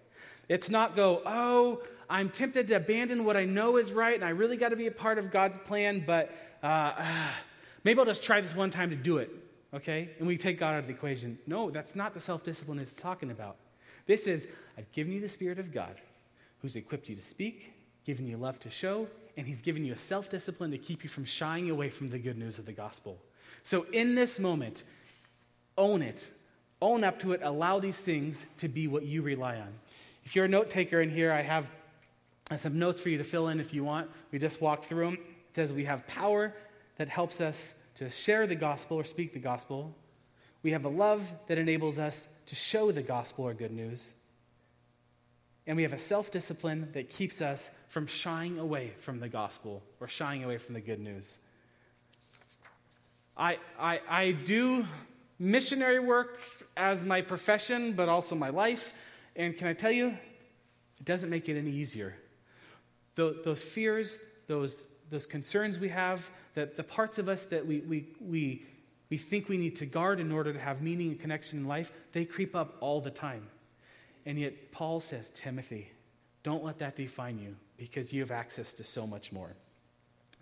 It's 0.48 0.68
not 0.68 0.94
go, 0.96 1.22
oh, 1.24 1.82
I'm 2.08 2.28
tempted 2.28 2.68
to 2.68 2.74
abandon 2.74 3.24
what 3.24 3.36
I 3.36 3.44
know 3.44 3.76
is 3.76 3.92
right, 3.92 4.14
and 4.14 4.24
I 4.24 4.30
really 4.30 4.56
got 4.56 4.70
to 4.70 4.76
be 4.76 4.86
a 4.86 4.90
part 4.90 5.18
of 5.18 5.30
God's 5.30 5.56
plan, 5.58 6.04
but 6.06 6.32
uh, 6.62 7.30
maybe 7.84 7.98
I'll 7.98 8.06
just 8.06 8.22
try 8.22 8.40
this 8.40 8.54
one 8.54 8.70
time 8.70 8.90
to 8.90 8.96
do 8.96 9.18
it 9.18 9.30
okay? 9.74 10.10
And 10.18 10.26
we 10.26 10.36
take 10.36 10.58
God 10.58 10.74
out 10.74 10.80
of 10.80 10.86
the 10.86 10.92
equation. 10.92 11.38
No, 11.46 11.70
that's 11.70 11.94
not 11.96 12.14
the 12.14 12.20
self 12.20 12.44
discipline 12.44 12.78
it's 12.78 12.94
talking 12.94 13.30
about. 13.30 13.56
This 14.06 14.26
is, 14.26 14.48
I've 14.78 14.90
given 14.92 15.12
you 15.12 15.20
the 15.20 15.28
Spirit 15.28 15.58
of 15.58 15.72
God 15.72 15.96
who's 16.62 16.76
equipped 16.76 17.08
you 17.08 17.16
to 17.16 17.22
speak, 17.22 17.72
given 18.04 18.26
you 18.26 18.36
love 18.36 18.58
to 18.60 18.70
show, 18.70 19.06
and 19.36 19.46
He's 19.46 19.60
given 19.60 19.84
you 19.84 19.92
a 19.92 19.98
self 19.98 20.30
discipline 20.30 20.70
to 20.70 20.78
keep 20.78 21.02
you 21.02 21.10
from 21.10 21.24
shying 21.24 21.70
away 21.70 21.90
from 21.90 22.10
the 22.10 22.18
good 22.18 22.38
news 22.38 22.58
of 22.58 22.66
the 22.66 22.72
gospel. 22.72 23.18
So 23.62 23.86
in 23.92 24.14
this 24.14 24.38
moment, 24.38 24.84
own 25.76 26.02
it, 26.02 26.30
own 26.80 27.02
up 27.04 27.18
to 27.20 27.32
it, 27.32 27.40
allow 27.42 27.80
these 27.80 27.98
things 27.98 28.44
to 28.58 28.68
be 28.68 28.88
what 28.88 29.04
you 29.04 29.22
rely 29.22 29.56
on. 29.56 29.68
If 30.24 30.34
you're 30.36 30.44
a 30.44 30.48
note 30.48 30.70
taker 30.70 31.00
in 31.00 31.10
here, 31.10 31.32
I 31.32 31.42
have 31.42 31.66
some 32.56 32.78
notes 32.78 33.00
for 33.00 33.08
you 33.08 33.18
to 33.18 33.24
fill 33.24 33.48
in 33.48 33.60
if 33.60 33.72
you 33.74 33.84
want. 33.84 34.10
We 34.30 34.38
just 34.38 34.60
walked 34.60 34.84
through 34.84 35.06
them. 35.06 35.14
It 35.14 35.54
says 35.56 35.72
we 35.72 35.84
have 35.84 36.06
power 36.06 36.54
that 36.96 37.08
helps 37.08 37.40
us 37.40 37.74
to 37.96 38.10
share 38.10 38.46
the 38.46 38.54
gospel 38.54 38.98
or 38.98 39.04
speak 39.04 39.32
the 39.32 39.38
gospel. 39.38 39.94
We 40.62 40.70
have 40.72 40.84
a 40.84 40.88
love 40.88 41.32
that 41.46 41.58
enables 41.58 41.98
us 41.98 42.28
to 42.46 42.54
show 42.54 42.90
the 42.92 43.02
gospel 43.02 43.44
or 43.44 43.54
good 43.54 43.72
news. 43.72 44.14
And 45.66 45.76
we 45.76 45.82
have 45.82 45.92
a 45.92 45.98
self 45.98 46.30
discipline 46.30 46.88
that 46.92 47.08
keeps 47.08 47.40
us 47.40 47.70
from 47.88 48.06
shying 48.06 48.58
away 48.58 48.92
from 48.98 49.18
the 49.20 49.28
gospel 49.28 49.82
or 50.00 50.08
shying 50.08 50.44
away 50.44 50.58
from 50.58 50.74
the 50.74 50.80
good 50.80 51.00
news. 51.00 51.38
I, 53.36 53.58
I, 53.78 54.00
I 54.08 54.32
do 54.32 54.86
missionary 55.38 56.00
work 56.00 56.40
as 56.76 57.02
my 57.04 57.20
profession, 57.20 57.92
but 57.92 58.08
also 58.08 58.34
my 58.34 58.50
life. 58.50 58.94
And 59.36 59.56
can 59.56 59.66
I 59.66 59.72
tell 59.72 59.90
you, 59.90 60.08
it 60.08 61.04
doesn't 61.04 61.30
make 61.30 61.48
it 61.48 61.58
any 61.58 61.70
easier. 61.70 62.14
those 63.16 63.62
fears, 63.62 64.18
those, 64.46 64.82
those 65.10 65.26
concerns 65.26 65.78
we 65.78 65.88
have, 65.88 66.30
that 66.54 66.76
the 66.76 66.82
parts 66.82 67.18
of 67.18 67.28
us 67.28 67.44
that 67.44 67.66
we, 67.66 67.80
we, 67.80 68.06
we, 68.20 68.64
we 69.10 69.18
think 69.18 69.48
we 69.48 69.58
need 69.58 69.76
to 69.76 69.86
guard 69.86 70.20
in 70.20 70.32
order 70.32 70.52
to 70.52 70.58
have 70.58 70.80
meaning 70.80 71.10
and 71.10 71.20
connection 71.20 71.58
in 71.60 71.66
life, 71.66 71.92
they 72.12 72.24
creep 72.24 72.56
up 72.56 72.76
all 72.80 73.00
the 73.00 73.10
time. 73.10 73.46
And 74.26 74.38
yet, 74.38 74.72
Paul 74.72 75.00
says, 75.00 75.30
Timothy, 75.34 75.90
don't 76.42 76.64
let 76.64 76.78
that 76.78 76.96
define 76.96 77.38
you 77.38 77.56
because 77.76 78.12
you 78.12 78.20
have 78.20 78.30
access 78.30 78.72
to 78.74 78.84
so 78.84 79.06
much 79.06 79.32
more. 79.32 79.54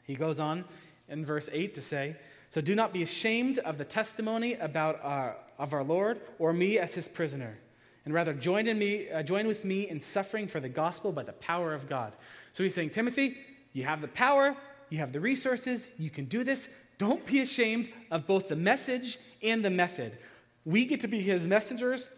He 0.05 0.14
goes 0.14 0.38
on 0.38 0.64
in 1.09 1.25
verse 1.25 1.48
8 1.53 1.75
to 1.75 1.83
say, 1.83 2.16
So 2.51 2.61
do 2.61 2.75
not 2.75 2.92
be 2.92 3.03
ashamed 3.03 3.59
of 3.61 3.79
the 3.79 3.85
testimony 3.85 4.55
about 4.55 5.01
our, 5.03 5.31
uh, 5.31 5.62
of 5.62 5.72
our 5.72 5.85
Lord 5.85 6.20
or 6.38 6.53
me 6.53 6.79
as 6.79 6.94
his 6.94 7.09
prisoner, 7.09 7.59
and 8.05 8.12
rather 8.12 8.35
join, 8.35 8.66
in 8.66 8.79
me, 8.79 9.11
uh, 9.11 9.22
join 9.22 9.46
with 9.46 9.64
me 9.64 9.88
in 9.88 10.01
suffering 10.01 10.48
for 10.48 10.61
the 10.61 10.68
gospel 10.68 11.12
by 11.12 11.22
the 11.22 11.33
power 11.35 11.72
of 11.72 11.88
God. 11.88 12.12
So 12.53 12.62
he's 12.62 12.75
saying, 12.75 12.90
Timothy, 12.90 13.37
you 13.72 13.85
have 13.85 14.01
the 14.01 14.09
power, 14.09 14.57
you 14.92 14.98
have 14.98 15.11
the 15.11 15.20
resources, 15.20 15.90
you 15.96 16.11
can 16.11 16.26
do 16.26 16.44
this. 16.44 16.68
Don't 16.98 17.24
be 17.24 17.40
ashamed 17.40 17.88
of 18.11 18.26
both 18.26 18.48
the 18.48 18.57
message 18.57 19.18
and 19.42 19.64
the 19.64 19.70
method. 19.70 20.18
We 20.66 20.85
get 20.85 21.00
to 21.00 21.09
be 21.09 21.18
his 21.18 21.46
messengers, 21.46 22.11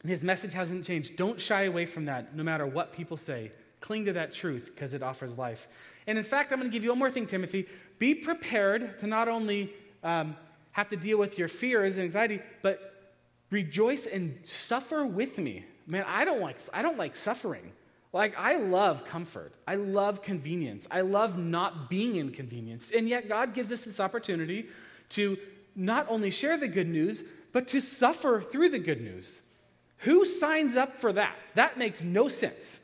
and 0.00 0.10
his 0.10 0.24
message 0.24 0.54
hasn't 0.54 0.82
changed. 0.82 1.16
Don't 1.16 1.38
shy 1.38 1.64
away 1.64 1.84
from 1.84 2.06
that, 2.06 2.34
no 2.34 2.42
matter 2.42 2.66
what 2.66 2.94
people 2.94 3.18
say. 3.18 3.52
Cling 3.80 4.06
to 4.06 4.14
that 4.14 4.32
truth 4.32 4.70
because 4.74 4.94
it 4.94 5.02
offers 5.02 5.36
life. 5.36 5.68
And 6.06 6.16
in 6.16 6.24
fact, 6.24 6.52
I'm 6.52 6.58
going 6.58 6.70
to 6.70 6.72
give 6.72 6.82
you 6.82 6.88
one 6.88 6.98
more 6.98 7.10
thing, 7.10 7.26
Timothy. 7.26 7.66
Be 7.98 8.14
prepared 8.14 8.98
to 9.00 9.06
not 9.06 9.28
only 9.28 9.74
um, 10.02 10.34
have 10.72 10.88
to 10.88 10.96
deal 10.96 11.18
with 11.18 11.38
your 11.38 11.48
fears 11.48 11.98
and 11.98 12.04
anxiety, 12.04 12.40
but 12.62 13.12
rejoice 13.50 14.06
and 14.06 14.38
suffer 14.42 15.04
with 15.04 15.36
me. 15.36 15.66
Man, 15.86 16.04
I 16.08 16.24
don't 16.24 16.40
like, 16.40 16.56
I 16.72 16.80
don't 16.80 16.96
like 16.96 17.14
suffering. 17.14 17.72
Like, 18.16 18.34
I 18.38 18.56
love 18.56 19.04
comfort. 19.04 19.52
I 19.66 19.74
love 19.74 20.22
convenience. 20.22 20.86
I 20.90 21.02
love 21.02 21.36
not 21.36 21.90
being 21.90 22.16
inconvenienced. 22.16 22.92
And 22.92 23.08
yet, 23.08 23.28
God 23.28 23.52
gives 23.52 23.70
us 23.70 23.82
this 23.82 24.00
opportunity 24.00 24.68
to 25.10 25.36
not 25.74 26.06
only 26.08 26.30
share 26.30 26.56
the 26.56 26.66
good 26.66 26.88
news, 26.88 27.22
but 27.52 27.68
to 27.68 27.80
suffer 27.82 28.40
through 28.40 28.70
the 28.70 28.78
good 28.78 29.02
news. 29.02 29.42
Who 29.98 30.24
signs 30.24 30.76
up 30.76 30.98
for 30.98 31.12
that? 31.12 31.36
That 31.56 31.76
makes 31.76 32.02
no 32.02 32.28
sense. 32.28 32.80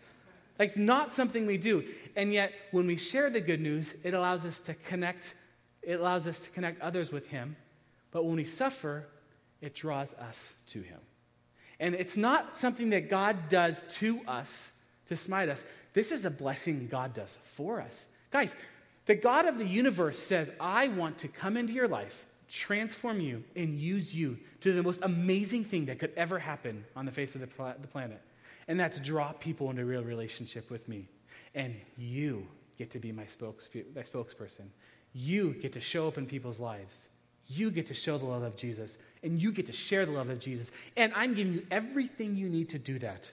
Like, 0.59 0.71
it's 0.71 0.79
not 0.79 1.14
something 1.14 1.47
we 1.47 1.57
do. 1.57 1.85
And 2.14 2.31
yet, 2.31 2.53
when 2.71 2.87
we 2.87 2.99
share 2.99 3.31
the 3.31 3.40
good 3.40 3.61
news, 3.61 3.95
it 4.05 4.12
allows 4.12 4.45
us 4.45 4.61
to 4.61 4.75
connect. 4.75 5.35
It 5.83 5.99
allows 5.99 6.27
us 6.27 6.40
to 6.40 6.51
connect 6.51 6.83
others 6.83 7.11
with 7.11 7.27
Him. 7.29 7.57
But 8.11 8.27
when 8.27 8.37
we 8.37 8.45
suffer, 8.45 9.09
it 9.62 9.75
draws 9.75 10.12
us 10.12 10.57
to 10.68 10.83
Him. 10.83 11.01
And 11.81 11.95
it's 11.95 12.18
not 12.18 12.59
something 12.59 12.90
that 12.90 13.09
God 13.09 13.49
does 13.49 13.83
to 13.95 14.21
us, 14.29 14.73
to 15.09 15.17
smite 15.17 15.49
us. 15.49 15.65
This 15.95 16.12
is 16.12 16.25
a 16.25 16.31
blessing 16.31 16.88
God 16.91 17.15
does 17.15 17.38
for 17.43 17.81
us. 17.81 18.07
Guys, 18.31 18.57
the 19.07 19.15
God 19.15 19.47
of 19.47 19.59
the 19.59 19.67
universe 19.67 20.19
says, 20.19 20.51
I 20.61 20.88
want 20.88 21.19
to 21.19 21.29
come 21.29 21.57
into 21.57 21.73
your 21.73 21.88
life, 21.88 22.27
transform 22.49 23.21
you, 23.21 23.43
and 23.57 23.79
use 23.79 24.15
you 24.15 24.38
to 24.61 24.71
do 24.71 24.73
the 24.75 24.83
most 24.83 25.01
amazing 25.03 25.65
thing 25.65 25.87
that 25.87 25.99
could 25.99 26.12
ever 26.17 26.38
happen 26.38 26.85
on 26.97 27.05
the 27.05 27.12
face 27.12 27.35
of 27.35 27.41
the, 27.41 27.75
the 27.81 27.88
planet. 27.88 28.21
And 28.69 28.79
that's 28.79 29.01
draw 29.01 29.33
people 29.33 29.71
into 29.71 29.83
a 29.83 29.85
real 29.85 30.05
relationship 30.05 30.71
with 30.71 30.88
me. 30.88 31.09
And 31.55 31.75
you 31.99 32.47
get 32.79 32.91
to 32.93 32.99
be 32.99 33.12
my, 33.12 33.27
spokes, 33.27 33.69
my 33.95 34.03
spokesperson. 34.03 34.67
You 35.12 35.55
get 35.55 35.73
to 35.73 35.81
show 35.81 36.07
up 36.07 36.17
in 36.17 36.27
people's 36.27 36.61
lives. 36.61 37.09
You 37.49 37.71
get 37.71 37.87
to 37.88 37.95
show 37.95 38.19
the 38.19 38.25
love 38.25 38.45
of 38.45 38.57
Jesus. 38.57 38.99
And 39.25 39.43
you 39.43 39.53
get 39.53 39.67
to 39.67 39.73
share 39.73 40.07
the 40.07 40.12
love 40.12 40.31
of 40.31 40.38
Jesus. 40.38 40.71
And 40.97 41.12
I'm 41.15 41.35
giving 41.35 41.55
you 41.55 41.67
everything 41.71 42.37
you 42.37 42.49
need 42.49 42.71
to 42.71 42.79
do 42.79 42.99
that 43.01 43.31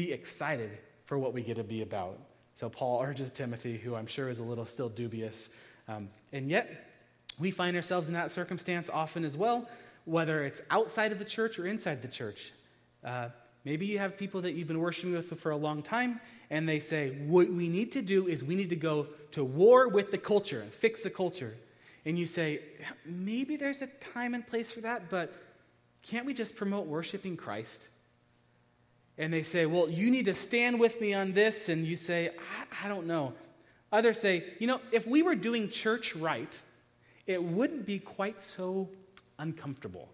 be 0.00 0.12
excited 0.12 0.70
for 1.04 1.18
what 1.18 1.34
we 1.34 1.42
get 1.42 1.56
to 1.56 1.64
be 1.64 1.82
about. 1.82 2.18
So 2.54 2.70
Paul 2.70 3.02
urges 3.02 3.30
Timothy, 3.30 3.76
who 3.76 3.94
I'm 3.94 4.06
sure 4.06 4.30
is 4.30 4.38
a 4.38 4.42
little 4.42 4.64
still 4.64 4.88
dubious. 4.88 5.50
Um, 5.88 6.08
and 6.32 6.48
yet, 6.48 6.86
we 7.38 7.50
find 7.50 7.76
ourselves 7.76 8.08
in 8.08 8.14
that 8.14 8.30
circumstance 8.30 8.88
often 8.88 9.24
as 9.24 9.36
well, 9.36 9.68
whether 10.06 10.42
it's 10.44 10.62
outside 10.70 11.12
of 11.12 11.18
the 11.18 11.24
church 11.24 11.58
or 11.58 11.66
inside 11.66 12.00
the 12.00 12.08
church. 12.08 12.52
Uh, 13.04 13.28
maybe 13.64 13.84
you 13.84 13.98
have 13.98 14.16
people 14.16 14.40
that 14.40 14.54
you've 14.54 14.68
been 14.68 14.80
worshiping 14.80 15.12
with 15.12 15.38
for 15.38 15.50
a 15.50 15.56
long 15.56 15.82
time, 15.82 16.18
and 16.48 16.66
they 16.66 16.80
say, 16.80 17.10
What 17.26 17.50
we 17.50 17.68
need 17.68 17.92
to 17.92 18.02
do 18.02 18.26
is 18.26 18.42
we 18.42 18.54
need 18.54 18.70
to 18.70 18.76
go 18.76 19.06
to 19.32 19.44
war 19.44 19.88
with 19.88 20.10
the 20.10 20.18
culture 20.18 20.60
and 20.60 20.72
fix 20.72 21.02
the 21.02 21.10
culture. 21.10 21.54
And 22.06 22.18
you 22.18 22.24
say, 22.24 22.62
maybe 23.04 23.56
there's 23.56 23.82
a 23.82 23.86
time 24.14 24.32
and 24.32 24.46
place 24.46 24.72
for 24.72 24.80
that, 24.80 25.10
but 25.10 25.34
can't 26.02 26.24
we 26.24 26.32
just 26.32 26.56
promote 26.56 26.86
worshiping 26.86 27.36
Christ? 27.36 27.90
And 29.20 29.30
they 29.30 29.42
say, 29.42 29.66
well, 29.66 29.90
you 29.90 30.10
need 30.10 30.24
to 30.24 30.34
stand 30.34 30.80
with 30.80 30.98
me 30.98 31.12
on 31.12 31.34
this. 31.34 31.68
And 31.68 31.86
you 31.86 31.94
say, 31.94 32.30
I, 32.30 32.86
I 32.86 32.88
don't 32.88 33.06
know. 33.06 33.34
Others 33.92 34.18
say, 34.18 34.44
you 34.58 34.66
know, 34.66 34.80
if 34.92 35.06
we 35.06 35.22
were 35.22 35.34
doing 35.34 35.68
church 35.68 36.16
right, 36.16 36.60
it 37.26 37.42
wouldn't 37.42 37.84
be 37.84 37.98
quite 37.98 38.40
so 38.40 38.88
uncomfortable. 39.38 40.08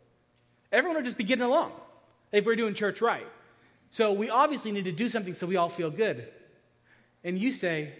Everyone 0.72 0.96
would 0.96 1.04
just 1.04 1.16
be 1.16 1.22
getting 1.22 1.44
along 1.44 1.70
if 2.32 2.44
we're 2.44 2.56
doing 2.56 2.74
church 2.74 3.00
right. 3.00 3.28
So 3.90 4.12
we 4.12 4.28
obviously 4.28 4.72
need 4.72 4.86
to 4.86 4.92
do 4.92 5.08
something 5.08 5.34
so 5.34 5.46
we 5.46 5.54
all 5.54 5.68
feel 5.68 5.90
good. 5.90 6.26
And 7.22 7.38
you 7.38 7.52
say, 7.52 7.92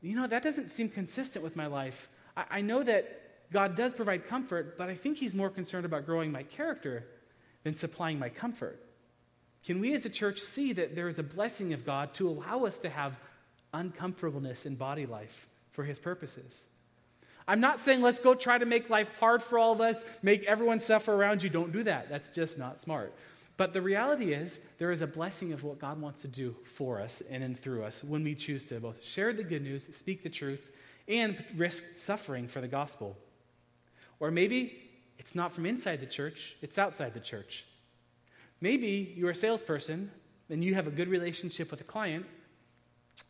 you 0.00 0.16
know, 0.16 0.26
that 0.26 0.42
doesn't 0.42 0.70
seem 0.70 0.88
consistent 0.88 1.44
with 1.44 1.56
my 1.56 1.66
life. 1.66 2.08
I, 2.38 2.44
I 2.50 2.60
know 2.62 2.82
that 2.84 3.52
God 3.52 3.76
does 3.76 3.92
provide 3.92 4.26
comfort, 4.26 4.78
but 4.78 4.88
I 4.88 4.94
think 4.94 5.18
He's 5.18 5.34
more 5.34 5.50
concerned 5.50 5.84
about 5.84 6.06
growing 6.06 6.32
my 6.32 6.44
character 6.44 7.04
than 7.64 7.74
supplying 7.74 8.18
my 8.18 8.30
comfort. 8.30 8.82
Can 9.64 9.80
we 9.80 9.94
as 9.94 10.04
a 10.04 10.10
church 10.10 10.40
see 10.40 10.72
that 10.74 10.94
there 10.94 11.08
is 11.08 11.18
a 11.18 11.22
blessing 11.22 11.72
of 11.72 11.84
God 11.84 12.14
to 12.14 12.28
allow 12.28 12.64
us 12.64 12.78
to 12.80 12.88
have 12.88 13.18
uncomfortableness 13.74 14.66
in 14.66 14.74
body 14.76 15.06
life 15.06 15.46
for 15.72 15.84
His 15.84 15.98
purposes? 15.98 16.66
I'm 17.46 17.60
not 17.60 17.80
saying 17.80 18.02
let's 18.02 18.20
go 18.20 18.34
try 18.34 18.58
to 18.58 18.66
make 18.66 18.90
life 18.90 19.08
hard 19.18 19.42
for 19.42 19.58
all 19.58 19.72
of 19.72 19.80
us, 19.80 20.04
make 20.22 20.44
everyone 20.44 20.80
suffer 20.80 21.14
around 21.14 21.42
you. 21.42 21.48
Don't 21.48 21.72
do 21.72 21.82
that. 21.84 22.10
That's 22.10 22.28
just 22.28 22.58
not 22.58 22.78
smart. 22.78 23.14
But 23.56 23.72
the 23.72 23.82
reality 23.82 24.32
is, 24.32 24.60
there 24.78 24.92
is 24.92 25.02
a 25.02 25.06
blessing 25.06 25.52
of 25.52 25.64
what 25.64 25.80
God 25.80 26.00
wants 26.00 26.22
to 26.22 26.28
do 26.28 26.54
for 26.64 27.00
us 27.00 27.22
and 27.28 27.42
in 27.42 27.56
through 27.56 27.82
us 27.82 28.04
when 28.04 28.22
we 28.22 28.34
choose 28.34 28.64
to 28.66 28.78
both 28.78 29.04
share 29.04 29.32
the 29.32 29.42
good 29.42 29.62
news, 29.62 29.88
speak 29.92 30.22
the 30.22 30.28
truth, 30.28 30.70
and 31.08 31.42
risk 31.56 31.84
suffering 31.96 32.46
for 32.46 32.60
the 32.60 32.68
gospel. 32.68 33.16
Or 34.20 34.30
maybe 34.30 34.90
it's 35.18 35.34
not 35.34 35.50
from 35.50 35.66
inside 35.66 36.00
the 36.00 36.06
church, 36.06 36.54
it's 36.62 36.78
outside 36.78 37.14
the 37.14 37.20
church. 37.20 37.64
Maybe 38.60 39.14
you're 39.16 39.30
a 39.30 39.34
salesperson 39.34 40.10
and 40.50 40.64
you 40.64 40.74
have 40.74 40.86
a 40.86 40.90
good 40.90 41.08
relationship 41.08 41.70
with 41.70 41.80
a 41.80 41.84
client, 41.84 42.24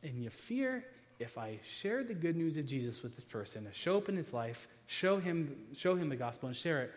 and 0.03 0.23
you 0.23 0.31
fear 0.31 0.85
if 1.19 1.37
I 1.37 1.59
share 1.65 2.05
the 2.05 2.15
good 2.15 2.37
news 2.37 2.57
of 2.57 2.67
Jesus 2.67 3.03
with 3.03 3.17
this 3.17 3.25
person, 3.25 3.67
show 3.73 3.97
up 3.97 4.09
in 4.09 4.17
his 4.17 4.33
life, 4.33 4.69
show 4.87 5.19
him, 5.19 5.57
show 5.77 5.97
him 5.97 6.09
the 6.09 6.17
gospel, 6.17 6.47
and 6.47 6.57
share 6.57 6.83
it, 6.83 6.93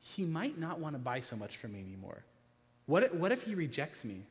he 0.00 0.24
might 0.24 0.58
not 0.58 0.78
want 0.78 0.94
to 0.94 0.98
buy 1.00 1.18
so 1.18 1.34
much 1.34 1.56
from 1.56 1.72
me 1.72 1.80
anymore. 1.80 2.22
What 2.86 3.02
if, 3.02 3.14
what 3.14 3.32
if 3.32 3.42
he 3.42 3.56
rejects 3.56 4.04
me? 4.04 4.22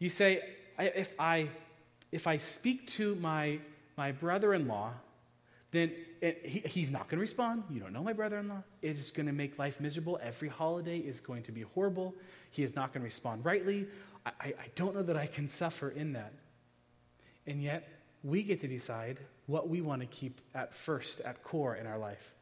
You 0.00 0.08
say, 0.08 0.42
if 0.80 1.14
I, 1.20 1.48
if 2.10 2.26
I 2.26 2.38
speak 2.38 2.88
to 2.88 3.14
my, 3.16 3.60
my 3.96 4.10
brother 4.10 4.52
in 4.54 4.66
law, 4.66 4.90
then 5.70 5.92
he, 6.22 6.60
he's 6.60 6.90
not 6.90 7.08
going 7.08 7.18
to 7.18 7.20
respond. 7.20 7.64
You 7.68 7.80
don't 7.80 7.92
know 7.92 8.02
my 8.02 8.12
brother 8.12 8.38
in 8.38 8.48
law. 8.48 8.62
It 8.80 8.96
is 8.96 9.10
going 9.10 9.26
to 9.26 9.32
make 9.32 9.58
life 9.58 9.80
miserable. 9.80 10.20
Every 10.22 10.48
holiday 10.48 10.98
is 10.98 11.20
going 11.20 11.42
to 11.44 11.52
be 11.52 11.62
horrible. 11.62 12.14
He 12.50 12.62
is 12.62 12.76
not 12.76 12.92
going 12.92 13.02
to 13.02 13.06
respond 13.06 13.44
rightly. 13.44 13.88
I, 14.24 14.30
I, 14.40 14.46
I 14.46 14.66
don't 14.76 14.94
know 14.94 15.02
that 15.02 15.16
I 15.16 15.26
can 15.26 15.48
suffer 15.48 15.90
in 15.90 16.12
that. 16.12 16.32
And 17.46 17.60
yet, 17.60 17.88
we 18.22 18.44
get 18.44 18.60
to 18.60 18.68
decide 18.68 19.18
what 19.46 19.68
we 19.68 19.80
want 19.80 20.00
to 20.00 20.06
keep 20.06 20.40
at 20.54 20.72
first, 20.72 21.20
at 21.20 21.42
core 21.42 21.74
in 21.74 21.88
our 21.88 21.98
life. 21.98 22.34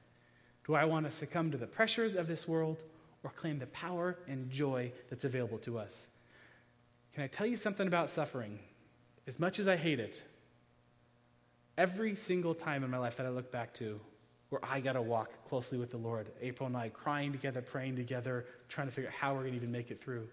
Do 0.66 0.74
I 0.74 0.85
want 0.85 1.07
to 1.07 1.12
succumb 1.12 1.51
to 1.53 1.57
the 1.57 1.66
pressures 1.66 2.16
of 2.16 2.28
this 2.28 2.47
world 2.47 2.83
or 3.24 3.31
claim 3.31 3.59
the 3.59 3.66
power 3.68 4.18
and 4.28 4.51
joy 4.51 4.93
that's 5.09 5.24
available 5.24 5.59
to 5.59 5.78
us? 5.78 6.07
Can 7.14 7.24
I 7.24 7.28
tell 7.28 7.47
you 7.47 7.57
something 7.57 7.87
about 7.87 8.11
suffering? 8.11 8.59
As 9.26 9.41
much 9.41 9.59
as 9.59 9.66
I 9.66 9.76
hate 9.76 10.01
it, 10.01 10.22
every 11.81 12.14
single 12.14 12.55
time 12.55 12.85
in 12.85 12.91
my 12.91 12.99
life 12.99 13.16
that 13.16 13.24
I 13.24 13.31
look 13.31 13.51
back 13.51 13.72
to 13.74 13.99
where 14.51 14.61
I 14.62 14.81
got 14.81 14.93
to 14.93 15.03
walk 15.03 15.31
closely 15.49 15.78
with 15.78 15.91
the 15.91 15.97
Lord, 15.97 16.31
April 16.43 16.66
and 16.66 16.76
I 16.76 16.91
crying 16.91 17.33
together, 17.33 17.62
praying 17.62 17.97
together, 17.97 18.45
trying 18.68 18.87
to 18.87 18.93
figure 18.93 19.09
out 19.09 19.16
how 19.16 19.33
we're 19.33 19.41
going 19.41 19.53
to 19.53 19.57
even 19.57 19.72
make 19.72 19.91
it 19.91 19.99
through, 19.99 20.28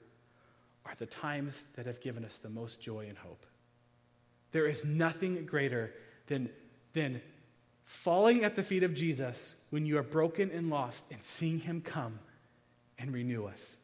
are 0.85 0.93
the 0.97 1.05
times 1.05 1.63
that 1.77 1.85
have 1.85 2.01
given 2.01 2.25
us 2.25 2.35
the 2.35 2.49
most 2.49 2.81
joy 2.81 3.05
and 3.07 3.17
hope. 3.17 3.45
There 4.51 4.67
is 4.67 4.83
nothing 4.83 5.45
greater 5.45 5.93
than, 6.25 6.49
than 6.91 7.21
falling 7.85 8.43
at 8.43 8.57
the 8.57 8.63
feet 8.63 8.83
of 8.83 8.93
Jesus 8.93 9.55
when 9.69 9.85
you 9.85 9.97
are 9.97 10.03
broken 10.03 10.51
and 10.51 10.69
lost 10.69 11.05
and 11.11 11.23
seeing 11.23 11.59
him 11.59 11.79
come 11.79 12.19
and 12.99 13.13
renew 13.13 13.45
us. 13.45 13.77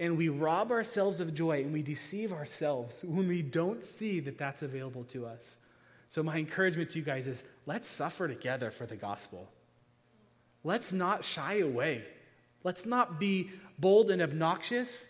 And 0.00 0.18
we 0.18 0.30
rob 0.30 0.72
ourselves 0.72 1.20
of 1.20 1.32
joy 1.32 1.62
and 1.62 1.72
we 1.72 1.82
deceive 1.82 2.32
ourselves 2.32 3.04
when 3.06 3.28
we 3.28 3.40
don't 3.40 3.84
see 3.84 4.18
that 4.18 4.36
that's 4.36 4.62
available 4.62 5.04
to 5.04 5.26
us. 5.26 5.58
So, 6.12 6.22
my 6.22 6.36
encouragement 6.36 6.90
to 6.90 6.98
you 6.98 7.04
guys 7.04 7.26
is 7.26 7.42
let's 7.64 7.88
suffer 7.88 8.28
together 8.28 8.70
for 8.70 8.84
the 8.84 8.96
gospel. 8.96 9.48
Let's 10.62 10.92
not 10.92 11.24
shy 11.24 11.60
away. 11.60 12.04
Let's 12.64 12.84
not 12.84 13.18
be 13.18 13.48
bold 13.78 14.10
and 14.10 14.20
obnoxious, 14.20 15.06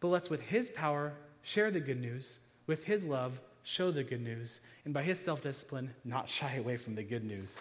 but 0.00 0.08
let's, 0.08 0.28
with 0.28 0.40
His 0.40 0.68
power, 0.70 1.12
share 1.42 1.70
the 1.70 1.78
good 1.78 2.00
news. 2.00 2.40
With 2.66 2.82
His 2.82 3.06
love, 3.06 3.40
show 3.62 3.92
the 3.92 4.02
good 4.02 4.22
news, 4.22 4.58
and 4.84 4.92
by 4.92 5.04
his 5.04 5.20
self 5.20 5.40
discipline, 5.40 5.94
not 6.04 6.28
shy 6.28 6.56
away 6.56 6.76
from 6.76 6.96
the 6.96 7.04
good 7.04 7.22
news. 7.22 7.60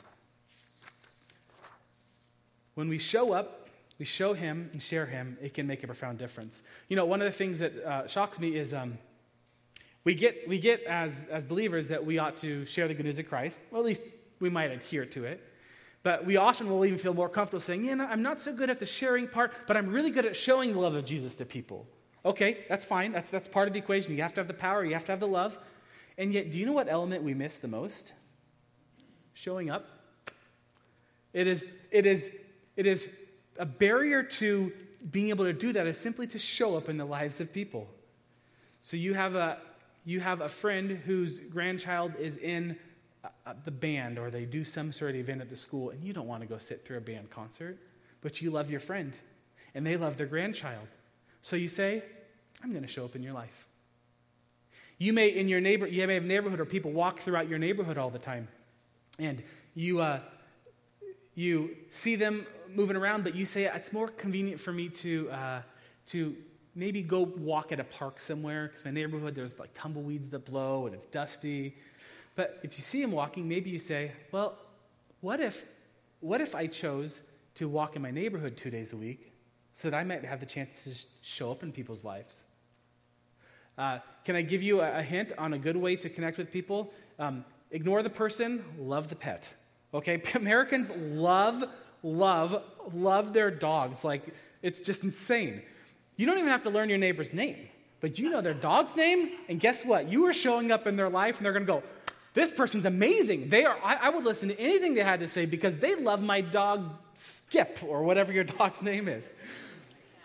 When 2.73 2.89
we 2.89 2.97
show 2.97 3.33
up, 3.33 3.67
we 3.99 4.05
show 4.05 4.33
him 4.33 4.71
and 4.71 4.81
share 4.81 5.05
him, 5.05 5.37
it 5.41 5.53
can 5.53 5.67
make 5.67 5.83
a 5.83 5.87
profound 5.87 6.17
difference. 6.17 6.63
You 6.87 6.95
know, 6.95 7.05
one 7.05 7.21
of 7.21 7.25
the 7.25 7.37
things 7.37 7.59
that 7.59 7.75
uh, 7.83 8.07
shocks 8.07 8.39
me 8.39 8.55
is 8.55 8.73
um, 8.73 8.97
we 10.03 10.15
get, 10.15 10.47
we 10.47 10.59
get 10.59 10.83
as, 10.83 11.25
as 11.29 11.45
believers 11.45 11.87
that 11.89 12.05
we 12.05 12.17
ought 12.17 12.37
to 12.37 12.65
share 12.65 12.87
the 12.87 12.93
good 12.93 13.05
news 13.05 13.19
of 13.19 13.27
Christ. 13.27 13.61
Well, 13.71 13.81
at 13.81 13.85
least 13.85 14.03
we 14.39 14.49
might 14.49 14.71
adhere 14.71 15.05
to 15.05 15.25
it. 15.25 15.43
But 16.01 16.25
we 16.25 16.37
often 16.37 16.69
will 16.69 16.85
even 16.85 16.97
feel 16.97 17.13
more 17.13 17.27
comfortable 17.27 17.59
saying, 17.59 17.83
yeah, 17.83 18.07
I'm 18.09 18.21
not 18.21 18.39
so 18.39 18.53
good 18.53 18.69
at 18.69 18.79
the 18.79 18.85
sharing 18.85 19.27
part, 19.27 19.53
but 19.67 19.75
I'm 19.75 19.89
really 19.89 20.11
good 20.11 20.25
at 20.25 20.35
showing 20.35 20.73
the 20.73 20.79
love 20.79 20.95
of 20.95 21.05
Jesus 21.05 21.35
to 21.35 21.45
people. 21.45 21.85
Okay, 22.23 22.65
that's 22.69 22.85
fine. 22.85 23.11
That's, 23.11 23.29
that's 23.29 23.47
part 23.47 23.67
of 23.67 23.73
the 23.73 23.79
equation. 23.79 24.15
You 24.15 24.21
have 24.21 24.33
to 24.35 24.39
have 24.39 24.47
the 24.47 24.53
power, 24.53 24.85
you 24.85 24.93
have 24.93 25.05
to 25.05 25.11
have 25.11 25.19
the 25.19 25.27
love. 25.27 25.57
And 26.17 26.33
yet, 26.33 26.51
do 26.51 26.57
you 26.57 26.65
know 26.65 26.73
what 26.73 26.87
element 26.89 27.23
we 27.23 27.33
miss 27.33 27.57
the 27.57 27.67
most? 27.67 28.13
Showing 29.33 29.69
up. 29.69 29.87
It 31.33 31.47
is, 31.47 31.65
it 31.91 32.05
is, 32.05 32.31
it 32.75 32.87
is 32.87 33.07
a 33.57 33.65
barrier 33.65 34.23
to 34.23 34.71
being 35.11 35.29
able 35.29 35.45
to 35.45 35.53
do 35.53 35.73
that 35.73 35.85
is 35.87 35.97
simply 35.97 36.27
to 36.27 36.39
show 36.39 36.75
up 36.75 36.89
in 36.89 36.97
the 36.97 37.05
lives 37.05 37.39
of 37.39 37.53
people. 37.53 37.87
So 38.81 38.97
you 38.97 39.13
have 39.13 39.35
a, 39.35 39.59
you 40.09 40.19
have 40.19 40.41
a 40.41 40.49
friend 40.49 40.89
whose 41.05 41.39
grandchild 41.39 42.11
is 42.17 42.37
in 42.37 42.75
the 43.63 43.69
band 43.69 44.17
or 44.17 44.31
they 44.31 44.43
do 44.43 44.63
some 44.63 44.91
sort 44.91 45.11
of 45.11 45.17
event 45.17 45.39
at 45.39 45.51
the 45.51 45.55
school 45.55 45.91
and 45.91 46.03
you 46.03 46.13
don't 46.13 46.25
want 46.25 46.41
to 46.41 46.47
go 46.47 46.57
sit 46.57 46.83
through 46.83 46.97
a 46.97 47.01
band 47.01 47.29
concert, 47.29 47.77
but 48.21 48.41
you 48.41 48.49
love 48.49 48.71
your 48.71 48.79
friend 48.79 49.19
and 49.75 49.85
they 49.85 49.97
love 49.97 50.17
their 50.17 50.25
grandchild. 50.25 50.87
So 51.41 51.55
you 51.55 51.67
say, 51.67 52.01
I'm 52.63 52.71
going 52.71 52.81
to 52.81 52.89
show 52.89 53.05
up 53.05 53.15
in 53.15 53.21
your 53.21 53.33
life. 53.33 53.67
You 54.97 55.13
may, 55.13 55.27
in 55.27 55.47
your 55.47 55.61
neighbor, 55.61 55.85
you 55.85 56.07
may 56.07 56.15
have 56.15 56.23
a 56.23 56.27
neighborhood 56.27 56.59
or 56.59 56.65
people 56.65 56.91
walk 56.91 57.19
throughout 57.19 57.47
your 57.47 57.59
neighborhood 57.59 57.99
all 57.99 58.09
the 58.09 58.17
time. 58.17 58.47
And 59.19 59.43
you, 59.75 59.99
uh, 59.99 60.21
you 61.35 61.75
see 61.91 62.15
them 62.15 62.47
moving 62.73 62.95
around, 62.95 63.23
but 63.23 63.35
you 63.35 63.45
say, 63.45 63.65
it's 63.65 63.93
more 63.93 64.07
convenient 64.07 64.59
for 64.59 64.71
me 64.71 64.89
to, 64.89 65.29
uh, 65.29 65.61
to 66.07 66.35
maybe 66.75 67.01
go 67.01 67.21
walk 67.21 67.71
at 67.71 67.79
a 67.79 67.83
park 67.83 68.19
somewhere 68.19 68.67
because 68.67 68.85
my 68.85 68.91
neighborhood, 68.91 69.35
there's 69.35 69.59
like 69.59 69.73
tumbleweeds 69.73 70.29
that 70.29 70.45
blow 70.45 70.85
and 70.85 70.95
it's 70.95 71.05
dusty. 71.05 71.75
But 72.35 72.59
if 72.63 72.77
you 72.77 72.83
see 72.83 73.01
him 73.01 73.11
walking, 73.11 73.47
maybe 73.47 73.69
you 73.69 73.79
say, 73.79 74.11
well, 74.31 74.57
what 75.21 75.39
if, 75.39 75.65
what 76.21 76.41
if 76.41 76.55
I 76.55 76.67
chose 76.67 77.21
to 77.55 77.67
walk 77.67 77.95
in 77.95 78.01
my 78.01 78.11
neighborhood 78.11 78.55
two 78.55 78.69
days 78.69 78.93
a 78.93 78.97
week 78.97 79.33
so 79.73 79.89
that 79.89 79.97
I 79.97 80.03
might 80.03 80.23
have 80.23 80.39
the 80.39 80.45
chance 80.45 80.83
to 80.83 80.91
show 81.21 81.51
up 81.51 81.63
in 81.63 81.71
people's 81.71 82.03
lives? 82.03 82.45
Uh, 83.77 83.99
can 84.25 84.35
I 84.35 84.41
give 84.41 84.61
you 84.61 84.81
a, 84.81 85.01
hint 85.01 85.31
on 85.37 85.53
a 85.53 85.57
good 85.57 85.77
way 85.77 85.95
to 85.95 86.09
connect 86.09 86.37
with 86.37 86.51
people? 86.51 86.93
Um, 87.17 87.45
ignore 87.71 88.03
the 88.03 88.09
person, 88.09 88.63
love 88.77 89.07
the 89.07 89.15
pet. 89.15 89.49
Okay? 89.93 90.21
Americans 90.35 90.91
love, 90.91 91.63
love, 92.03 92.63
love 92.93 93.33
their 93.33 93.49
dogs. 93.51 94.03
Like, 94.03 94.33
it's 94.61 94.81
just 94.81 95.03
insane. 95.03 95.61
You 96.19 96.25
don't 96.25 96.37
even 96.37 96.49
have 96.49 96.63
to 96.63 96.69
learn 96.69 96.89
your 96.89 96.97
neighbor's 96.97 97.31
name, 97.31 97.55
but 98.01 98.19
you 98.19 98.29
know 98.29 98.41
their 98.41 98.53
dog's 98.53 98.93
name, 98.93 99.29
and 99.47 99.57
guess 99.57 99.85
what? 99.85 100.09
You 100.09 100.25
are 100.25 100.33
showing 100.33 100.69
up 100.69 100.85
in 100.85 100.97
their 100.97 101.09
life, 101.09 101.37
and 101.37 101.45
they're 101.45 101.53
going 101.53 101.65
to 101.65 101.71
go, 101.71 101.83
this 102.33 102.51
person's 102.51 102.83
amazing. 102.83 103.47
They 103.47 103.63
are, 103.63 103.77
I, 103.81 103.95
I, 103.95 104.09
would 104.09 104.25
listen 104.25 104.49
to 104.49 104.59
anything 104.59 104.95
they 104.95 105.01
had 105.01 105.21
to 105.21 105.29
say 105.29 105.45
because 105.45 105.77
they 105.77 105.95
love 105.95 106.21
my 106.21 106.41
dog 106.41 106.89
Skip 107.13 107.79
or 107.87 108.03
whatever 108.03 108.33
your 108.33 108.43
dog's 108.59 108.81
name 108.81 109.07
is. 109.07 109.31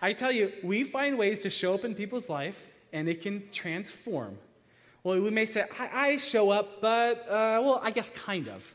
I 0.01 0.11
tell 0.11 0.33
you, 0.33 0.51
we 0.63 0.83
find 0.83 1.17
ways 1.17 1.43
to 1.43 1.49
show 1.49 1.73
up 1.73 1.85
in 1.85 1.95
people's 1.95 2.27
life 2.27 2.67
and 2.91 3.07
it 3.07 3.21
can 3.21 3.49
transform. 3.53 4.37
Well, 5.05 5.21
we 5.21 5.29
may 5.29 5.45
say, 5.45 5.63
I, 5.79 6.07
I 6.07 6.17
show 6.17 6.49
up, 6.49 6.81
but, 6.81 7.21
uh, 7.29 7.61
well, 7.63 7.79
I 7.81 7.91
guess 7.91 8.09
kind 8.09 8.49
of. 8.49 8.69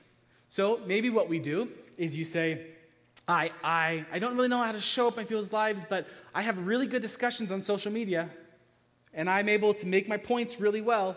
So 0.48 0.80
maybe 0.86 1.10
what 1.10 1.28
we 1.28 1.38
do 1.38 1.68
is 1.98 2.16
you 2.16 2.24
say, 2.24 2.68
I, 3.30 3.50
I, 3.62 4.04
I 4.12 4.18
don't 4.18 4.36
really 4.36 4.48
know 4.48 4.62
how 4.62 4.72
to 4.72 4.80
show 4.80 5.08
up 5.08 5.18
in 5.18 5.26
people's 5.26 5.52
lives, 5.52 5.82
but 5.88 6.06
I 6.34 6.42
have 6.42 6.66
really 6.66 6.86
good 6.86 7.02
discussions 7.02 7.52
on 7.52 7.62
social 7.62 7.92
media, 7.92 8.30
and 9.12 9.28
I'm 9.28 9.48
able 9.48 9.74
to 9.74 9.86
make 9.86 10.08
my 10.08 10.16
points 10.16 10.60
really 10.60 10.80
well. 10.80 11.16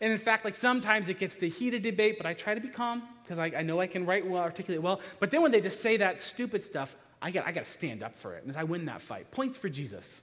And 0.00 0.12
in 0.12 0.18
fact, 0.18 0.44
like 0.44 0.54
sometimes 0.54 1.08
it 1.08 1.18
gets 1.18 1.36
to 1.36 1.48
heated 1.48 1.82
debate, 1.82 2.16
but 2.18 2.26
I 2.26 2.34
try 2.34 2.54
to 2.54 2.60
be 2.60 2.68
calm 2.68 3.02
because 3.22 3.38
I, 3.38 3.46
I 3.56 3.62
know 3.62 3.80
I 3.80 3.86
can 3.86 4.06
write 4.06 4.26
well, 4.26 4.42
articulate 4.42 4.82
well. 4.82 5.00
But 5.18 5.30
then 5.30 5.42
when 5.42 5.50
they 5.50 5.60
just 5.60 5.80
say 5.80 5.96
that 5.96 6.20
stupid 6.20 6.62
stuff, 6.62 6.96
I 7.20 7.30
got, 7.30 7.46
I 7.46 7.52
got 7.52 7.64
to 7.64 7.70
stand 7.70 8.02
up 8.02 8.16
for 8.16 8.34
it. 8.34 8.44
And 8.44 8.56
I 8.56 8.64
win 8.64 8.84
that 8.84 9.02
fight. 9.02 9.30
Points 9.30 9.58
for 9.58 9.68
Jesus. 9.68 10.22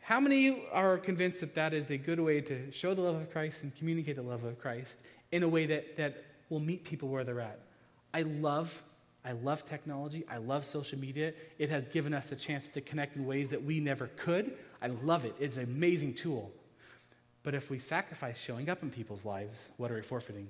How 0.00 0.20
many 0.20 0.64
are 0.70 0.98
convinced 0.98 1.40
that 1.40 1.54
that 1.56 1.74
is 1.74 1.90
a 1.90 1.96
good 1.96 2.20
way 2.20 2.40
to 2.42 2.70
show 2.70 2.94
the 2.94 3.00
love 3.00 3.16
of 3.16 3.30
Christ 3.30 3.64
and 3.64 3.74
communicate 3.74 4.14
the 4.14 4.22
love 4.22 4.44
of 4.44 4.56
Christ 4.58 5.00
in 5.32 5.42
a 5.42 5.48
way 5.48 5.66
that, 5.66 5.96
that 5.96 6.22
will 6.48 6.60
meet 6.60 6.84
people 6.84 7.08
where 7.08 7.24
they're 7.24 7.40
at? 7.40 7.58
I 8.14 8.22
love, 8.22 8.82
I 9.26 9.32
love 9.32 9.64
technology. 9.64 10.24
I 10.30 10.36
love 10.36 10.64
social 10.64 11.00
media. 11.00 11.32
It 11.58 11.68
has 11.68 11.88
given 11.88 12.14
us 12.14 12.30
a 12.30 12.36
chance 12.36 12.70
to 12.70 12.80
connect 12.80 13.16
in 13.16 13.26
ways 13.26 13.50
that 13.50 13.62
we 13.62 13.80
never 13.80 14.06
could. 14.16 14.56
I 14.80 14.86
love 14.86 15.24
it. 15.24 15.34
It's 15.40 15.56
an 15.56 15.64
amazing 15.64 16.14
tool. 16.14 16.52
But 17.42 17.52
if 17.52 17.68
we 17.68 17.80
sacrifice 17.80 18.40
showing 18.40 18.70
up 18.70 18.84
in 18.84 18.90
people's 18.90 19.24
lives, 19.24 19.70
what 19.78 19.90
are 19.90 19.96
we 19.96 20.02
forfeiting? 20.02 20.48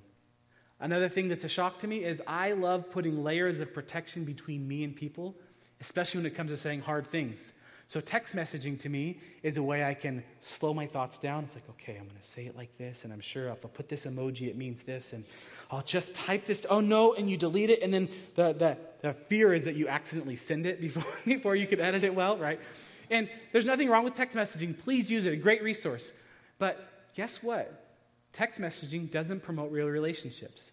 Another 0.78 1.08
thing 1.08 1.28
that's 1.28 1.44
a 1.44 1.48
shock 1.48 1.78
to 1.78 1.86
me 1.86 2.04
is 2.04 2.22
I 2.26 2.52
love 2.52 2.90
putting 2.90 3.24
layers 3.24 3.60
of 3.60 3.72
protection 3.72 4.24
between 4.24 4.68
me 4.68 4.84
and 4.84 4.94
people, 4.94 5.34
especially 5.80 6.18
when 6.18 6.26
it 6.26 6.34
comes 6.34 6.50
to 6.50 6.58
saying 6.58 6.82
hard 6.82 7.06
things. 7.06 7.54
So, 7.88 8.00
text 8.00 8.34
messaging 8.34 8.80
to 8.80 8.88
me 8.88 9.20
is 9.44 9.58
a 9.58 9.62
way 9.62 9.84
I 9.84 9.94
can 9.94 10.24
slow 10.40 10.74
my 10.74 10.86
thoughts 10.86 11.18
down. 11.18 11.44
It's 11.44 11.54
like, 11.54 11.68
okay, 11.70 11.92
I'm 11.92 12.06
going 12.08 12.20
to 12.20 12.26
say 12.26 12.46
it 12.46 12.56
like 12.56 12.76
this, 12.78 13.04
and 13.04 13.12
I'm 13.12 13.20
sure 13.20 13.48
if 13.48 13.64
I 13.64 13.68
put 13.68 13.88
this 13.88 14.06
emoji, 14.06 14.48
it 14.48 14.56
means 14.56 14.82
this, 14.82 15.12
and 15.12 15.24
I'll 15.70 15.82
just 15.82 16.16
type 16.16 16.46
this. 16.46 16.66
Oh, 16.68 16.80
no, 16.80 17.14
and 17.14 17.30
you 17.30 17.36
delete 17.36 17.70
it, 17.70 17.82
and 17.82 17.94
then 17.94 18.08
the, 18.34 18.52
the, 18.52 18.76
the 19.02 19.12
fear 19.12 19.54
is 19.54 19.66
that 19.66 19.76
you 19.76 19.86
accidentally 19.86 20.34
send 20.34 20.66
it 20.66 20.80
before, 20.80 21.04
before 21.24 21.54
you 21.54 21.66
can 21.66 21.80
edit 21.80 22.02
it 22.02 22.12
well, 22.12 22.36
right? 22.36 22.60
And 23.08 23.30
there's 23.52 23.66
nothing 23.66 23.88
wrong 23.88 24.02
with 24.02 24.16
text 24.16 24.36
messaging. 24.36 24.76
Please 24.76 25.08
use 25.08 25.24
it, 25.24 25.32
a 25.32 25.36
great 25.36 25.62
resource. 25.62 26.12
But 26.58 26.88
guess 27.14 27.40
what? 27.40 27.86
Text 28.32 28.60
messaging 28.60 29.08
doesn't 29.08 29.44
promote 29.44 29.70
real 29.70 29.86
relationships. 29.86 30.72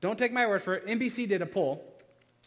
Don't 0.00 0.18
take 0.18 0.32
my 0.32 0.44
word 0.44 0.62
for 0.62 0.74
it. 0.74 0.86
NBC 0.86 1.28
did 1.28 1.40
a 1.40 1.46
poll 1.46 1.84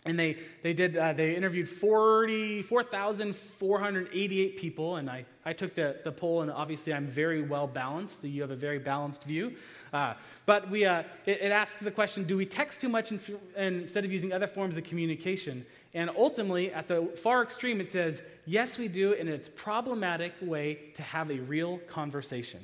and 0.05 0.17
they, 0.17 0.37
they 0.63 0.73
did 0.73 0.97
uh, 0.97 1.13
they 1.13 1.35
interviewed 1.35 1.69
4,488 1.69 4.57
people. 4.57 4.95
And 4.95 5.07
I, 5.07 5.25
I 5.45 5.53
took 5.53 5.75
the, 5.75 5.97
the 6.03 6.11
poll 6.11 6.41
and 6.41 6.51
obviously 6.51 6.91
i'm 6.91 7.05
very 7.05 7.43
well 7.43 7.67
balanced. 7.67 8.21
So 8.21 8.27
you 8.27 8.41
have 8.41 8.49
a 8.49 8.55
very 8.55 8.79
balanced 8.79 9.25
view. 9.25 9.53
Uh, 9.93 10.15
but 10.47 10.71
we, 10.71 10.85
uh, 10.85 11.03
it, 11.25 11.41
it, 11.41 11.51
asks 11.51 11.81
the 11.81 11.91
question 11.91 12.23
do 12.23 12.35
we 12.35 12.47
text 12.47 12.81
too 12.81 12.89
much 12.89 13.11
in, 13.11 13.19
instead 13.55 14.03
of 14.03 14.11
using 14.11 14.33
other 14.33 14.47
forms 14.47 14.75
of 14.75 14.83
communication? 14.83 15.63
And 15.93 16.09
ultimately 16.17 16.73
at 16.73 16.87
the 16.87 17.05
far 17.15 17.43
extreme 17.43 17.79
it 17.79 17.91
says 17.91 18.23
yes 18.45 18.79
we 18.79 18.87
do 18.87 19.13
and 19.13 19.29
it's 19.29 19.49
problematic 19.49 20.33
way 20.41 20.79
to 20.95 21.03
have 21.03 21.29
a 21.29 21.37
real 21.41 21.77
conversation. 21.87 22.59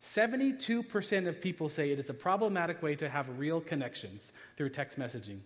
72% 0.00 1.26
of 1.26 1.40
people 1.40 1.68
say 1.68 1.90
it 1.90 1.98
is 1.98 2.10
a 2.10 2.14
problematic 2.14 2.80
way 2.80 2.94
to 2.94 3.08
have 3.08 3.40
real 3.40 3.60
connections 3.60 4.32
through 4.56 4.68
text 4.68 5.00
messaging 5.00 5.40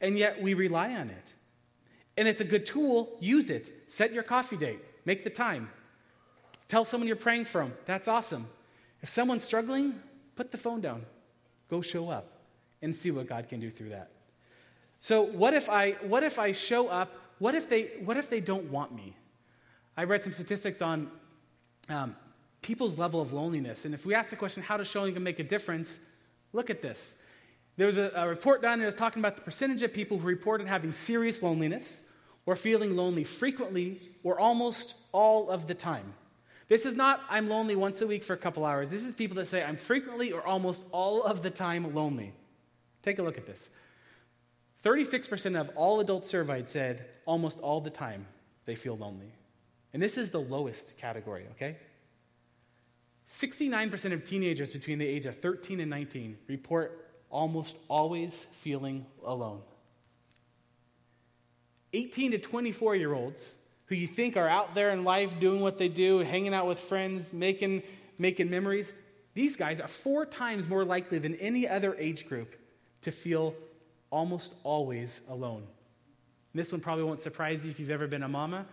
and 0.00 0.18
yet 0.18 0.40
we 0.40 0.54
rely 0.54 0.94
on 0.94 1.10
it. 1.10 1.34
And 2.16 2.26
it's 2.26 2.40
a 2.40 2.44
good 2.44 2.66
tool, 2.66 3.16
use 3.20 3.50
it. 3.50 3.90
Set 3.90 4.12
your 4.12 4.22
coffee 4.22 4.56
date, 4.56 4.80
make 5.04 5.22
the 5.24 5.30
time. 5.30 5.70
Tell 6.68 6.84
someone 6.84 7.06
you're 7.06 7.16
praying 7.16 7.44
for 7.44 7.60
them. 7.60 7.74
That's 7.84 8.08
awesome. 8.08 8.48
If 9.02 9.08
someone's 9.08 9.44
struggling, 9.44 9.94
put 10.34 10.50
the 10.50 10.58
phone 10.58 10.80
down. 10.80 11.04
Go 11.68 11.80
show 11.80 12.08
up 12.08 12.26
and 12.82 12.94
see 12.94 13.10
what 13.10 13.28
God 13.28 13.48
can 13.48 13.60
do 13.60 13.70
through 13.70 13.90
that. 13.90 14.10
So 15.00 15.22
what 15.22 15.54
if 15.54 15.68
I 15.68 15.92
what 16.02 16.22
if 16.22 16.38
I 16.38 16.52
show 16.52 16.88
up? 16.88 17.12
What 17.38 17.54
if 17.54 17.68
they 17.68 17.92
what 18.04 18.16
if 18.16 18.30
they 18.30 18.40
don't 18.40 18.70
want 18.70 18.94
me? 18.94 19.14
I 19.96 20.04
read 20.04 20.22
some 20.22 20.32
statistics 20.32 20.82
on 20.82 21.10
um, 21.88 22.16
people's 22.62 22.98
level 22.98 23.20
of 23.20 23.32
loneliness, 23.32 23.84
and 23.84 23.94
if 23.94 24.04
we 24.04 24.14
ask 24.14 24.30
the 24.30 24.36
question, 24.36 24.62
how 24.62 24.76
does 24.76 24.88
showing 24.88 25.16
up 25.16 25.22
make 25.22 25.38
a 25.38 25.44
difference? 25.44 26.00
Look 26.52 26.70
at 26.70 26.82
this. 26.82 27.14
There 27.76 27.86
was 27.86 27.98
a, 27.98 28.10
a 28.14 28.26
report 28.26 28.62
done, 28.62 28.78
that 28.78 28.86
was 28.86 28.94
talking 28.94 29.20
about 29.20 29.36
the 29.36 29.42
percentage 29.42 29.82
of 29.82 29.92
people 29.92 30.18
who 30.18 30.26
reported 30.26 30.66
having 30.66 30.92
serious 30.92 31.42
loneliness 31.42 32.04
or 32.46 32.56
feeling 32.56 32.96
lonely 32.96 33.24
frequently 33.24 34.00
or 34.22 34.38
almost 34.38 34.94
all 35.12 35.50
of 35.50 35.66
the 35.66 35.74
time. 35.74 36.14
This 36.68 36.84
is 36.84 36.96
not, 36.96 37.20
I'm 37.28 37.48
lonely 37.48 37.76
once 37.76 38.00
a 38.00 38.06
week 38.06 38.24
for 38.24 38.32
a 38.32 38.38
couple 38.38 38.64
hours. 38.64 38.90
This 38.90 39.04
is 39.04 39.14
people 39.14 39.36
that 39.36 39.46
say, 39.46 39.62
I'm 39.62 39.76
frequently 39.76 40.32
or 40.32 40.44
almost 40.44 40.84
all 40.90 41.22
of 41.22 41.42
the 41.42 41.50
time 41.50 41.94
lonely. 41.94 42.32
Take 43.02 43.18
a 43.18 43.22
look 43.22 43.38
at 43.38 43.46
this. 43.46 43.70
36% 44.82 45.60
of 45.60 45.70
all 45.76 46.00
adults 46.00 46.28
surveyed 46.28 46.68
said 46.68 47.06
almost 47.24 47.60
all 47.60 47.80
the 47.80 47.90
time 47.90 48.26
they 48.64 48.74
feel 48.74 48.96
lonely. 48.96 49.32
And 49.92 50.02
this 50.02 50.16
is 50.16 50.30
the 50.30 50.40
lowest 50.40 50.96
category, 50.96 51.46
okay? 51.52 51.76
69% 53.28 54.12
of 54.12 54.24
teenagers 54.24 54.70
between 54.70 54.98
the 54.98 55.06
age 55.06 55.26
of 55.26 55.36
13 55.38 55.80
and 55.80 55.90
19 55.90 56.36
report 56.48 57.05
almost 57.36 57.76
always 57.88 58.46
feeling 58.52 59.04
alone. 59.22 59.60
18 61.92 62.30
to 62.30 62.38
24 62.38 62.96
year 62.96 63.12
olds 63.12 63.58
who 63.86 63.94
you 63.94 64.06
think 64.06 64.38
are 64.38 64.48
out 64.48 64.74
there 64.74 64.90
in 64.90 65.04
life 65.04 65.38
doing 65.38 65.60
what 65.60 65.76
they 65.76 65.88
do, 65.88 66.20
hanging 66.20 66.54
out 66.54 66.66
with 66.66 66.78
friends, 66.78 67.34
making, 67.34 67.82
making 68.18 68.48
memories, 68.48 68.90
these 69.34 69.54
guys 69.54 69.80
are 69.80 69.86
four 69.86 70.24
times 70.24 70.66
more 70.66 70.82
likely 70.82 71.18
than 71.18 71.34
any 71.34 71.68
other 71.68 71.94
age 71.96 72.26
group 72.26 72.56
to 73.02 73.12
feel 73.12 73.54
almost 74.10 74.54
always 74.64 75.20
alone. 75.28 75.62
And 75.62 76.60
this 76.60 76.72
one 76.72 76.80
probably 76.80 77.04
won't 77.04 77.20
surprise 77.20 77.62
you 77.62 77.70
if 77.70 77.78
you've 77.78 77.90
ever 77.90 78.06
been 78.06 78.22
a 78.22 78.28
mama. 78.28 78.64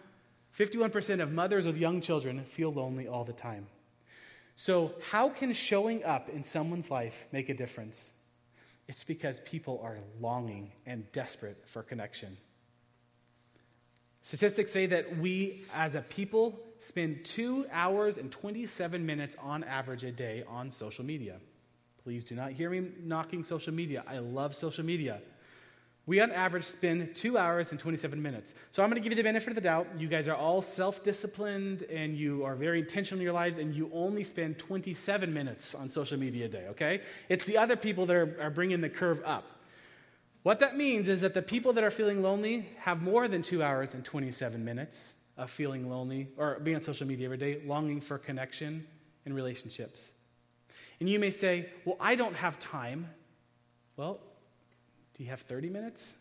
51% 0.57 1.21
of 1.21 1.33
mothers 1.33 1.67
with 1.67 1.75
young 1.75 1.99
children 1.99 2.45
feel 2.45 2.71
lonely 2.71 3.09
all 3.09 3.25
the 3.25 3.33
time. 3.33 3.67
So, 4.55 4.93
how 5.09 5.27
can 5.27 5.51
showing 5.51 6.05
up 6.05 6.29
in 6.29 6.45
someone's 6.45 6.89
life 6.89 7.27
make 7.33 7.49
a 7.49 7.53
difference? 7.53 8.12
It's 8.93 9.03
because 9.03 9.39
people 9.39 9.81
are 9.83 9.97
longing 10.21 10.71
and 10.85 11.11
desperate 11.13 11.63
for 11.65 11.81
connection. 11.81 12.37
Statistics 14.21 14.71
say 14.71 14.85
that 14.85 15.17
we 15.17 15.65
as 15.73 15.95
a 15.95 16.01
people 16.01 16.59
spend 16.77 17.25
two 17.25 17.65
hours 17.71 18.19
and 18.19 18.31
27 18.31 19.03
minutes 19.03 19.35
on 19.41 19.63
average 19.63 20.03
a 20.03 20.11
day 20.11 20.43
on 20.47 20.69
social 20.69 21.03
media. 21.03 21.39
Please 22.03 22.23
do 22.23 22.35
not 22.35 22.51
hear 22.51 22.69
me 22.69 22.91
knocking 23.03 23.41
social 23.41 23.73
media. 23.73 24.03
I 24.07 24.19
love 24.19 24.53
social 24.53 24.85
media. 24.85 25.23
We 26.05 26.19
on 26.19 26.31
average 26.31 26.65
spend 26.65 27.15
two 27.15 27.37
hours 27.37 27.71
and 27.71 27.79
27 27.79 28.21
minutes. 28.21 28.53
So 28.71 28.83
I'm 28.83 28.89
going 28.89 29.01
to 29.01 29.03
give 29.03 29.13
you 29.13 29.15
the 29.15 29.23
benefit 29.23 29.49
of 29.49 29.55
the 29.55 29.61
doubt. 29.61 29.87
You 29.97 30.09
guys 30.09 30.27
are 30.27 30.35
all 30.35 30.61
self 30.61 31.01
disciplined 31.01 31.83
and 31.83 32.17
you 32.17 32.43
are 32.43 32.55
very 32.55 32.79
intentional 32.79 33.19
in 33.19 33.23
your 33.23 33.33
lives, 33.33 33.57
and 33.57 33.73
you 33.73 33.89
only 33.93 34.25
spend 34.25 34.59
27 34.59 35.33
minutes 35.33 35.73
on 35.73 35.87
social 35.87 36.19
media 36.19 36.45
a 36.45 36.49
day, 36.49 36.67
okay? 36.71 37.01
It's 37.29 37.45
the 37.45 37.57
other 37.57 37.77
people 37.77 38.05
that 38.07 38.15
are, 38.15 38.37
are 38.41 38.49
bringing 38.49 38.81
the 38.81 38.89
curve 38.89 39.21
up. 39.23 39.45
What 40.43 40.59
that 40.59 40.75
means 40.75 41.07
is 41.07 41.21
that 41.21 41.33
the 41.33 41.41
people 41.41 41.71
that 41.73 41.85
are 41.85 41.91
feeling 41.91 42.21
lonely 42.21 42.67
have 42.79 43.01
more 43.01 43.29
than 43.29 43.41
two 43.41 43.63
hours 43.63 43.93
and 43.93 44.03
27 44.03 44.63
minutes 44.63 45.13
of 45.37 45.49
feeling 45.49 45.89
lonely 45.89 46.27
or 46.37 46.59
being 46.59 46.75
on 46.75 46.81
social 46.81 47.07
media 47.07 47.25
every 47.25 47.37
day, 47.37 47.61
longing 47.65 48.01
for 48.01 48.17
connection 48.17 48.85
and 49.25 49.33
relationships. 49.33 50.11
And 50.99 51.09
you 51.09 51.17
may 51.17 51.31
say, 51.31 51.69
Well, 51.85 51.95
I 51.99 52.15
don't 52.15 52.35
have 52.35 52.59
time. 52.59 53.09
Well, 53.95 54.19
you 55.23 55.29
have 55.29 55.41
30 55.41 55.69
minutes 55.69 56.15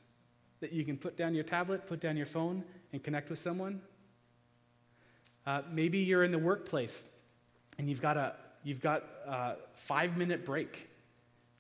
that 0.61 0.73
you 0.73 0.85
can 0.85 0.97
put 0.97 1.17
down 1.17 1.35
your 1.35 1.45
tablet, 1.45 1.87
put 1.87 2.01
down 2.01 2.17
your 2.17 2.27
phone, 2.27 2.63
and 2.93 3.03
connect 3.03 3.31
with 3.31 3.39
someone? 3.39 3.81
Uh, 5.45 5.63
maybe 5.73 5.99
you're 5.99 6.23
in 6.23 6.31
the 6.31 6.39
workplace 6.39 7.05
and 7.79 7.89
you've 7.89 8.01
got 8.01 8.17
a 8.17 8.35
you've 8.63 8.81
got 8.81 9.03
a 9.27 9.57
five 9.75 10.17
minute 10.17 10.45
break. 10.45 10.89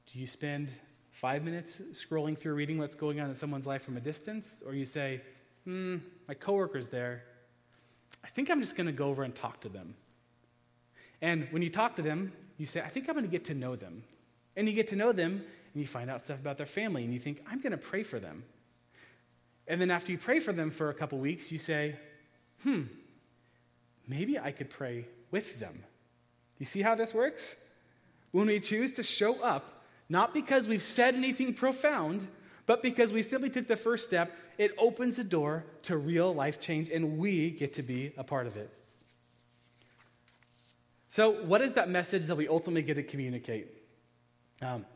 Do 0.06 0.20
you 0.20 0.26
spend 0.26 0.72
five 1.10 1.42
minutes 1.42 1.80
scrolling 1.92 2.38
through 2.38 2.54
reading 2.54 2.78
what's 2.78 2.94
going 2.94 3.20
on 3.20 3.28
in 3.28 3.34
someone's 3.34 3.66
life 3.66 3.82
from 3.82 3.96
a 3.96 4.00
distance, 4.00 4.62
or 4.64 4.72
you 4.72 4.84
say, 4.84 5.20
"Hmm, 5.64 5.96
my 6.28 6.34
coworker's 6.34 6.88
there. 6.88 7.24
I 8.22 8.28
think 8.28 8.50
I'm 8.50 8.60
just 8.60 8.76
going 8.76 8.86
to 8.86 8.92
go 8.92 9.06
over 9.06 9.24
and 9.24 9.34
talk 9.34 9.60
to 9.62 9.68
them." 9.68 9.96
And 11.20 11.48
when 11.50 11.62
you 11.62 11.70
talk 11.70 11.96
to 11.96 12.02
them, 12.02 12.32
you 12.56 12.66
say, 12.66 12.80
"I 12.80 12.88
think 12.88 13.08
I'm 13.08 13.14
going 13.14 13.26
to 13.26 13.30
get 13.30 13.46
to 13.46 13.54
know 13.54 13.74
them." 13.74 14.04
And 14.54 14.68
you 14.68 14.74
get 14.74 14.88
to 14.88 14.96
know 14.96 15.12
them, 15.12 15.44
and 15.72 15.80
you 15.80 15.86
find 15.86 16.10
out 16.10 16.22
stuff 16.22 16.38
about 16.38 16.56
their 16.56 16.66
family, 16.66 17.04
and 17.04 17.12
you 17.12 17.20
think, 17.20 17.42
I'm 17.50 17.60
going 17.60 17.72
to 17.72 17.78
pray 17.78 18.02
for 18.02 18.18
them. 18.18 18.44
And 19.66 19.80
then 19.80 19.90
after 19.90 20.12
you 20.12 20.18
pray 20.18 20.40
for 20.40 20.52
them 20.52 20.70
for 20.70 20.90
a 20.90 20.94
couple 20.94 21.18
weeks, 21.18 21.50
you 21.50 21.58
say, 21.58 21.96
hmm, 22.62 22.82
maybe 24.06 24.38
I 24.38 24.52
could 24.52 24.70
pray 24.70 25.06
with 25.30 25.58
them. 25.60 25.82
You 26.58 26.66
see 26.66 26.82
how 26.82 26.94
this 26.94 27.14
works? 27.14 27.56
When 28.32 28.46
we 28.46 28.60
choose 28.60 28.92
to 28.92 29.02
show 29.02 29.40
up, 29.42 29.84
not 30.08 30.34
because 30.34 30.68
we've 30.68 30.82
said 30.82 31.14
anything 31.14 31.54
profound, 31.54 32.26
but 32.66 32.82
because 32.82 33.12
we 33.12 33.22
simply 33.22 33.50
took 33.50 33.66
the 33.66 33.76
first 33.76 34.04
step, 34.04 34.36
it 34.58 34.72
opens 34.78 35.16
the 35.16 35.24
door 35.24 35.64
to 35.82 35.96
real 35.96 36.34
life 36.34 36.60
change, 36.60 36.90
and 36.90 37.18
we 37.18 37.50
get 37.50 37.74
to 37.74 37.82
be 37.82 38.12
a 38.16 38.24
part 38.24 38.46
of 38.46 38.56
it. 38.56 38.70
So, 41.08 41.42
what 41.44 41.60
is 41.60 41.74
that 41.74 41.88
message 41.90 42.26
that 42.26 42.36
we 42.36 42.48
ultimately 42.48 42.82
get 42.82 42.94
to 42.94 43.02
communicate? 43.02 43.68
Um, 44.62 44.86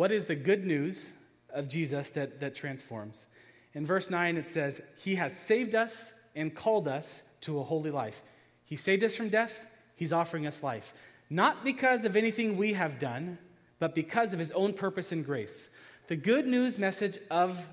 what 0.00 0.10
is 0.10 0.24
the 0.24 0.34
good 0.34 0.64
news 0.64 1.10
of 1.50 1.68
Jesus 1.68 2.08
that, 2.08 2.40
that 2.40 2.54
transforms? 2.54 3.26
In 3.74 3.84
verse 3.84 4.08
9, 4.08 4.38
it 4.38 4.48
says, 4.48 4.80
He 4.96 5.16
has 5.16 5.38
saved 5.38 5.74
us 5.74 6.14
and 6.34 6.54
called 6.54 6.88
us 6.88 7.22
to 7.42 7.60
a 7.60 7.62
holy 7.62 7.90
life. 7.90 8.22
He 8.64 8.76
saved 8.76 9.04
us 9.04 9.14
from 9.14 9.28
death, 9.28 9.66
He's 9.96 10.10
offering 10.10 10.46
us 10.46 10.62
life. 10.62 10.94
not 11.28 11.64
because 11.64 12.06
of 12.06 12.16
anything 12.16 12.56
we 12.56 12.72
have 12.72 12.98
done, 12.98 13.36
but 13.78 13.94
because 13.94 14.32
of 14.32 14.38
his 14.38 14.52
own 14.52 14.72
purpose 14.72 15.12
and 15.12 15.22
grace. 15.22 15.68
The 16.06 16.16
good 16.16 16.46
news 16.46 16.78
message 16.78 17.18
of, 17.30 17.68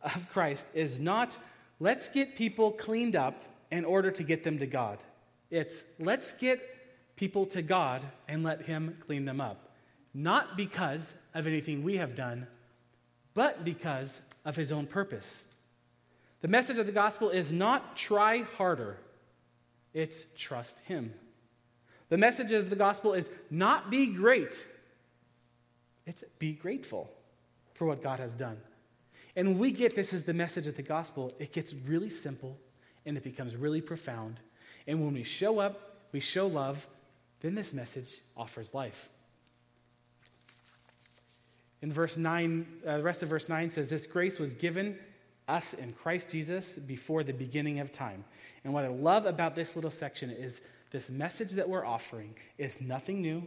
of 0.00 0.32
Christ 0.32 0.66
is 0.72 0.98
not 0.98 1.36
let's 1.78 2.08
get 2.08 2.36
people 2.36 2.72
cleaned 2.72 3.16
up 3.16 3.44
in 3.70 3.84
order 3.84 4.10
to 4.12 4.22
get 4.22 4.44
them 4.44 4.60
to 4.60 4.66
God. 4.66 4.98
It's 5.50 5.84
let's 5.98 6.32
get 6.32 6.58
people 7.16 7.44
to 7.44 7.60
God 7.60 8.00
and 8.28 8.42
let 8.42 8.62
him 8.62 8.96
clean 9.06 9.26
them 9.26 9.42
up. 9.42 9.65
Not 10.18 10.56
because 10.56 11.14
of 11.34 11.46
anything 11.46 11.84
we 11.84 11.98
have 11.98 12.16
done, 12.16 12.46
but 13.34 13.66
because 13.66 14.22
of 14.46 14.56
his 14.56 14.72
own 14.72 14.86
purpose. 14.86 15.44
The 16.40 16.48
message 16.48 16.78
of 16.78 16.86
the 16.86 16.92
gospel 16.92 17.28
is 17.28 17.52
not 17.52 17.98
try 17.98 18.38
harder, 18.56 18.96
it's 19.92 20.24
trust 20.34 20.78
him. 20.86 21.12
The 22.08 22.16
message 22.16 22.50
of 22.52 22.70
the 22.70 22.76
gospel 22.76 23.12
is 23.12 23.28
not 23.50 23.90
be 23.90 24.06
great, 24.06 24.66
it's 26.06 26.24
be 26.38 26.52
grateful 26.52 27.10
for 27.74 27.84
what 27.84 28.02
God 28.02 28.18
has 28.18 28.34
done. 28.34 28.56
And 29.36 29.58
we 29.58 29.70
get 29.70 29.94
this 29.94 30.14
as 30.14 30.22
the 30.22 30.32
message 30.32 30.66
of 30.66 30.76
the 30.76 30.82
gospel, 30.82 31.30
it 31.38 31.52
gets 31.52 31.74
really 31.74 32.08
simple 32.08 32.56
and 33.04 33.18
it 33.18 33.22
becomes 33.22 33.54
really 33.54 33.82
profound. 33.82 34.40
And 34.86 35.04
when 35.04 35.12
we 35.12 35.24
show 35.24 35.58
up, 35.58 36.06
we 36.12 36.20
show 36.20 36.46
love, 36.46 36.86
then 37.42 37.54
this 37.54 37.74
message 37.74 38.22
offers 38.34 38.72
life. 38.72 39.10
In 41.82 41.92
verse 41.92 42.16
9, 42.16 42.66
uh, 42.86 42.96
the 42.98 43.02
rest 43.02 43.22
of 43.22 43.28
verse 43.28 43.48
9 43.48 43.70
says, 43.70 43.88
This 43.88 44.06
grace 44.06 44.38
was 44.38 44.54
given 44.54 44.98
us 45.48 45.74
in 45.74 45.92
Christ 45.92 46.30
Jesus 46.30 46.76
before 46.76 47.22
the 47.22 47.32
beginning 47.32 47.80
of 47.80 47.92
time. 47.92 48.24
And 48.64 48.72
what 48.72 48.84
I 48.84 48.88
love 48.88 49.26
about 49.26 49.54
this 49.54 49.76
little 49.76 49.90
section 49.90 50.30
is 50.30 50.60
this 50.90 51.10
message 51.10 51.52
that 51.52 51.68
we're 51.68 51.86
offering 51.86 52.34
is 52.58 52.80
nothing 52.80 53.20
new. 53.20 53.42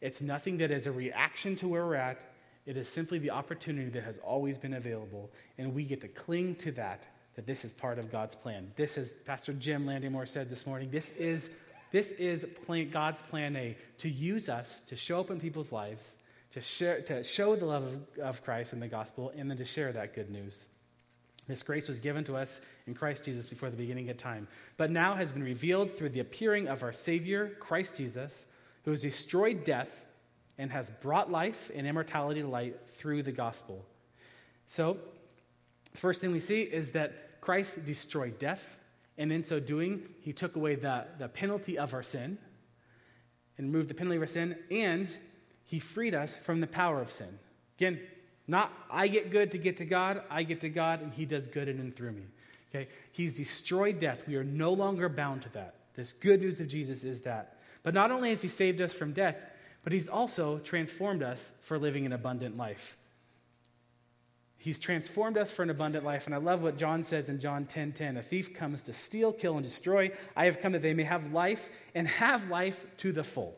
It's 0.00 0.20
nothing 0.20 0.58
that 0.58 0.70
is 0.70 0.86
a 0.86 0.92
reaction 0.92 1.56
to 1.56 1.68
where 1.68 1.86
we're 1.86 1.94
at. 1.94 2.22
It 2.66 2.76
is 2.76 2.88
simply 2.88 3.18
the 3.18 3.30
opportunity 3.30 3.88
that 3.90 4.04
has 4.04 4.18
always 4.18 4.58
been 4.58 4.74
available. 4.74 5.30
And 5.58 5.74
we 5.74 5.84
get 5.84 6.00
to 6.02 6.08
cling 6.08 6.56
to 6.56 6.72
that, 6.72 7.06
that 7.34 7.46
this 7.46 7.64
is 7.64 7.72
part 7.72 7.98
of 7.98 8.10
God's 8.10 8.34
plan. 8.34 8.70
This 8.76 8.98
is, 8.98 9.14
Pastor 9.24 9.52
Jim 9.52 9.86
Landymore 9.86 10.28
said 10.28 10.50
this 10.50 10.66
morning, 10.66 10.90
this 10.90 11.12
is, 11.12 11.50
this 11.92 12.12
is 12.12 12.46
plan, 12.66 12.90
God's 12.90 13.22
plan 13.22 13.56
A 13.56 13.76
to 13.98 14.08
use 14.08 14.48
us 14.48 14.82
to 14.88 14.96
show 14.96 15.20
up 15.20 15.30
in 15.30 15.40
people's 15.40 15.72
lives, 15.72 16.16
to, 16.56 16.62
share, 16.62 17.02
to 17.02 17.22
show 17.22 17.54
the 17.54 17.66
love 17.66 17.84
of, 17.84 18.18
of 18.18 18.42
Christ 18.42 18.72
and 18.72 18.80
the 18.80 18.88
gospel, 18.88 19.30
and 19.36 19.50
then 19.50 19.58
to 19.58 19.64
share 19.66 19.92
that 19.92 20.14
good 20.14 20.30
news. 20.30 20.68
This 21.46 21.62
grace 21.62 21.86
was 21.86 22.00
given 22.00 22.24
to 22.24 22.34
us 22.34 22.62
in 22.86 22.94
Christ 22.94 23.26
Jesus 23.26 23.44
before 23.44 23.68
the 23.68 23.76
beginning 23.76 24.08
of 24.08 24.16
time, 24.16 24.48
but 24.78 24.90
now 24.90 25.14
has 25.14 25.30
been 25.30 25.42
revealed 25.42 25.98
through 25.98 26.08
the 26.08 26.20
appearing 26.20 26.66
of 26.66 26.82
our 26.82 26.94
Savior, 26.94 27.50
Christ 27.60 27.98
Jesus, 27.98 28.46
who 28.86 28.90
has 28.90 29.02
destroyed 29.02 29.64
death 29.64 30.00
and 30.56 30.72
has 30.72 30.88
brought 31.02 31.30
life 31.30 31.70
and 31.74 31.86
immortality 31.86 32.40
to 32.40 32.48
light 32.48 32.80
through 32.94 33.22
the 33.22 33.32
gospel. 33.32 33.84
So, 34.66 34.96
first 35.92 36.22
thing 36.22 36.32
we 36.32 36.40
see 36.40 36.62
is 36.62 36.92
that 36.92 37.42
Christ 37.42 37.84
destroyed 37.84 38.38
death, 38.38 38.78
and 39.18 39.30
in 39.30 39.42
so 39.42 39.60
doing, 39.60 40.08
he 40.22 40.32
took 40.32 40.56
away 40.56 40.76
the, 40.76 41.04
the 41.18 41.28
penalty 41.28 41.76
of 41.76 41.92
our 41.92 42.02
sin 42.02 42.38
and 43.58 43.66
removed 43.66 43.90
the 43.90 43.94
penalty 43.94 44.16
of 44.16 44.22
our 44.22 44.26
sin, 44.26 44.56
and 44.70 45.14
he 45.66 45.80
freed 45.80 46.14
us 46.14 46.36
from 46.36 46.60
the 46.60 46.66
power 46.66 47.00
of 47.00 47.10
sin. 47.10 47.38
Again, 47.78 48.00
not 48.46 48.72
I 48.90 49.08
get 49.08 49.30
good 49.30 49.50
to 49.52 49.58
get 49.58 49.76
to 49.78 49.84
God, 49.84 50.22
I 50.30 50.44
get 50.44 50.60
to 50.60 50.68
God 50.68 51.02
and 51.02 51.12
He 51.12 51.26
does 51.26 51.46
good 51.46 51.68
in 51.68 51.80
and 51.80 51.94
through 51.94 52.12
me. 52.12 52.22
Okay? 52.70 52.88
He's 53.12 53.34
destroyed 53.34 53.98
death. 53.98 54.26
We 54.26 54.36
are 54.36 54.44
no 54.44 54.72
longer 54.72 55.08
bound 55.08 55.42
to 55.42 55.48
that. 55.50 55.74
This 55.94 56.12
good 56.12 56.40
news 56.40 56.60
of 56.60 56.68
Jesus 56.68 57.04
is 57.04 57.22
that. 57.22 57.58
But 57.82 57.94
not 57.94 58.10
only 58.10 58.30
has 58.30 58.42
He 58.42 58.48
saved 58.48 58.80
us 58.80 58.94
from 58.94 59.12
death, 59.12 59.36
but 59.82 59.92
He's 59.92 60.08
also 60.08 60.58
transformed 60.58 61.22
us 61.22 61.50
for 61.62 61.78
living 61.78 62.06
an 62.06 62.12
abundant 62.12 62.56
life. 62.56 62.96
He's 64.58 64.78
transformed 64.78 65.38
us 65.38 65.52
for 65.52 65.62
an 65.62 65.70
abundant 65.70 66.04
life. 66.04 66.26
And 66.26 66.34
I 66.34 66.38
love 66.38 66.62
what 66.62 66.76
John 66.76 67.04
says 67.04 67.28
in 67.28 67.38
John 67.38 67.66
10:10. 67.66 67.68
10, 67.68 67.92
10, 67.92 68.16
a 68.16 68.22
thief 68.22 68.54
comes 68.54 68.82
to 68.82 68.92
steal, 68.92 69.32
kill, 69.32 69.56
and 69.56 69.64
destroy. 69.64 70.10
I 70.36 70.44
have 70.46 70.60
come 70.60 70.72
that 70.72 70.82
they 70.82 70.94
may 70.94 71.04
have 71.04 71.32
life 71.32 71.70
and 71.94 72.06
have 72.06 72.48
life 72.50 72.84
to 72.98 73.12
the 73.12 73.24
full. 73.24 73.56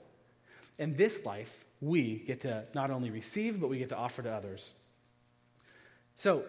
And 0.79 0.97
this 0.97 1.25
life 1.25 1.65
we 1.81 2.17
get 2.17 2.41
to 2.43 2.65
not 2.75 2.91
only 2.91 3.11
receive, 3.11 3.61
but 3.61 3.69
we 3.69 3.79
get 3.79 3.91
to 3.91 3.97
offer 3.97 4.23
to 4.23 4.31
others. 4.31 4.73
So, 6.17 6.45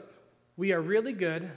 we 0.58 0.74
are 0.74 0.82
really 0.82 1.14
good 1.14 1.50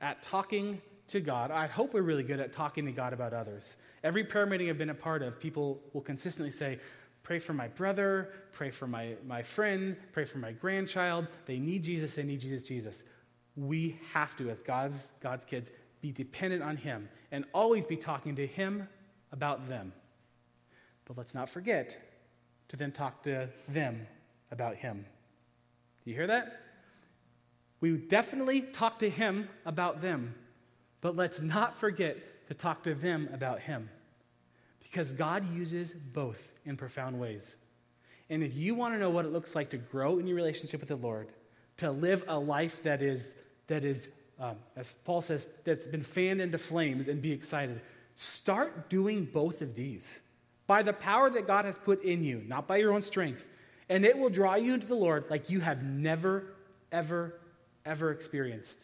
at 0.00 0.22
talking 0.22 0.80
to 1.08 1.20
God. 1.20 1.50
I 1.50 1.66
hope 1.66 1.94
we're 1.94 2.02
really 2.02 2.22
good 2.22 2.40
at 2.40 2.52
talking 2.52 2.84
to 2.86 2.92
God 2.92 3.12
about 3.12 3.32
others. 3.32 3.76
Every 4.04 4.22
prayer 4.22 4.46
meeting 4.46 4.68
I've 4.68 4.78
been 4.78 4.90
a 4.90 4.94
part 4.94 5.22
of, 5.22 5.40
people 5.40 5.80
will 5.92 6.02
consistently 6.02 6.50
say, 6.50 6.78
Pray 7.24 7.38
for 7.38 7.52
my 7.52 7.68
brother, 7.68 8.32
pray 8.52 8.70
for 8.70 8.86
my, 8.86 9.14
my 9.26 9.42
friend, 9.42 9.96
pray 10.12 10.24
for 10.24 10.38
my 10.38 10.52
grandchild. 10.52 11.26
They 11.44 11.58
need 11.58 11.82
Jesus, 11.82 12.14
they 12.14 12.22
need 12.22 12.40
Jesus, 12.40 12.62
Jesus. 12.62 13.02
We 13.54 14.00
have 14.14 14.34
to, 14.38 14.48
as 14.48 14.62
God's, 14.62 15.10
God's 15.20 15.44
kids, 15.44 15.70
be 16.00 16.10
dependent 16.10 16.62
on 16.62 16.78
Him 16.78 17.08
and 17.30 17.44
always 17.52 17.84
be 17.84 17.96
talking 17.96 18.34
to 18.36 18.46
Him 18.46 18.88
about 19.30 19.68
them. 19.68 19.92
But 21.04 21.18
let's 21.18 21.34
not 21.34 21.50
forget 21.50 22.07
to 22.68 22.76
then 22.76 22.92
talk 22.92 23.22
to 23.24 23.48
them 23.68 24.06
about 24.50 24.76
Him. 24.76 25.04
Do 26.04 26.10
you 26.10 26.16
hear 26.16 26.26
that? 26.28 26.60
We 27.80 27.96
definitely 27.96 28.62
talk 28.62 28.98
to 29.00 29.10
him 29.10 29.48
about 29.64 30.02
them, 30.02 30.34
but 31.00 31.14
let's 31.14 31.40
not 31.40 31.76
forget 31.76 32.48
to 32.48 32.54
talk 32.54 32.82
to 32.84 32.94
them 32.94 33.28
about 33.32 33.60
him. 33.60 33.88
Because 34.82 35.12
God 35.12 35.54
uses 35.54 35.92
both 35.92 36.40
in 36.64 36.76
profound 36.76 37.20
ways. 37.20 37.56
And 38.30 38.42
if 38.42 38.54
you 38.54 38.74
want 38.74 38.94
to 38.94 38.98
know 38.98 39.10
what 39.10 39.24
it 39.24 39.32
looks 39.32 39.54
like 39.54 39.70
to 39.70 39.76
grow 39.76 40.18
in 40.18 40.26
your 40.26 40.36
relationship 40.36 40.80
with 40.80 40.88
the 40.88 40.96
Lord, 40.96 41.28
to 41.76 41.90
live 41.90 42.24
a 42.26 42.38
life 42.38 42.82
that 42.82 43.00
is, 43.00 43.34
that 43.68 43.84
is 43.84 44.08
um, 44.40 44.56
as 44.76 44.94
Paul 45.04 45.20
says, 45.20 45.48
that's 45.64 45.86
been 45.86 46.02
fanned 46.02 46.40
into 46.40 46.58
flames 46.58 47.08
and 47.08 47.20
be 47.22 47.32
excited, 47.32 47.80
start 48.14 48.90
doing 48.90 49.24
both 49.24 49.62
of 49.62 49.74
these 49.74 50.20
by 50.68 50.84
the 50.84 50.92
power 50.92 51.28
that 51.28 51.48
God 51.48 51.64
has 51.64 51.76
put 51.76 52.04
in 52.04 52.22
you, 52.22 52.44
not 52.46 52.68
by 52.68 52.76
your 52.76 52.92
own 52.92 53.02
strength. 53.02 53.44
And 53.88 54.04
it 54.04 54.16
will 54.16 54.30
draw 54.30 54.54
you 54.54 54.74
into 54.74 54.86
the 54.86 54.94
Lord 54.94 55.24
like 55.28 55.50
you 55.50 55.58
have 55.60 55.82
never, 55.82 56.54
ever 56.92 57.34
ever 57.88 58.10
experienced. 58.12 58.78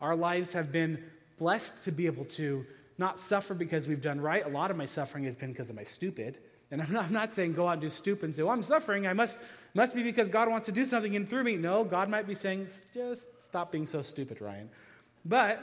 Our 0.00 0.16
lives 0.16 0.52
have 0.52 0.70
been 0.72 1.02
blessed 1.38 1.84
to 1.84 1.92
be 1.92 2.06
able 2.06 2.24
to 2.24 2.64
not 2.96 3.18
suffer 3.18 3.54
because 3.54 3.88
we've 3.88 4.00
done 4.00 4.20
right. 4.20 4.46
A 4.46 4.48
lot 4.48 4.70
of 4.70 4.76
my 4.76 4.86
suffering 4.86 5.24
has 5.24 5.36
been 5.36 5.52
because 5.52 5.68
of 5.68 5.76
my 5.76 5.84
stupid. 5.84 6.38
And 6.70 6.80
I'm 6.80 6.92
not, 6.92 7.04
I'm 7.06 7.12
not 7.12 7.34
saying 7.34 7.52
go 7.52 7.68
out 7.68 7.72
and 7.72 7.82
do 7.82 7.88
stupid 7.90 8.24
and 8.24 8.34
say, 8.34 8.42
well, 8.42 8.52
I'm 8.52 8.62
suffering. 8.62 9.06
I 9.06 9.12
must, 9.12 9.38
must 9.74 9.94
be 9.94 10.02
because 10.02 10.28
God 10.28 10.48
wants 10.48 10.66
to 10.66 10.72
do 10.72 10.84
something 10.84 11.12
in 11.12 11.26
through 11.26 11.44
me. 11.44 11.56
No, 11.56 11.84
God 11.84 12.08
might 12.08 12.26
be 12.26 12.34
saying, 12.34 12.68
just 12.94 13.42
stop 13.42 13.72
being 13.72 13.86
so 13.86 14.00
stupid, 14.00 14.40
Ryan. 14.40 14.70
But 15.24 15.62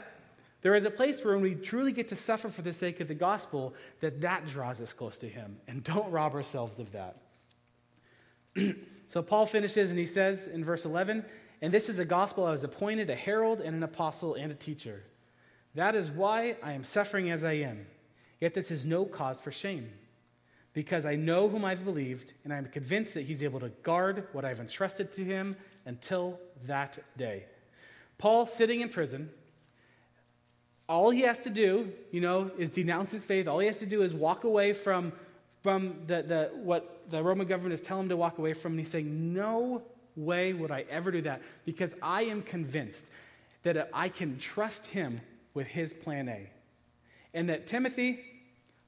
there 0.64 0.74
is 0.74 0.86
a 0.86 0.90
place 0.90 1.22
where 1.22 1.34
when 1.34 1.42
we 1.42 1.54
truly 1.54 1.92
get 1.92 2.08
to 2.08 2.16
suffer 2.16 2.48
for 2.48 2.62
the 2.62 2.72
sake 2.72 3.00
of 3.00 3.06
the 3.06 3.14
gospel, 3.14 3.74
that 4.00 4.22
that 4.22 4.46
draws 4.46 4.80
us 4.80 4.94
close 4.94 5.18
to 5.18 5.28
him. 5.28 5.58
And 5.68 5.84
don't 5.84 6.10
rob 6.10 6.32
ourselves 6.34 6.78
of 6.78 6.90
that. 6.92 7.18
so 9.06 9.20
Paul 9.20 9.44
finishes 9.44 9.90
and 9.90 9.98
he 9.98 10.06
says 10.06 10.46
in 10.46 10.64
verse 10.64 10.86
11, 10.86 11.22
and 11.60 11.70
this 11.70 11.90
is 11.90 11.98
the 11.98 12.06
gospel 12.06 12.46
I 12.46 12.52
was 12.52 12.64
appointed 12.64 13.10
a 13.10 13.14
herald 13.14 13.60
and 13.60 13.76
an 13.76 13.82
apostle 13.82 14.36
and 14.36 14.50
a 14.50 14.54
teacher. 14.54 15.02
That 15.74 15.94
is 15.94 16.10
why 16.10 16.56
I 16.62 16.72
am 16.72 16.82
suffering 16.82 17.30
as 17.30 17.44
I 17.44 17.52
am. 17.52 17.84
Yet 18.40 18.54
this 18.54 18.70
is 18.70 18.86
no 18.86 19.04
cause 19.04 19.42
for 19.42 19.52
shame, 19.52 19.90
because 20.72 21.04
I 21.04 21.14
know 21.14 21.46
whom 21.46 21.66
I've 21.66 21.84
believed, 21.84 22.32
and 22.42 22.54
I 22.54 22.56
am 22.56 22.68
convinced 22.68 23.12
that 23.14 23.26
he's 23.26 23.42
able 23.42 23.60
to 23.60 23.68
guard 23.82 24.28
what 24.32 24.46
I've 24.46 24.60
entrusted 24.60 25.12
to 25.12 25.24
him 25.24 25.56
until 25.84 26.40
that 26.66 27.00
day. 27.18 27.44
Paul, 28.16 28.46
sitting 28.46 28.80
in 28.80 28.88
prison, 28.88 29.28
all 30.88 31.10
he 31.10 31.22
has 31.22 31.40
to 31.40 31.50
do, 31.50 31.92
you 32.10 32.20
know, 32.20 32.50
is 32.58 32.70
denounce 32.70 33.12
his 33.12 33.24
faith. 33.24 33.48
All 33.48 33.58
he 33.58 33.66
has 33.66 33.78
to 33.78 33.86
do 33.86 34.02
is 34.02 34.12
walk 34.12 34.44
away 34.44 34.72
from, 34.72 35.12
from 35.62 35.96
the, 36.06 36.22
the, 36.22 36.50
what 36.62 37.02
the 37.10 37.22
Roman 37.22 37.46
government 37.46 37.72
is 37.72 37.80
telling 37.80 38.04
him 38.04 38.08
to 38.10 38.16
walk 38.16 38.38
away 38.38 38.52
from. 38.52 38.72
And 38.72 38.80
he's 38.80 38.90
saying, 38.90 39.32
No 39.32 39.82
way 40.16 40.52
would 40.52 40.70
I 40.70 40.84
ever 40.90 41.10
do 41.10 41.22
that 41.22 41.42
because 41.64 41.94
I 42.02 42.24
am 42.24 42.42
convinced 42.42 43.06
that 43.62 43.88
I 43.92 44.08
can 44.08 44.38
trust 44.38 44.86
him 44.86 45.20
with 45.54 45.66
his 45.66 45.92
plan 45.92 46.28
A. 46.28 46.50
And 47.32 47.48
that, 47.48 47.66
Timothy, 47.66 48.20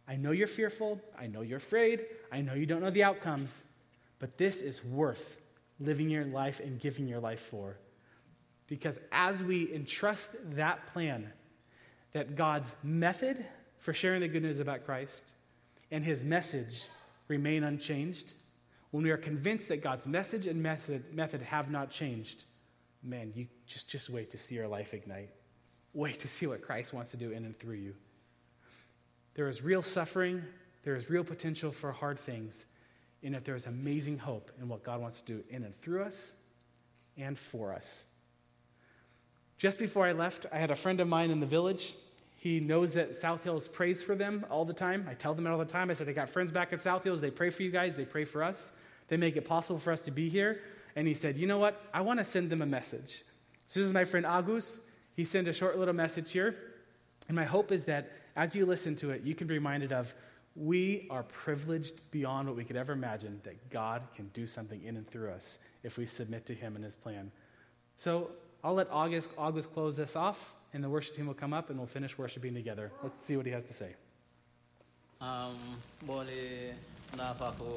I 0.06 0.16
know 0.16 0.30
you're 0.30 0.46
fearful, 0.46 1.00
I 1.18 1.26
know 1.26 1.40
you're 1.40 1.56
afraid, 1.56 2.06
I 2.30 2.42
know 2.42 2.54
you 2.54 2.66
don't 2.66 2.80
know 2.80 2.90
the 2.90 3.02
outcomes, 3.02 3.64
but 4.18 4.36
this 4.38 4.60
is 4.62 4.84
worth 4.84 5.38
living 5.80 6.08
your 6.08 6.24
life 6.26 6.60
and 6.60 6.78
giving 6.78 7.08
your 7.08 7.20
life 7.20 7.40
for. 7.40 7.76
Because 8.68 8.98
as 9.12 9.42
we 9.42 9.72
entrust 9.74 10.32
that 10.54 10.86
plan, 10.92 11.32
that 12.16 12.34
God's 12.34 12.74
method 12.82 13.44
for 13.76 13.92
sharing 13.92 14.22
the 14.22 14.28
good 14.28 14.42
news 14.42 14.58
about 14.58 14.86
Christ 14.86 15.34
and 15.90 16.02
his 16.02 16.24
message 16.24 16.88
remain 17.28 17.62
unchanged, 17.62 18.32
when 18.90 19.04
we 19.04 19.10
are 19.10 19.18
convinced 19.18 19.68
that 19.68 19.82
God's 19.82 20.06
message 20.06 20.46
and 20.46 20.62
method, 20.62 21.12
method 21.12 21.42
have 21.42 21.70
not 21.70 21.90
changed, 21.90 22.44
man, 23.02 23.34
you 23.34 23.46
just, 23.66 23.90
just 23.90 24.08
wait 24.08 24.30
to 24.30 24.38
see 24.38 24.54
your 24.54 24.66
life 24.66 24.94
ignite. 24.94 25.28
Wait 25.92 26.18
to 26.20 26.26
see 26.26 26.46
what 26.46 26.62
Christ 26.62 26.94
wants 26.94 27.10
to 27.10 27.18
do 27.18 27.32
in 27.32 27.44
and 27.44 27.54
through 27.54 27.74
you. 27.74 27.94
There 29.34 29.50
is 29.50 29.60
real 29.60 29.82
suffering, 29.82 30.42
there 30.84 30.96
is 30.96 31.10
real 31.10 31.22
potential 31.22 31.70
for 31.70 31.92
hard 31.92 32.18
things, 32.18 32.64
and 33.22 33.34
that 33.34 33.44
there 33.44 33.56
is 33.56 33.66
amazing 33.66 34.16
hope 34.16 34.50
in 34.58 34.70
what 34.70 34.82
God 34.82 35.02
wants 35.02 35.20
to 35.20 35.26
do 35.26 35.44
in 35.50 35.64
and 35.64 35.78
through 35.82 36.04
us 36.04 36.32
and 37.18 37.38
for 37.38 37.74
us. 37.74 38.06
Just 39.58 39.78
before 39.78 40.06
I 40.06 40.12
left, 40.12 40.46
I 40.50 40.56
had 40.56 40.70
a 40.70 40.76
friend 40.76 40.98
of 41.00 41.08
mine 41.08 41.30
in 41.30 41.40
the 41.40 41.46
village. 41.46 41.94
He 42.46 42.60
knows 42.60 42.92
that 42.92 43.16
South 43.16 43.42
Hills 43.42 43.66
prays 43.66 44.04
for 44.04 44.14
them 44.14 44.46
all 44.48 44.64
the 44.64 44.72
time. 44.72 45.04
I 45.10 45.14
tell 45.14 45.34
them 45.34 45.48
all 45.48 45.58
the 45.58 45.64
time. 45.64 45.90
I 45.90 45.94
said, 45.94 46.08
I 46.08 46.12
got 46.12 46.30
friends 46.30 46.52
back 46.52 46.72
at 46.72 46.80
South 46.80 47.02
Hills. 47.02 47.20
They 47.20 47.32
pray 47.32 47.50
for 47.50 47.64
you 47.64 47.72
guys, 47.72 47.96
they 47.96 48.04
pray 48.04 48.24
for 48.24 48.44
us. 48.44 48.70
They 49.08 49.16
make 49.16 49.36
it 49.36 49.44
possible 49.44 49.80
for 49.80 49.92
us 49.92 50.02
to 50.02 50.12
be 50.12 50.28
here. 50.28 50.60
And 50.94 51.08
he 51.08 51.12
said, 51.12 51.36
You 51.36 51.48
know 51.48 51.58
what? 51.58 51.82
I 51.92 52.02
want 52.02 52.20
to 52.20 52.24
send 52.24 52.48
them 52.50 52.62
a 52.62 52.66
message. 52.66 53.24
So 53.66 53.80
this 53.80 53.88
is 53.88 53.92
my 53.92 54.04
friend 54.04 54.24
Agus. 54.24 54.78
He 55.16 55.24
sent 55.24 55.48
a 55.48 55.52
short 55.52 55.76
little 55.76 55.92
message 55.92 56.30
here. 56.30 56.54
And 57.26 57.34
my 57.34 57.42
hope 57.42 57.72
is 57.72 57.82
that 57.86 58.12
as 58.36 58.54
you 58.54 58.64
listen 58.64 58.94
to 58.96 59.10
it, 59.10 59.22
you 59.24 59.34
can 59.34 59.48
be 59.48 59.54
reminded 59.54 59.92
of 59.92 60.14
we 60.54 61.08
are 61.10 61.24
privileged 61.24 62.00
beyond 62.12 62.46
what 62.46 62.56
we 62.56 62.62
could 62.62 62.76
ever 62.76 62.92
imagine 62.92 63.40
that 63.42 63.70
God 63.70 64.04
can 64.14 64.28
do 64.28 64.46
something 64.46 64.84
in 64.84 64.96
and 64.96 65.10
through 65.10 65.30
us 65.30 65.58
if 65.82 65.98
we 65.98 66.06
submit 66.06 66.46
to 66.46 66.54
Him 66.54 66.76
and 66.76 66.84
His 66.84 66.94
plan. 66.94 67.32
So 67.96 68.30
I'll 68.62 68.74
let 68.74 68.88
Agus, 68.92 69.26
Agus 69.36 69.66
close 69.66 69.96
this 69.96 70.14
off, 70.14 70.54
and 70.72 70.84
the 70.84 70.88
worship 70.88 71.16
team 71.16 71.26
will 71.26 71.34
come 71.34 71.52
up 71.52 71.70
and 71.70 71.78
we'll 71.78 71.86
finish 71.86 72.18
worshiping 72.18 72.54
together. 72.54 72.92
Let's 73.02 73.24
see 73.24 73.36
what 73.36 73.46
he 73.46 73.52
has 73.52 73.64
to 73.64 73.72
say. 73.72 73.94
Um, 75.20 75.56
boleh 76.04 76.76
napa 77.16 77.48
ko 77.56 77.72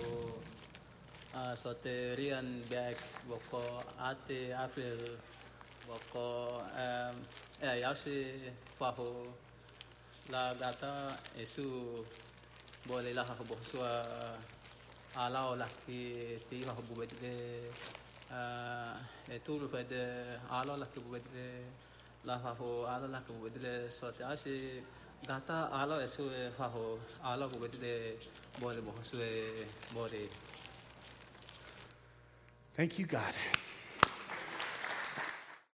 uh, 1.36 1.56
sote 1.56 2.20
rian 2.20 2.60
back 2.68 3.00
boko 3.32 3.64
ate 3.96 4.52
April 4.52 5.00
boko 5.88 6.60
um, 6.76 7.16
eh 7.64 7.80
yausi 7.80 8.52
paho 8.76 9.32
la 10.28 10.52
gata 10.52 11.16
esu 11.40 12.04
boleh 12.84 13.16
lah 13.16 13.24
ko 13.24 13.44
bosua 13.48 14.04
alau 15.16 15.56
laki 15.56 16.36
ti 16.52 16.60
ha 16.68 16.76
bu 16.76 16.94
bedle 17.00 17.36
uh, 18.36 19.00
etu 19.32 19.64
bede 19.72 20.36
alau 20.52 20.76
laki 20.76 21.00
bu 21.00 21.16
bedle 21.16 21.48
la 21.48 21.64
fa 21.64 21.72
ho 21.72 21.79
sote 23.92 24.24
bedle 27.60 28.18
boleh 28.60 28.82
bosua 28.82 29.26
Thank 32.76 33.00
you, 33.00 33.06
God. 33.06 33.36